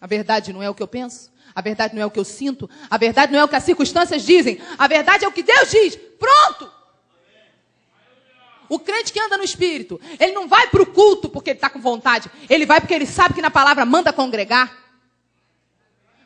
A 0.00 0.06
verdade 0.06 0.52
não 0.52 0.62
é 0.62 0.70
o 0.70 0.74
que 0.74 0.82
eu 0.82 0.88
penso. 0.88 1.30
A 1.54 1.60
verdade 1.60 1.94
não 1.94 2.02
é 2.02 2.06
o 2.06 2.10
que 2.10 2.18
eu 2.18 2.24
sinto. 2.24 2.70
A 2.88 2.96
verdade 2.96 3.32
não 3.32 3.40
é 3.40 3.44
o 3.44 3.48
que 3.48 3.56
as 3.56 3.64
circunstâncias 3.64 4.22
dizem. 4.24 4.60
A 4.78 4.86
verdade 4.86 5.24
é 5.24 5.28
o 5.28 5.32
que 5.32 5.42
Deus 5.42 5.70
diz. 5.70 5.96
Pronto! 5.96 6.79
O 8.70 8.78
crente 8.78 9.12
que 9.12 9.20
anda 9.20 9.36
no 9.36 9.44
espírito, 9.44 10.00
ele 10.18 10.32
não 10.32 10.48
vai 10.48 10.68
para 10.68 10.80
o 10.80 10.86
culto 10.86 11.28
porque 11.28 11.50
ele 11.50 11.58
está 11.58 11.68
com 11.68 11.80
vontade. 11.80 12.30
Ele 12.48 12.64
vai 12.64 12.80
porque 12.80 12.94
ele 12.94 13.04
sabe 13.04 13.34
que 13.34 13.42
na 13.42 13.50
palavra 13.50 13.84
manda 13.84 14.14
congregar 14.14 14.80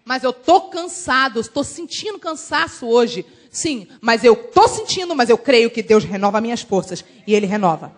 mas 0.04 0.22
eu 0.22 0.32
tô 0.32 0.62
cansado, 0.62 1.40
estou 1.40 1.64
sentindo 1.64 2.18
cansaço 2.18 2.86
hoje. 2.86 3.24
Sim, 3.50 3.88
mas 4.00 4.22
eu 4.22 4.36
tô 4.36 4.68
sentindo, 4.68 5.14
mas 5.14 5.30
eu 5.30 5.38
creio 5.38 5.70
que 5.70 5.82
Deus 5.82 6.04
renova 6.04 6.40
minhas 6.40 6.60
forças 6.60 7.04
e 7.26 7.34
ele 7.34 7.46
renova. 7.46 7.92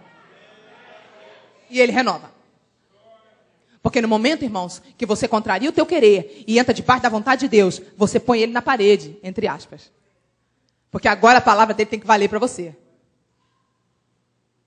E 1.68 1.80
ele 1.80 1.90
renova. 1.90 2.30
Porque 3.82 4.01
no 4.01 4.09
momento, 4.09 4.44
irmãos, 4.44 4.80
que 4.97 5.07
você 5.07 5.26
contraria 5.26 5.68
o 5.68 5.72
teu 5.72 5.86
querer 5.86 6.44
e 6.47 6.59
entra 6.59 6.74
debaixo 6.74 7.03
da 7.03 7.09
vontade 7.09 7.42
de 7.42 7.49
Deus, 7.49 7.82
você 7.97 8.20
põe 8.20 8.40
ele 8.40 8.53
na 8.53 8.62
parede, 8.62 9.18
entre 9.22 9.49
aspas. 9.49 9.90
Porque 10.90 11.09
agora 11.09 11.38
a 11.38 11.42
palavra 11.42 11.74
dele 11.74 11.90
tem 11.90 12.01
que 12.01 12.07
valer 12.07 12.28
para 12.28 12.38
você. 12.38 12.74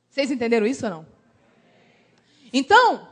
Vocês 0.10 0.32
entenderam 0.32 0.66
isso 0.66 0.86
ou 0.86 0.92
não? 0.92 1.06
Então, 2.52 3.08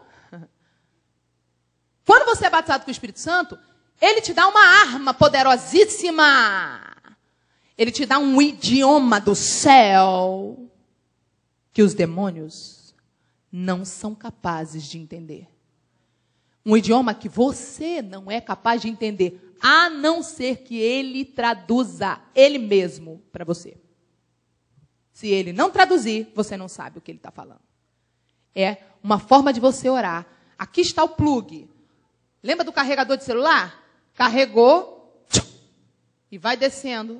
quando 2.05 2.25
você 2.25 2.45
é 2.45 2.49
batizado 2.49 2.83
com 2.83 2.89
o 2.89 2.91
Espírito 2.91 3.19
Santo, 3.19 3.57
ele 4.01 4.21
te 4.21 4.33
dá 4.33 4.47
uma 4.47 4.61
arma 4.61 5.13
poderosíssima. 5.13 6.95
Ele 7.77 7.91
te 7.91 8.05
dá 8.05 8.17
um 8.17 8.41
idioma 8.41 9.19
do 9.19 9.35
céu 9.35 10.57
que 11.71 11.83
os 11.83 11.93
demônios 11.93 12.95
não 13.51 13.85
são 13.85 14.15
capazes 14.15 14.83
de 14.83 14.97
entender. 14.97 15.47
Um 16.65 16.75
idioma 16.75 17.13
que 17.13 17.29
você 17.29 18.01
não 18.01 18.31
é 18.31 18.41
capaz 18.41 18.81
de 18.81 18.89
entender, 18.89 19.55
a 19.61 19.89
não 19.89 20.21
ser 20.23 20.63
que 20.63 20.77
ele 20.77 21.23
traduza 21.23 22.19
ele 22.35 22.57
mesmo 22.57 23.21
para 23.31 23.45
você. 23.45 23.77
Se 25.17 25.27
ele 25.27 25.51
não 25.51 25.71
traduzir, 25.71 26.31
você 26.35 26.55
não 26.55 26.67
sabe 26.67 26.99
o 26.99 27.01
que 27.01 27.09
ele 27.09 27.17
está 27.17 27.31
falando. 27.31 27.59
É 28.53 28.77
uma 29.01 29.17
forma 29.17 29.51
de 29.51 29.59
você 29.59 29.89
orar. 29.89 30.27
Aqui 30.55 30.81
está 30.81 31.03
o 31.03 31.09
plug. 31.09 31.67
Lembra 32.43 32.63
do 32.63 32.71
carregador 32.71 33.17
de 33.17 33.23
celular? 33.23 33.83
carregou 34.13 35.27
e 36.31 36.37
vai 36.37 36.55
descendo. 36.55 37.19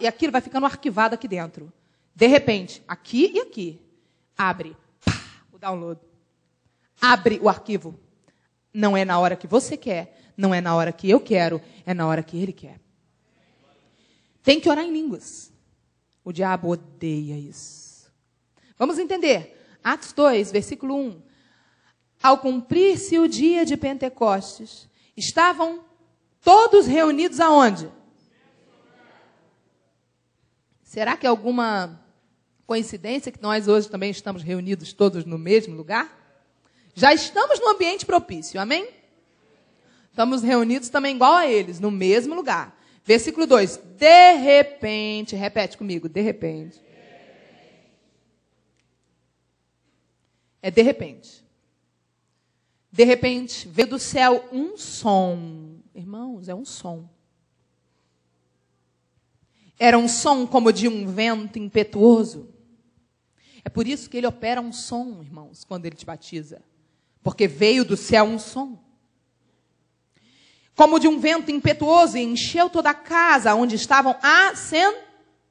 E 0.00 0.06
aquilo 0.06 0.32
vai 0.32 0.40
ficando 0.40 0.64
arquivado 0.64 1.16
aqui 1.16 1.28
dentro. 1.28 1.70
De 2.14 2.26
repente, 2.26 2.82
aqui 2.88 3.30
e 3.34 3.40
aqui, 3.40 3.78
abre 4.38 4.74
o 5.52 5.58
download. 5.58 6.00
Abre 6.98 7.38
o 7.42 7.48
arquivo. 7.50 8.00
Não 8.72 8.96
é 8.96 9.04
na 9.04 9.18
hora 9.18 9.36
que 9.36 9.46
você 9.46 9.76
quer, 9.76 10.17
não 10.38 10.54
é 10.54 10.60
na 10.60 10.76
hora 10.76 10.92
que 10.92 11.10
eu 11.10 11.20
quero, 11.20 11.60
é 11.84 11.92
na 11.92 12.06
hora 12.06 12.22
que 12.22 12.40
ele 12.40 12.52
quer. 12.52 12.78
Tem 14.40 14.60
que 14.60 14.70
orar 14.70 14.84
em 14.84 14.92
línguas. 14.92 15.52
O 16.24 16.32
diabo 16.32 16.68
odeia 16.68 17.36
isso. 17.36 18.10
Vamos 18.78 19.00
entender. 19.00 19.78
Atos 19.82 20.12
2, 20.12 20.52
versículo 20.52 20.94
1. 20.94 21.22
Ao 22.22 22.38
cumprir-se 22.38 23.18
o 23.18 23.28
dia 23.28 23.64
de 23.64 23.76
Pentecostes, 23.76 24.88
estavam 25.16 25.84
todos 26.40 26.86
reunidos 26.86 27.40
aonde? 27.40 27.90
Será 30.84 31.16
que 31.16 31.26
é 31.26 31.28
alguma 31.28 32.00
coincidência 32.64 33.32
que 33.32 33.42
nós 33.42 33.66
hoje 33.66 33.88
também 33.88 34.10
estamos 34.10 34.42
reunidos 34.42 34.92
todos 34.92 35.24
no 35.24 35.36
mesmo 35.36 35.74
lugar? 35.74 36.16
Já 36.94 37.12
estamos 37.12 37.60
no 37.60 37.68
ambiente 37.68 38.06
propício, 38.06 38.60
amém? 38.60 38.97
Estamos 40.18 40.42
reunidos 40.42 40.88
também 40.88 41.14
igual 41.14 41.32
a 41.32 41.46
eles, 41.46 41.78
no 41.78 41.92
mesmo 41.92 42.34
lugar. 42.34 42.76
Versículo 43.04 43.46
2: 43.46 43.76
De 43.96 44.32
repente, 44.32 45.36
repete 45.36 45.78
comigo, 45.78 46.08
de 46.08 46.20
repente. 46.20 46.82
É 50.60 50.72
de 50.72 50.82
repente. 50.82 51.44
De 52.90 53.04
repente, 53.04 53.68
veio 53.68 53.90
do 53.90 53.98
céu 54.00 54.44
um 54.50 54.76
som. 54.76 55.78
Irmãos, 55.94 56.48
é 56.48 56.54
um 56.54 56.64
som. 56.64 57.08
Era 59.78 59.96
um 59.96 60.08
som 60.08 60.48
como 60.48 60.72
de 60.72 60.88
um 60.88 61.06
vento 61.06 61.60
impetuoso. 61.60 62.52
É 63.64 63.68
por 63.68 63.86
isso 63.86 64.10
que 64.10 64.16
ele 64.16 64.26
opera 64.26 64.60
um 64.60 64.72
som, 64.72 65.22
irmãos, 65.22 65.62
quando 65.62 65.86
ele 65.86 65.94
te 65.94 66.04
batiza. 66.04 66.60
Porque 67.22 67.46
veio 67.46 67.84
do 67.84 67.96
céu 67.96 68.24
um 68.24 68.36
som. 68.36 68.87
Como 70.78 71.00
de 71.00 71.08
um 71.08 71.18
vento 71.18 71.50
impetuoso 71.50 72.16
e 72.16 72.22
encheu 72.22 72.70
toda 72.70 72.90
a 72.90 72.94
casa 72.94 73.52
onde 73.52 73.74
estavam 73.74 74.14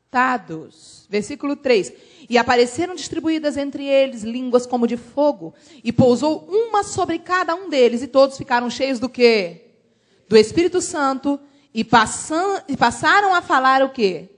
assentados. 0.09 1.05
Versículo 1.09 1.57
3. 1.57 1.91
E 2.29 2.37
apareceram 2.37 2.95
distribuídas 2.95 3.57
entre 3.57 3.83
eles 3.85 4.23
línguas 4.23 4.65
como 4.65 4.87
de 4.87 4.95
fogo, 4.95 5.53
e 5.83 5.91
pousou 5.91 6.47
uma 6.47 6.81
sobre 6.81 7.19
cada 7.19 7.53
um 7.55 7.67
deles, 7.67 8.01
e 8.01 8.07
todos 8.07 8.37
ficaram 8.37 8.69
cheios 8.69 8.99
do 8.99 9.09
quê? 9.09 9.65
Do 10.29 10.37
Espírito 10.37 10.79
Santo, 10.79 11.37
e, 11.73 11.83
passam, 11.83 12.61
e 12.65 12.77
passaram 12.77 13.35
a 13.35 13.41
falar 13.41 13.83
o 13.83 13.89
quê? 13.89 14.29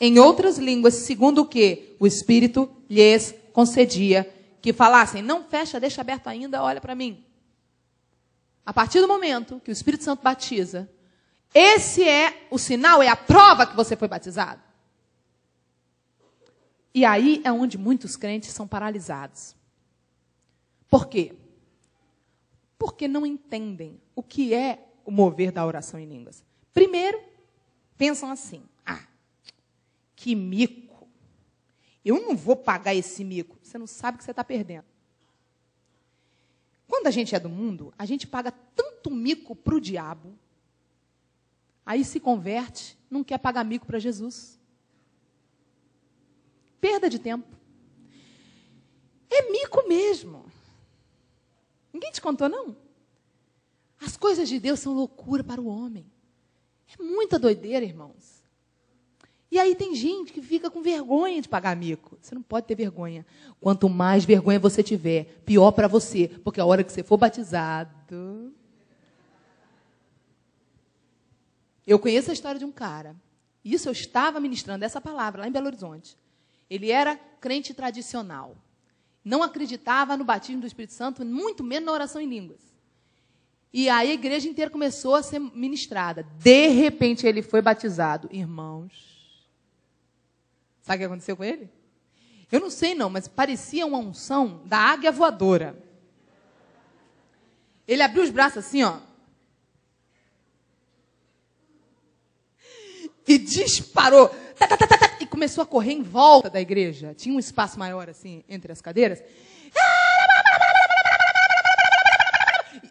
Em 0.00 0.18
outras 0.18 0.56
línguas, 0.56 0.94
segundo 0.94 1.42
o 1.42 1.46
que 1.46 1.96
o 2.00 2.06
Espírito 2.06 2.66
lhes 2.88 3.34
concedia 3.52 4.26
que 4.62 4.72
falassem. 4.72 5.20
Não 5.20 5.44
fecha, 5.44 5.78
deixa 5.78 6.00
aberto 6.00 6.28
ainda, 6.28 6.62
olha 6.62 6.80
para 6.80 6.94
mim. 6.94 7.22
A 8.64 8.72
partir 8.72 9.00
do 9.00 9.08
momento 9.08 9.60
que 9.60 9.70
o 9.70 9.72
Espírito 9.72 10.04
Santo 10.04 10.22
batiza, 10.22 10.88
esse 11.54 12.06
é 12.06 12.46
o 12.50 12.58
sinal, 12.58 13.02
é 13.02 13.08
a 13.08 13.16
prova 13.16 13.66
que 13.66 13.74
você 13.74 13.96
foi 13.96 14.06
batizado. 14.06 14.62
E 16.94 17.04
aí 17.04 17.40
é 17.44 17.52
onde 17.52 17.78
muitos 17.78 18.16
crentes 18.16 18.50
são 18.50 18.66
paralisados. 18.66 19.56
Por 20.88 21.06
quê? 21.06 21.34
Porque 22.78 23.06
não 23.06 23.24
entendem 23.24 24.00
o 24.14 24.22
que 24.22 24.54
é 24.54 24.88
o 25.04 25.10
mover 25.10 25.52
da 25.52 25.64
oração 25.64 26.00
em 26.00 26.06
línguas. 26.06 26.42
Primeiro, 26.72 27.20
pensam 27.96 28.30
assim: 28.30 28.62
ah, 28.84 29.04
que 30.16 30.34
mico. 30.34 31.08
Eu 32.04 32.20
não 32.20 32.36
vou 32.36 32.56
pagar 32.56 32.94
esse 32.94 33.22
mico. 33.22 33.58
Você 33.62 33.78
não 33.78 33.86
sabe 33.86 34.16
o 34.16 34.18
que 34.18 34.24
você 34.24 34.30
está 34.30 34.42
perdendo. 34.42 34.86
Quando 36.90 37.06
a 37.06 37.10
gente 37.12 37.36
é 37.36 37.38
do 37.38 37.48
mundo, 37.48 37.94
a 37.96 38.04
gente 38.04 38.26
paga 38.26 38.50
tanto 38.50 39.12
mico 39.12 39.54
para 39.54 39.76
o 39.76 39.80
diabo, 39.80 40.36
aí 41.86 42.04
se 42.04 42.18
converte, 42.18 42.98
não 43.08 43.22
quer 43.22 43.38
pagar 43.38 43.64
mico 43.64 43.86
para 43.86 44.00
Jesus. 44.00 44.58
Perda 46.80 47.08
de 47.08 47.20
tempo. 47.20 47.46
É 49.30 49.52
mico 49.52 49.86
mesmo. 49.86 50.50
Ninguém 51.92 52.10
te 52.10 52.20
contou, 52.20 52.48
não? 52.48 52.76
As 54.00 54.16
coisas 54.16 54.48
de 54.48 54.58
Deus 54.58 54.80
são 54.80 54.92
loucura 54.92 55.44
para 55.44 55.60
o 55.60 55.68
homem. 55.68 56.04
É 56.88 57.00
muita 57.00 57.38
doideira, 57.38 57.86
irmãos. 57.86 58.39
E 59.50 59.58
aí 59.58 59.74
tem 59.74 59.94
gente 59.94 60.32
que 60.32 60.40
fica 60.40 60.70
com 60.70 60.80
vergonha 60.80 61.42
de 61.42 61.48
pagar 61.48 61.74
mico. 61.74 62.16
Você 62.20 62.34
não 62.34 62.42
pode 62.42 62.66
ter 62.66 62.76
vergonha. 62.76 63.26
Quanto 63.60 63.88
mais 63.88 64.24
vergonha 64.24 64.60
você 64.60 64.82
tiver, 64.82 65.42
pior 65.44 65.72
para 65.72 65.88
você. 65.88 66.28
Porque 66.44 66.60
a 66.60 66.64
hora 66.64 66.84
que 66.84 66.92
você 66.92 67.02
for 67.02 67.16
batizado. 67.16 68.52
Eu 71.84 71.98
conheço 71.98 72.30
a 72.30 72.32
história 72.32 72.60
de 72.60 72.64
um 72.64 72.70
cara. 72.70 73.16
Isso 73.64 73.88
eu 73.88 73.92
estava 73.92 74.38
ministrando 74.38 74.84
essa 74.84 75.00
palavra 75.00 75.42
lá 75.42 75.48
em 75.48 75.52
Belo 75.52 75.66
Horizonte. 75.66 76.16
Ele 76.68 76.90
era 76.90 77.16
crente 77.40 77.74
tradicional. 77.74 78.56
Não 79.24 79.42
acreditava 79.42 80.16
no 80.16 80.24
batismo 80.24 80.60
do 80.60 80.66
Espírito 80.66 80.94
Santo, 80.94 81.24
muito 81.24 81.64
menos 81.64 81.86
na 81.86 81.92
oração 81.92 82.20
em 82.20 82.28
línguas. 82.28 82.60
E 83.72 83.88
aí 83.88 84.10
a 84.10 84.14
igreja 84.14 84.48
inteira 84.48 84.70
começou 84.70 85.16
a 85.16 85.22
ser 85.22 85.38
ministrada. 85.38 86.24
De 86.38 86.68
repente 86.68 87.26
ele 87.26 87.42
foi 87.42 87.60
batizado. 87.60 88.28
Irmãos, 88.32 89.19
sabe 90.90 90.96
o 90.96 90.98
que 90.98 91.04
aconteceu 91.04 91.36
com 91.36 91.44
ele? 91.44 91.70
Eu 92.50 92.58
não 92.58 92.68
sei 92.68 92.96
não, 92.96 93.08
mas 93.08 93.28
parecia 93.28 93.86
uma 93.86 93.98
unção 93.98 94.60
da 94.64 94.76
águia 94.76 95.12
voadora. 95.12 95.76
Ele 97.86 98.02
abriu 98.02 98.24
os 98.24 98.30
braços 98.30 98.58
assim, 98.58 98.82
ó. 98.82 98.98
E 103.26 103.38
disparou. 103.38 104.28
Tá, 104.58 104.66
tá, 104.66 104.76
tá, 104.76 105.16
e 105.20 105.26
começou 105.26 105.62
a 105.62 105.66
correr 105.66 105.92
em 105.92 106.02
volta 106.02 106.50
da 106.50 106.60
igreja. 106.60 107.14
Tinha 107.14 107.32
um 107.32 107.38
espaço 107.38 107.78
maior 107.78 108.10
assim 108.10 108.42
entre 108.48 108.72
as 108.72 108.80
cadeiras. 108.80 109.22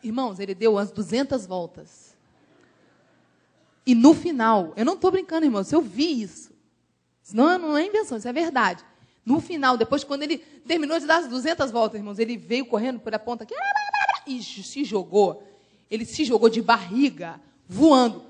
Irmãos, 0.02 0.40
ele 0.40 0.56
deu 0.56 0.74
umas 0.74 0.90
200 0.90 1.46
voltas. 1.46 2.16
E 3.86 3.94
no 3.94 4.14
final, 4.14 4.72
eu 4.78 4.86
não 4.86 4.94
estou 4.94 5.12
brincando, 5.12 5.46
irmãos, 5.46 5.70
eu 5.74 5.82
vi 5.82 6.22
isso. 6.22 6.58
Não, 7.34 7.58
não 7.58 7.78
é 7.78 7.86
invenção, 7.86 8.18
isso 8.18 8.28
é 8.28 8.34
verdade. 8.34 8.84
No 9.26 9.40
final, 9.40 9.78
depois, 9.78 10.04
quando 10.04 10.24
ele 10.24 10.38
terminou 10.38 11.00
de 11.00 11.06
dar 11.06 11.20
as 11.20 11.28
200 11.28 11.72
voltas, 11.72 12.00
irmãos, 12.00 12.20
ele 12.20 12.36
veio 12.38 12.66
correndo 12.66 13.00
por 13.00 13.14
a 13.14 13.20
ponta 13.20 13.44
aqui 13.44 13.54
e 14.26 14.42
se 14.42 14.84
jogou. 14.84 15.44
Ele 15.90 16.06
se 16.06 16.24
jogou 16.24 16.50
de 16.50 16.62
barriga, 16.62 17.40
voando. 17.68 18.26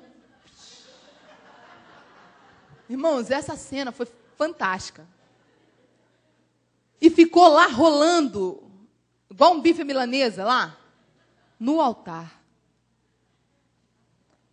Irmãos, 2.90 3.30
essa 3.30 3.56
cena 3.56 3.92
foi 3.92 4.08
fantástica. 4.36 5.08
E 7.00 7.10
ficou 7.10 7.48
lá 7.48 7.68
rolando, 7.68 8.64
igual 9.30 9.54
um 9.54 9.62
bife 9.62 9.84
milanesa 9.84 10.44
lá, 10.44 10.78
no 11.60 11.80
altar. 11.80 12.42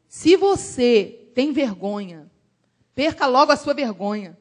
Se 0.08 0.36
você 0.36 1.30
tem 1.34 1.52
vergonha, 1.52 2.30
perca 2.96 3.26
logo 3.26 3.52
a 3.52 3.56
sua 3.56 3.74
vergonha. 3.74 4.36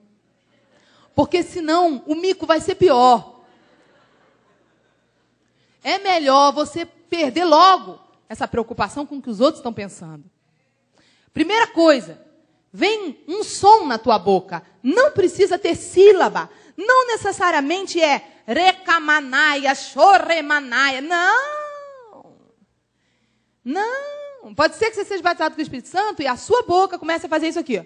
Porque 1.14 1.44
senão 1.44 2.02
o 2.08 2.16
mico 2.16 2.46
vai 2.46 2.62
ser 2.62 2.76
pior. 2.76 3.42
É 5.84 6.00
melhor 6.00 6.52
você 6.52 6.86
perder 6.86 7.44
logo 7.44 8.00
essa 8.28 8.48
preocupação 8.48 9.06
com 9.06 9.18
o 9.18 9.22
que 9.22 9.30
os 9.30 9.42
outros 9.42 9.60
estão 9.60 9.74
pensando. 9.74 10.24
Primeira 11.34 11.68
coisa, 11.68 12.20
vem 12.72 13.24
um 13.28 13.44
som 13.44 13.86
na 13.86 13.98
tua 13.98 14.18
boca. 14.18 14.64
Não 14.82 15.12
precisa 15.12 15.60
ter 15.60 15.76
sílaba. 15.76 16.50
Não 16.78 17.08
necessariamente 17.08 18.02
é 18.02 18.42
recamanaia, 18.48 19.76
choremanaia. 19.76 21.02
Não. 21.02 22.36
Não. 23.64 24.54
Pode 24.56 24.76
ser 24.76 24.90
que 24.90 24.96
você 24.96 25.04
seja 25.04 25.22
batizado 25.22 25.56
com 25.56 25.60
o 25.60 25.64
Espírito 25.64 25.90
Santo 25.90 26.22
e 26.22 26.28
a 26.28 26.38
sua 26.38 26.64
boca 26.64 26.98
comece 26.98 27.26
a 27.26 27.30
fazer 27.30 27.50
isso 27.50 27.60
aqui. 27.60 27.86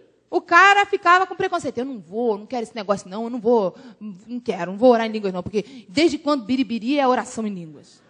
o 0.31 0.39
cara 0.39 0.85
ficava 0.85 1.27
com 1.27 1.35
preconceito. 1.35 1.77
Eu 1.77 1.85
não 1.85 1.99
vou, 1.99 2.37
não 2.37 2.45
quero 2.45 2.63
esse 2.63 2.73
negócio, 2.73 3.09
não, 3.09 3.25
eu 3.25 3.29
não 3.29 3.39
vou, 3.39 3.75
não 3.99 4.39
quero, 4.39 4.71
não 4.71 4.77
vou 4.77 4.91
orar 4.91 5.05
em 5.05 5.11
línguas, 5.11 5.33
não, 5.33 5.43
porque 5.43 5.85
desde 5.89 6.17
quando 6.17 6.45
biribiri 6.45 6.97
é 6.97 7.05
oração 7.05 7.45
em 7.45 7.53
línguas? 7.53 8.01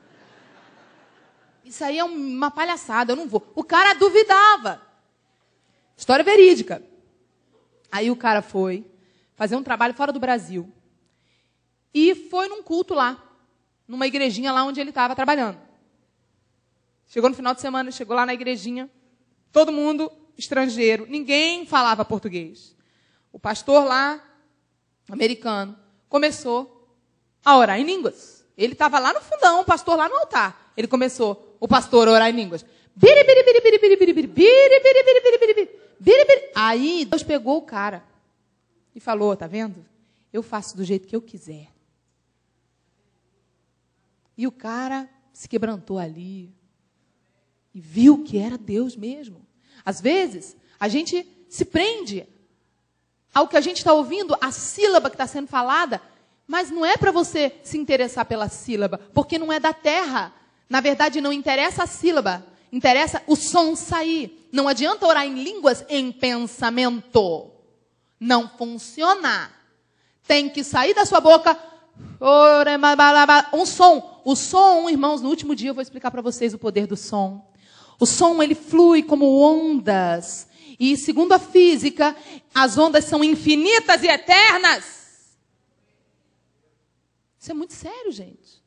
Isso 1.65 1.83
aí 1.83 1.97
é 1.97 2.03
uma 2.03 2.51
palhaçada, 2.51 3.11
eu 3.11 3.15
não 3.15 3.27
vou. 3.27 3.51
O 3.55 3.63
cara 3.63 3.95
duvidava. 3.95 4.79
História 5.97 6.23
verídica. 6.23 6.83
Aí 7.91 8.11
o 8.11 8.15
cara 8.15 8.43
foi 8.43 8.85
fazer 9.35 9.55
um 9.55 9.63
trabalho 9.63 9.95
fora 9.95 10.11
do 10.11 10.19
Brasil. 10.19 10.71
E 11.91 12.13
foi 12.13 12.47
num 12.47 12.61
culto 12.61 12.93
lá, 12.93 13.21
numa 13.87 14.05
igrejinha 14.05 14.51
lá 14.51 14.63
onde 14.63 14.79
ele 14.79 14.91
estava 14.91 15.15
trabalhando. 15.15 15.57
Chegou 17.07 17.29
no 17.29 17.35
final 17.35 17.55
de 17.55 17.61
semana, 17.61 17.91
chegou 17.91 18.15
lá 18.15 18.27
na 18.27 18.33
igrejinha, 18.33 18.89
todo 19.51 19.71
mundo 19.71 20.11
estrangeiro, 20.37 21.05
ninguém 21.07 21.65
falava 21.65 22.05
português. 22.05 22.75
O 23.31 23.39
pastor 23.39 23.85
lá, 23.85 24.23
americano, 25.09 25.77
começou 26.09 26.87
a 27.43 27.57
orar 27.57 27.79
em 27.79 27.83
línguas. 27.83 28.45
Ele 28.57 28.73
estava 28.73 28.99
lá 28.99 29.13
no 29.13 29.21
fundão, 29.21 29.61
o 29.61 29.65
pastor 29.65 29.97
lá 29.97 30.07
no 30.09 30.15
altar. 30.17 30.73
Ele 30.75 30.87
começou, 30.87 31.57
o 31.59 31.67
pastor, 31.67 32.07
a 32.07 32.11
orar 32.11 32.29
em 32.29 32.35
línguas. 32.35 32.65
Aí 36.53 37.05
Deus 37.05 37.23
pegou 37.23 37.57
o 37.57 37.61
cara 37.61 38.03
e 38.93 38.99
falou: 38.99 39.35
tá 39.35 39.47
vendo? 39.47 39.85
Eu 40.31 40.43
faço 40.43 40.75
do 40.75 40.83
jeito 40.83 41.07
que 41.07 41.15
eu 41.15 41.21
quiser. 41.21 41.69
E 44.37 44.47
o 44.47 44.51
cara 44.51 45.09
se 45.33 45.47
quebrantou 45.47 45.99
ali 45.99 46.53
e 47.73 47.79
viu 47.79 48.23
que 48.23 48.37
era 48.37 48.57
Deus 48.57 48.95
mesmo. 48.95 49.45
Às 49.85 50.01
vezes, 50.01 50.55
a 50.79 50.87
gente 50.87 51.27
se 51.49 51.65
prende 51.65 52.27
ao 53.33 53.47
que 53.47 53.57
a 53.57 53.61
gente 53.61 53.77
está 53.77 53.93
ouvindo, 53.93 54.35
a 54.41 54.51
sílaba 54.51 55.09
que 55.09 55.15
está 55.15 55.27
sendo 55.27 55.47
falada, 55.47 56.01
mas 56.47 56.69
não 56.69 56.85
é 56.85 56.97
para 56.97 57.11
você 57.11 57.53
se 57.63 57.77
interessar 57.77 58.25
pela 58.25 58.49
sílaba, 58.49 58.99
porque 59.13 59.37
não 59.37 59.51
é 59.51 59.59
da 59.59 59.73
terra. 59.73 60.33
Na 60.69 60.81
verdade, 60.81 61.21
não 61.21 61.31
interessa 61.31 61.83
a 61.83 61.87
sílaba, 61.87 62.45
interessa 62.71 63.21
o 63.27 63.35
som 63.35 63.75
sair. 63.75 64.49
Não 64.51 64.67
adianta 64.67 65.07
orar 65.07 65.25
em 65.25 65.41
línguas 65.41 65.85
em 65.87 66.11
pensamento. 66.11 67.51
Não 68.19 68.49
funciona. 68.49 69.51
Tem 70.27 70.49
que 70.49 70.63
sair 70.63 70.93
da 70.93 71.05
sua 71.05 71.19
boca 71.19 71.57
um 73.53 73.65
som. 73.65 74.21
O 74.23 74.35
som, 74.35 74.89
irmãos, 74.89 75.21
no 75.21 75.29
último 75.29 75.55
dia 75.55 75.69
eu 75.69 75.73
vou 75.73 75.81
explicar 75.81 76.11
para 76.11 76.21
vocês 76.21 76.53
o 76.53 76.59
poder 76.59 76.85
do 76.85 76.95
som. 76.95 77.50
O 78.01 78.05
som 78.07 78.41
ele 78.41 78.55
flui 78.55 79.03
como 79.03 79.39
ondas. 79.39 80.47
E 80.79 80.97
segundo 80.97 81.33
a 81.33 81.37
física, 81.39 82.15
as 82.51 82.75
ondas 82.75 83.05
são 83.05 83.23
infinitas 83.23 84.01
e 84.01 84.07
eternas. 84.07 85.37
Isso 87.39 87.51
é 87.51 87.53
muito 87.53 87.73
sério, 87.73 88.11
gente. 88.11 88.59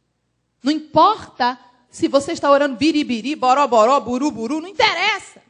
Não 0.63 0.71
importa 0.71 1.59
se 1.91 2.07
você 2.07 2.31
está 2.31 2.49
orando 2.49 2.77
biribiri, 2.77 3.35
boroboró, 3.35 3.99
buru, 3.99 4.31
buru, 4.31 4.61
não 4.61 4.69
interessa. 4.69 5.43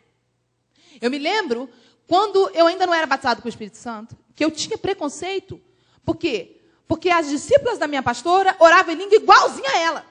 Eu 0.99 1.11
me 1.11 1.19
lembro 1.19 1.69
quando 2.09 2.51
eu 2.55 2.67
ainda 2.67 2.87
não 2.87 2.95
era 2.95 3.07
batizado 3.07 3.43
com 3.43 3.49
o 3.49 3.51
Espírito 3.51 3.77
Santo, 3.77 4.17
que 4.35 4.43
eu 4.43 4.51
tinha 4.51 4.79
preconceito. 4.79 5.61
Por 6.07 6.17
quê? 6.17 6.63
Porque 6.89 7.11
as 7.11 7.29
discípulas 7.29 7.77
da 7.77 7.87
minha 7.87 8.03
pastora 8.03 8.57
oravam 8.59 8.95
em 8.95 8.97
língua 8.97 9.17
igualzinha 9.17 9.69
a 9.69 9.79
ela. 9.79 10.07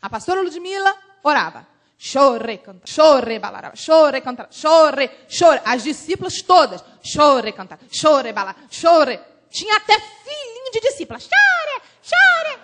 A 0.00 0.08
pastora 0.08 0.40
Ludmila 0.40 0.96
orava. 1.24 1.77
Chore, 2.00 2.58
cantar, 2.58 2.86
chore, 2.86 3.40
balaraba, 3.40 3.74
chore, 3.74 4.20
cantar, 4.20 4.46
chore, 4.52 5.10
chore. 5.28 5.60
As 5.64 5.82
discípulas 5.82 6.40
todas, 6.42 6.84
chore, 7.02 7.52
cantar, 7.52 7.80
chore, 7.90 8.32
balar, 8.32 8.56
chore. 8.70 9.18
Tinha 9.50 9.76
até 9.76 9.98
filhinho 9.98 10.70
de 10.70 10.80
discípula, 10.80 11.18
chore, 11.18 11.82
chore. 12.00 12.60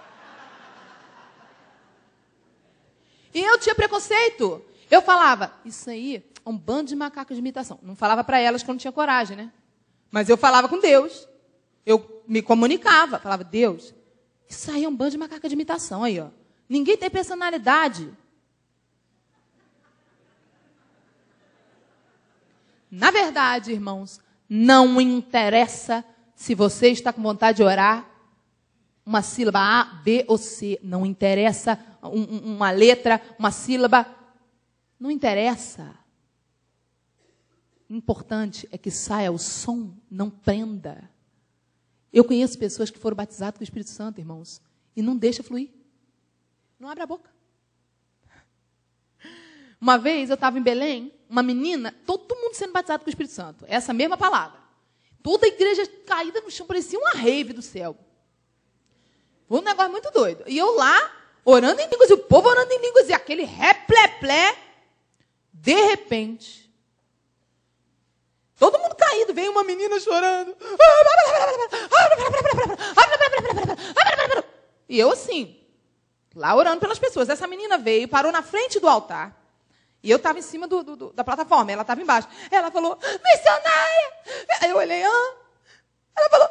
E 3.34 3.40
eu 3.40 3.58
tinha 3.58 3.74
preconceito. 3.74 4.64
Eu 4.88 5.02
falava, 5.02 5.52
isso 5.64 5.90
aí 5.90 6.24
é 6.46 6.48
um 6.48 6.56
bando 6.56 6.90
de 6.90 6.94
macacos 6.94 7.34
de 7.34 7.40
imitação. 7.40 7.80
Não 7.82 7.96
falava 7.96 8.22
para 8.22 8.38
elas 8.38 8.62
que 8.62 8.70
eu 8.70 8.74
não 8.74 8.78
tinha 8.78 8.92
coragem, 8.92 9.36
né? 9.36 9.52
Mas 10.12 10.28
eu 10.28 10.36
falava 10.36 10.68
com 10.68 10.78
Deus. 10.78 11.26
Eu 11.84 12.22
me 12.28 12.40
comunicava, 12.40 13.18
falava, 13.18 13.42
Deus, 13.42 13.92
isso 14.48 14.70
aí 14.70 14.84
é 14.84 14.88
um 14.88 14.94
bando 14.94 15.10
de 15.10 15.18
macaca 15.18 15.48
de 15.48 15.54
imitação 15.54 16.04
aí, 16.04 16.20
ó. 16.20 16.28
Ninguém 16.68 16.96
tem 16.96 17.10
personalidade. 17.10 18.08
Na 22.94 23.10
verdade, 23.10 23.72
irmãos, 23.72 24.20
não 24.48 25.00
interessa 25.00 26.04
se 26.36 26.54
você 26.54 26.90
está 26.90 27.12
com 27.12 27.20
vontade 27.20 27.56
de 27.56 27.64
orar 27.64 28.08
uma 29.04 29.20
sílaba 29.20 29.58
A, 29.58 29.84
B 29.84 30.24
ou 30.28 30.38
C. 30.38 30.78
Não 30.80 31.04
interessa 31.04 31.76
um, 32.04 32.54
uma 32.54 32.70
letra, 32.70 33.20
uma 33.36 33.50
sílaba. 33.50 34.06
Não 34.98 35.10
interessa. 35.10 35.92
Importante 37.90 38.68
é 38.70 38.78
que 38.78 38.92
saia 38.92 39.32
o 39.32 39.38
som, 39.40 39.92
não 40.08 40.30
prenda. 40.30 41.10
Eu 42.12 42.24
conheço 42.24 42.56
pessoas 42.56 42.90
que 42.90 42.98
foram 42.98 43.16
batizadas 43.16 43.58
com 43.58 43.62
o 43.62 43.64
Espírito 43.64 43.90
Santo, 43.90 44.20
irmãos, 44.20 44.62
e 44.94 45.02
não 45.02 45.16
deixa 45.16 45.42
fluir. 45.42 45.68
Não 46.78 46.88
abre 46.88 47.02
a 47.02 47.06
boca. 47.06 47.28
Uma 49.80 49.98
vez 49.98 50.30
eu 50.30 50.34
estava 50.34 50.60
em 50.60 50.62
Belém, 50.62 51.12
uma 51.34 51.42
menina, 51.42 51.92
todo 52.06 52.36
mundo 52.36 52.54
sendo 52.54 52.72
batizado 52.72 53.02
com 53.02 53.08
o 53.08 53.10
Espírito 53.10 53.34
Santo. 53.34 53.64
Essa 53.66 53.92
mesma 53.92 54.16
palavra. 54.16 54.60
Toda 55.20 55.46
a 55.46 55.48
igreja 55.48 55.84
caída 56.06 56.40
no 56.40 56.50
chão, 56.50 56.64
parecia 56.64 56.96
uma 56.96 57.10
rave 57.10 57.52
do 57.52 57.60
céu. 57.60 57.96
Foi 59.48 59.58
um 59.58 59.62
negócio 59.62 59.90
muito 59.90 60.12
doido. 60.12 60.44
E 60.46 60.56
eu 60.56 60.76
lá, 60.76 61.12
orando 61.44 61.80
em 61.80 61.88
línguas, 61.88 62.08
e 62.08 62.12
o 62.12 62.18
povo 62.18 62.48
orando 62.48 62.72
em 62.72 62.80
línguas, 62.80 63.08
e 63.08 63.12
aquele 63.12 63.42
repleplé. 63.42 64.56
De 65.52 65.74
repente, 65.74 66.72
todo 68.56 68.78
mundo 68.78 68.94
caído, 68.94 69.34
veio 69.34 69.50
uma 69.50 69.64
menina 69.64 69.98
chorando. 69.98 70.56
E 74.88 75.00
eu 75.00 75.10
assim, 75.10 75.58
lá 76.32 76.54
orando 76.54 76.78
pelas 76.78 76.98
pessoas. 77.00 77.28
Essa 77.28 77.48
menina 77.48 77.76
veio, 77.76 78.06
parou 78.06 78.30
na 78.30 78.42
frente 78.42 78.78
do 78.78 78.88
altar. 78.88 79.43
E 80.04 80.10
eu 80.10 80.18
estava 80.18 80.38
em 80.38 80.42
cima 80.42 80.68
do, 80.68 80.82
do, 80.82 81.12
da 81.14 81.24
plataforma, 81.24 81.72
ela 81.72 81.80
estava 81.80 82.02
embaixo. 82.02 82.28
Ela 82.50 82.70
falou, 82.70 82.98
missionária! 83.24 84.12
Aí 84.60 84.68
eu 84.68 84.76
olhei, 84.76 85.02
ah. 85.02 85.34
Ela 86.14 86.28
falou, 86.28 86.48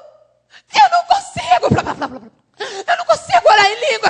eu 0.73 0.89
não 0.89 1.05
consigo! 1.05 1.67
Eu 2.87 2.97
não 2.97 3.05
consigo 3.05 3.47
orar 3.47 3.65
em 3.65 3.79
língua! 3.91 4.09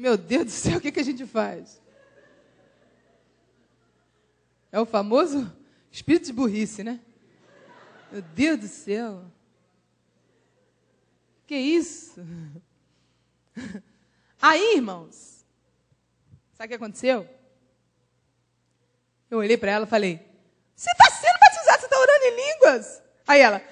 Meu 0.00 0.16
Deus 0.16 0.44
do 0.46 0.50
céu, 0.50 0.78
o 0.78 0.80
que, 0.80 0.92
que 0.92 1.00
a 1.00 1.04
gente 1.04 1.26
faz? 1.26 1.82
É 4.72 4.80
o 4.80 4.86
famoso 4.86 5.54
espírito 5.90 6.26
de 6.26 6.32
burrice, 6.32 6.82
né? 6.82 6.98
Meu 8.10 8.22
Deus 8.22 8.60
do 8.60 8.68
céu. 8.68 9.24
Que 11.46 11.56
isso? 11.56 12.24
Aí, 14.40 14.76
irmãos, 14.76 15.44
sabe 16.54 16.66
o 16.66 16.68
que 16.68 16.74
aconteceu? 16.74 17.28
Eu 19.30 19.38
olhei 19.38 19.56
para 19.56 19.72
ela 19.72 19.84
e 19.84 19.88
falei: 19.88 20.20
Você 20.74 20.90
está 20.90 21.10
sendo 21.10 21.38
batizado, 21.38 21.80
você 21.80 21.86
está 21.86 21.98
orando 21.98 22.24
em 22.24 22.36
línguas? 22.36 23.02
Aí 23.26 23.40
ela: 23.40 23.62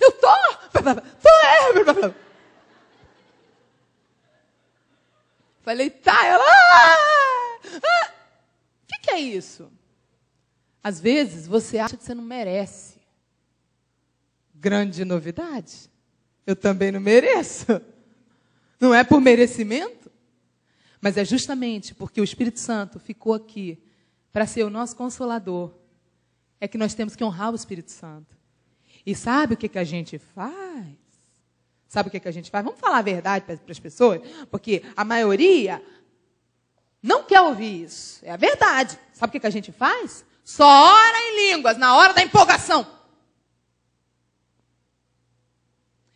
Eu 0.00 0.12
tô, 0.12 0.28
tô, 0.72 1.28
é. 2.08 2.14
Falei: 5.62 5.90
Tá, 5.90 6.26
ela. 6.26 6.44
Ah, 6.44 6.96
ah. 7.82 8.12
O 8.82 8.86
que, 8.86 8.98
que 9.00 9.10
é 9.10 9.18
isso? 9.18 9.70
Às 10.82 11.00
vezes 11.00 11.46
você 11.46 11.78
acha 11.78 11.96
que 11.96 12.04
você 12.04 12.14
não 12.14 12.24
merece. 12.24 13.00
Grande 14.54 15.04
novidade. 15.04 15.90
Eu 16.46 16.56
também 16.56 16.90
não 16.92 17.00
mereço. 17.00 17.80
Não 18.82 18.92
é 18.92 19.04
por 19.04 19.20
merecimento, 19.20 20.10
mas 21.00 21.16
é 21.16 21.24
justamente 21.24 21.94
porque 21.94 22.20
o 22.20 22.24
Espírito 22.24 22.58
Santo 22.58 22.98
ficou 22.98 23.32
aqui 23.32 23.80
para 24.32 24.44
ser 24.44 24.64
o 24.64 24.70
nosso 24.70 24.96
consolador. 24.96 25.72
É 26.60 26.66
que 26.66 26.76
nós 26.76 26.92
temos 26.92 27.14
que 27.14 27.22
honrar 27.22 27.52
o 27.52 27.54
Espírito 27.54 27.92
Santo. 27.92 28.36
E 29.06 29.14
sabe 29.14 29.54
o 29.54 29.56
que, 29.56 29.68
que 29.68 29.78
a 29.78 29.84
gente 29.84 30.18
faz? 30.18 30.96
Sabe 31.86 32.08
o 32.08 32.10
que, 32.10 32.18
que 32.18 32.26
a 32.26 32.32
gente 32.32 32.50
faz? 32.50 32.64
Vamos 32.64 32.80
falar 32.80 32.98
a 32.98 33.02
verdade 33.02 33.44
para 33.44 33.54
as 33.70 33.78
pessoas? 33.78 34.20
Porque 34.50 34.82
a 34.96 35.04
maioria 35.04 35.80
não 37.00 37.22
quer 37.22 37.40
ouvir 37.40 37.84
isso. 37.84 38.18
É 38.24 38.32
a 38.32 38.36
verdade. 38.36 38.98
Sabe 39.12 39.30
o 39.30 39.32
que, 39.32 39.38
que 39.38 39.46
a 39.46 39.50
gente 39.50 39.70
faz? 39.70 40.24
Só 40.42 40.66
ora 40.66 41.18
em 41.18 41.52
línguas 41.52 41.78
na 41.78 41.96
hora 41.96 42.12
da 42.12 42.22
empolgação. 42.22 42.84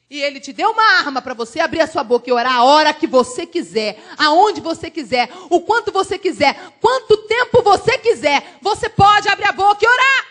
E 0.08 0.20
ele 0.20 0.38
te 0.38 0.52
deu 0.52 0.70
uma 0.70 0.98
arma 0.98 1.20
para 1.20 1.34
você 1.34 1.58
abrir 1.58 1.80
a 1.80 1.86
sua 1.86 2.04
boca 2.04 2.30
e 2.30 2.32
orar 2.32 2.56
a 2.56 2.64
hora 2.64 2.94
que 2.94 3.08
você 3.08 3.44
quiser, 3.44 4.00
aonde 4.16 4.60
você 4.60 4.88
quiser, 4.88 5.28
o 5.50 5.60
quanto 5.60 5.90
você 5.90 6.16
quiser, 6.16 6.54
quanto 6.80 7.16
tempo 7.26 7.60
você 7.62 7.98
quiser. 7.98 8.56
Você 8.62 8.88
pode 8.88 9.28
abrir 9.28 9.46
a 9.46 9.52
boca 9.52 9.84
e 9.84 9.88
orar. 9.88 10.26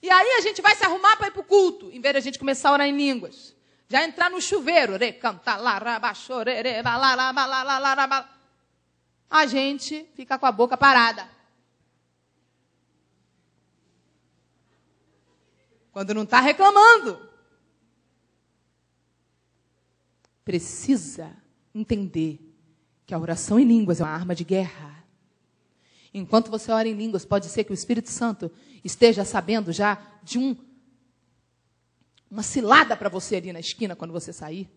E 0.00 0.08
aí 0.08 0.32
a 0.38 0.40
gente 0.40 0.62
vai 0.62 0.76
se 0.76 0.84
arrumar 0.84 1.16
para 1.16 1.26
ir 1.26 1.32
para 1.32 1.40
o 1.40 1.44
culto, 1.44 1.90
em 1.92 2.00
vez 2.00 2.12
de 2.12 2.18
a 2.18 2.22
gente 2.22 2.38
começar 2.38 2.68
a 2.68 2.72
orar 2.72 2.86
em 2.86 2.96
línguas. 2.96 3.56
Já 3.88 4.04
entrar 4.04 4.30
no 4.30 4.40
chuveiro, 4.40 4.94
a 9.30 9.46
gente 9.46 10.08
fica 10.14 10.38
com 10.38 10.46
a 10.46 10.52
boca 10.52 10.76
parada. 10.76 11.37
Quando 15.98 16.14
não 16.14 16.22
está 16.22 16.38
reclamando. 16.38 17.18
Precisa 20.44 21.32
entender 21.74 22.38
que 23.04 23.12
a 23.12 23.18
oração 23.18 23.58
em 23.58 23.64
línguas 23.64 24.00
é 24.00 24.04
uma 24.04 24.12
arma 24.12 24.32
de 24.32 24.44
guerra. 24.44 25.04
Enquanto 26.14 26.52
você 26.52 26.70
ora 26.70 26.86
em 26.86 26.94
línguas, 26.94 27.24
pode 27.24 27.46
ser 27.46 27.64
que 27.64 27.72
o 27.72 27.74
Espírito 27.74 28.10
Santo 28.10 28.48
esteja 28.84 29.24
sabendo 29.24 29.72
já 29.72 30.00
de 30.22 30.38
um 30.38 30.56
uma 32.30 32.44
cilada 32.44 32.96
para 32.96 33.08
você 33.08 33.34
ali 33.34 33.52
na 33.52 33.58
esquina 33.58 33.96
quando 33.96 34.12
você 34.12 34.32
sair. 34.32 34.70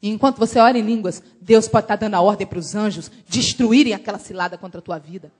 E 0.00 0.08
enquanto 0.08 0.38
você 0.38 0.58
ora 0.58 0.78
em 0.78 0.82
línguas, 0.82 1.22
Deus 1.42 1.68
pode 1.68 1.84
estar 1.84 1.96
dando 1.96 2.14
a 2.14 2.22
ordem 2.22 2.46
para 2.46 2.58
os 2.58 2.74
anjos 2.74 3.10
destruírem 3.28 3.92
aquela 3.92 4.18
cilada 4.18 4.56
contra 4.56 4.78
a 4.78 4.82
tua 4.82 4.98
vida. 4.98 5.30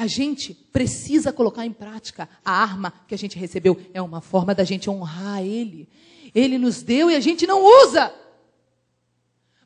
A 0.00 0.06
gente 0.06 0.54
precisa 0.54 1.30
colocar 1.30 1.66
em 1.66 1.74
prática 1.74 2.26
a 2.42 2.52
arma 2.52 2.90
que 3.06 3.14
a 3.14 3.18
gente 3.18 3.38
recebeu. 3.38 3.78
É 3.92 4.00
uma 4.00 4.22
forma 4.22 4.54
da 4.54 4.64
gente 4.64 4.88
honrar 4.88 5.42
Ele. 5.42 5.86
Ele 6.34 6.56
nos 6.56 6.82
deu 6.82 7.10
e 7.10 7.14
a 7.14 7.20
gente 7.20 7.46
não 7.46 7.62
usa. 7.62 8.10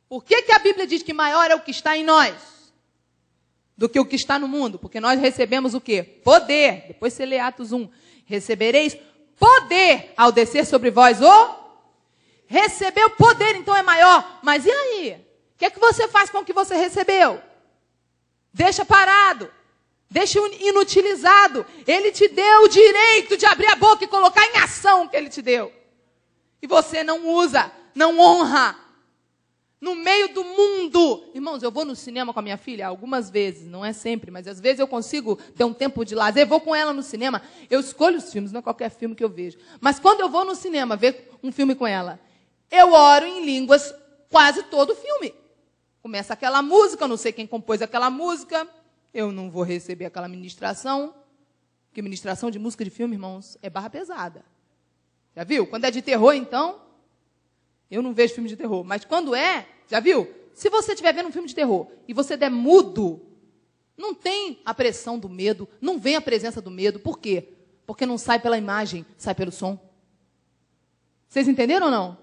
Por 0.09 0.25
que, 0.25 0.43
que 0.43 0.51
a 0.51 0.59
Bíblia 0.59 0.89
diz 0.89 1.05
que 1.05 1.13
maior 1.13 1.49
é 1.53 1.55
o 1.55 1.61
que 1.61 1.71
está 1.71 1.97
em 1.97 2.03
nós 2.03 2.35
do 3.79 3.89
que 3.89 4.01
o 4.01 4.05
que 4.05 4.17
está 4.17 4.37
no 4.37 4.49
mundo? 4.49 4.77
Porque 4.77 4.99
nós 4.99 5.21
recebemos 5.21 5.73
o 5.73 5.81
quê? 5.81 6.03
Poder. 6.03 6.87
Depois 6.89 7.13
você 7.13 7.25
lê 7.25 7.39
Atos 7.39 7.71
1. 7.71 7.89
Recebereis 8.25 8.97
poder 9.39 10.15
ao 10.17 10.33
descer 10.33 10.67
sobre 10.67 10.91
vós 10.91 11.23
o. 11.23 11.57
Recebeu 12.49 13.09
poder, 13.11 13.55
então 13.55 13.77
é 13.77 13.85
maior. 13.85 14.41
Mas 14.43 14.67
e 14.67 14.71
aí? 14.73 15.13
O 15.55 15.59
que 15.59 15.67
é 15.67 15.71
que 15.71 15.79
você 15.79 16.09
faz 16.09 16.29
com 16.29 16.39
o 16.39 16.45
que 16.45 16.53
você 16.53 16.75
recebeu? 16.75 17.41
Deixa 18.53 18.85
parado. 18.85 19.49
Deixa 20.11 20.39
inutilizado. 20.61 21.67
Ele 21.87 22.13
te 22.13 22.29
deu 22.29 22.63
o 22.63 22.69
direito 22.69 23.37
de 23.37 23.47
abrir 23.47 23.67
a 23.67 23.77
boca 23.77 24.05
e 24.05 24.09
colocar 24.09 24.45
em 24.47 24.59
ação 24.59 25.05
o 25.05 25.09
que 25.09 25.17
ele 25.17 25.29
te 25.29 25.43
deu. 25.43 25.73
E 26.63 26.67
você 26.67 27.03
não 27.03 27.29
usa, 27.29 27.71
não 27.95 28.19
honra. 28.19 28.79
No 29.81 29.95
meio 29.95 30.33
do 30.33 30.43
mundo. 30.43 31.31
Irmãos, 31.35 31.63
eu 31.63 31.71
vou 31.71 31.85
no 31.85 31.95
cinema 31.95 32.33
com 32.33 32.39
a 32.39 32.43
minha 32.43 32.57
filha 32.57 32.87
algumas 32.87 33.29
vezes, 33.29 33.69
não 33.69 33.85
é 33.85 33.93
sempre, 33.93 34.31
mas 34.31 34.47
às 34.47 34.59
vezes 34.59 34.79
eu 34.81 34.89
consigo 34.89 35.37
ter 35.37 35.65
um 35.65 35.75
tempo 35.75 36.05
de 36.05 36.15
lazer. 36.15 36.47
Vou 36.47 36.61
com 36.61 36.75
ela 36.75 36.93
no 36.93 37.03
cinema. 37.03 37.43
Eu 37.69 37.81
escolho 37.81 38.17
os 38.17 38.33
filmes, 38.33 38.51
não 38.51 38.61
é 38.61 38.63
qualquer 38.63 38.91
filme 38.91 39.15
que 39.15 39.23
eu 39.25 39.29
vejo. 39.29 39.59
Mas 39.81 39.99
quando 39.99 40.21
eu 40.21 40.29
vou 40.29 40.45
no 40.45 40.55
cinema 40.55 40.97
ver 40.97 41.29
um 41.43 41.53
filme 41.53 41.75
com 41.75 41.87
ela, 41.87 42.19
eu 42.71 42.93
oro 42.93 43.27
em 43.27 43.45
línguas 43.45 43.95
quase 44.31 44.63
todo 44.63 44.93
o 44.93 44.97
filme. 44.97 45.35
Começa 46.01 46.33
aquela 46.33 46.63
música, 46.63 47.07
não 47.07 47.17
sei 47.17 47.33
quem 47.33 47.47
compôs 47.47 47.83
aquela 47.83 48.09
música 48.09 48.67
eu 49.15 49.31
não 49.31 49.49
vou 49.49 49.63
receber 49.63 50.07
aquela 50.07 50.27
ministração, 50.27 51.15
porque 51.89 52.03
ministração 52.03 52.51
de 52.51 52.59
música 52.59 52.85
de 52.85 52.91
filme, 52.91 53.15
irmãos, 53.15 53.57
é 53.63 53.71
barra 53.71 53.89
pesada. 53.89 54.45
Já 55.37 55.45
viu? 55.45 55.67
Quando 55.67 55.85
é 55.85 55.91
de 55.91 56.03
terror, 56.03 56.35
então, 56.35 56.83
eu 57.89 58.03
não 58.03 58.13
vejo 58.13 58.35
filme 58.35 58.49
de 58.49 58.57
terror. 58.57 58.83
Mas 58.83 59.05
quando 59.05 59.35
é, 59.35 59.69
já 59.89 60.01
viu? 60.01 60.29
Se 60.53 60.69
você 60.69 60.93
estiver 60.93 61.15
vendo 61.15 61.29
um 61.29 61.33
filme 61.33 61.49
de 61.49 61.55
terror 61.55 61.87
e 62.09 62.13
você 62.13 62.37
der 62.37 62.51
mudo, 62.51 63.25
não 63.97 64.13
tem 64.13 64.61
a 64.65 64.75
pressão 64.75 65.19
do 65.19 65.29
medo, 65.29 65.69
não 65.81 65.99
vem 65.99 66.17
a 66.17 66.21
presença 66.21 66.61
do 66.61 66.71
medo. 66.71 66.99
Por 66.99 67.19
quê? 67.19 67.53
Porque 67.87 68.05
não 68.05 68.19
sai 68.19 68.41
pela 68.41 68.59
imagem, 68.59 69.07
sai 69.17 69.35
pelo 69.35 69.53
som. 69.53 69.79
Vocês 71.29 71.47
entenderam 71.47 71.87
ou 71.87 71.93
não? 71.93 72.19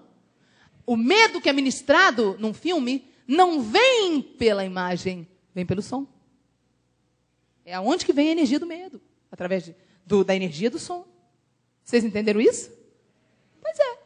O 0.84 0.96
medo 0.96 1.40
que 1.40 1.48
é 1.48 1.52
ministrado 1.52 2.36
num 2.38 2.52
filme 2.52 3.08
não 3.26 3.62
vem 3.62 4.20
pela 4.20 4.64
imagem, 4.64 5.26
vem 5.54 5.64
pelo 5.64 5.80
som. 5.80 6.06
É 7.64 7.74
aonde 7.74 8.04
que 8.04 8.12
vem 8.12 8.28
a 8.28 8.32
energia 8.32 8.58
do 8.58 8.66
medo? 8.66 9.00
Através 9.30 9.64
de, 9.64 9.76
do, 10.04 10.24
da 10.24 10.34
energia 10.34 10.70
do 10.70 10.78
som. 10.78 11.06
Vocês 11.82 12.04
entenderam 12.04 12.40
isso? 12.40 12.70
Pois 13.60 13.78
é. 13.78 13.98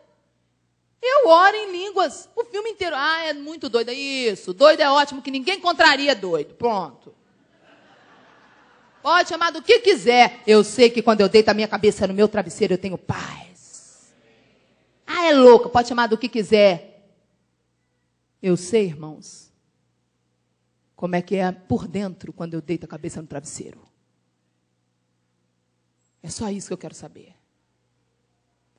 Eu 1.02 1.28
oro 1.28 1.56
em 1.56 1.72
línguas 1.72 2.28
o 2.34 2.44
filme 2.44 2.70
inteiro. 2.70 2.96
Ah, 2.96 3.24
é 3.24 3.32
muito 3.32 3.68
doido. 3.68 3.90
É 3.90 3.94
isso. 3.94 4.52
Doido 4.52 4.80
é 4.80 4.90
ótimo, 4.90 5.22
que 5.22 5.30
ninguém 5.30 5.60
contraria 5.60 6.14
doido. 6.14 6.54
Pronto. 6.54 7.14
Pode 9.02 9.28
chamar 9.28 9.52
do 9.52 9.62
que 9.62 9.78
quiser. 9.78 10.42
Eu 10.46 10.64
sei 10.64 10.90
que 10.90 11.00
quando 11.00 11.20
eu 11.20 11.28
deito 11.28 11.48
a 11.48 11.54
minha 11.54 11.68
cabeça 11.68 12.06
no 12.06 12.14
meu 12.14 12.28
travesseiro, 12.28 12.74
eu 12.74 12.78
tenho 12.78 12.98
paz. 12.98 14.12
Ah, 15.06 15.26
é 15.26 15.32
louca. 15.32 15.68
Pode 15.68 15.88
chamar 15.88 16.08
do 16.08 16.18
que 16.18 16.28
quiser. 16.28 17.08
Eu 18.42 18.56
sei, 18.56 18.86
irmãos, 18.86 19.45
como 20.97 21.14
é 21.14 21.23
que 21.23 21.36
é 21.36 21.52
por 21.52 21.86
dentro 21.86 22.32
quando 22.32 22.55
eu 22.55 22.60
deito 22.60 22.86
a 22.86 22.89
cabeça 22.89 23.23
no 23.23 23.28
travesseiro. 23.28 23.81
É 26.23 26.28
só 26.28 26.51
isso 26.51 26.66
que 26.66 26.73
eu 26.73 26.78
quero 26.78 26.94
saber. 26.94 27.35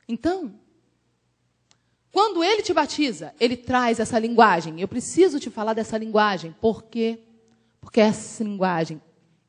Então, 0.07 0.60
Quando 2.18 2.44
ele 2.44 2.64
te 2.64 2.73
batiza, 2.73 3.31
ele 3.39 3.56
traz 3.56 3.99
essa 3.99 4.18
linguagem. 4.18 4.81
Eu 4.81 4.88
preciso 4.88 5.39
te 5.39 5.52
falar 5.52 5.73
dessa 5.73 5.99
linguagem. 5.99 6.56
Por 6.60 6.85
quê? 6.85 7.19
Porque 7.80 7.99
essa 7.99 8.44
linguagem, 8.44 8.99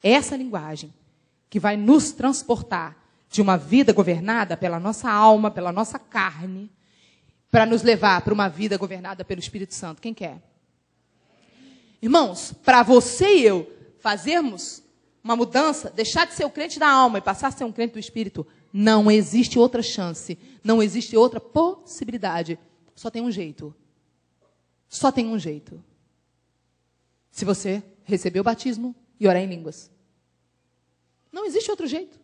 essa 0.02 0.36
linguagem 0.36 0.92
que 1.48 1.58
vai 1.58 1.78
nos 1.78 2.12
transportar 2.12 2.96
de 3.30 3.40
uma 3.40 3.56
vida 3.56 3.90
governada 3.92 4.54
pela 4.54 4.78
nossa 4.78 5.10
alma, 5.10 5.50
pela 5.50 5.72
nossa 5.72 5.98
carne, 5.98 6.70
para 7.50 7.64
nos 7.64 7.82
levar 7.82 8.20
para 8.20 8.34
uma 8.34 8.48
vida 8.48 8.76
governada 8.76 9.24
pelo 9.24 9.40
Espírito 9.40 9.74
Santo. 9.74 10.02
Quem 10.02 10.12
quer? 10.12 10.42
Irmãos, 12.00 12.52
para 12.64 12.82
você 12.82 13.38
e 13.38 13.44
eu 13.44 13.72
fazermos 13.98 14.82
uma 15.22 15.34
mudança, 15.34 15.90
deixar 15.90 16.26
de 16.26 16.34
ser 16.34 16.44
o 16.44 16.50
crente 16.50 16.78
da 16.78 16.88
alma 16.88 17.18
e 17.18 17.22
passar 17.22 17.48
a 17.48 17.50
ser 17.50 17.64
um 17.64 17.72
crente 17.72 17.94
do 17.94 17.98
Espírito, 17.98 18.46
não 18.72 19.10
existe 19.10 19.58
outra 19.58 19.82
chance, 19.82 20.38
não 20.62 20.82
existe 20.82 21.16
outra 21.16 21.40
possibilidade. 21.40 22.58
Só 22.94 23.10
tem 23.10 23.22
um 23.22 23.30
jeito. 23.30 23.74
Só 24.88 25.10
tem 25.10 25.26
um 25.26 25.38
jeito. 25.38 25.82
Se 27.30 27.44
você 27.44 27.82
receber 28.04 28.40
o 28.40 28.44
batismo 28.44 28.94
e 29.20 29.28
orar 29.28 29.42
em 29.42 29.46
línguas. 29.46 29.90
Não 31.30 31.44
existe 31.44 31.70
outro 31.70 31.86
jeito. 31.86 32.18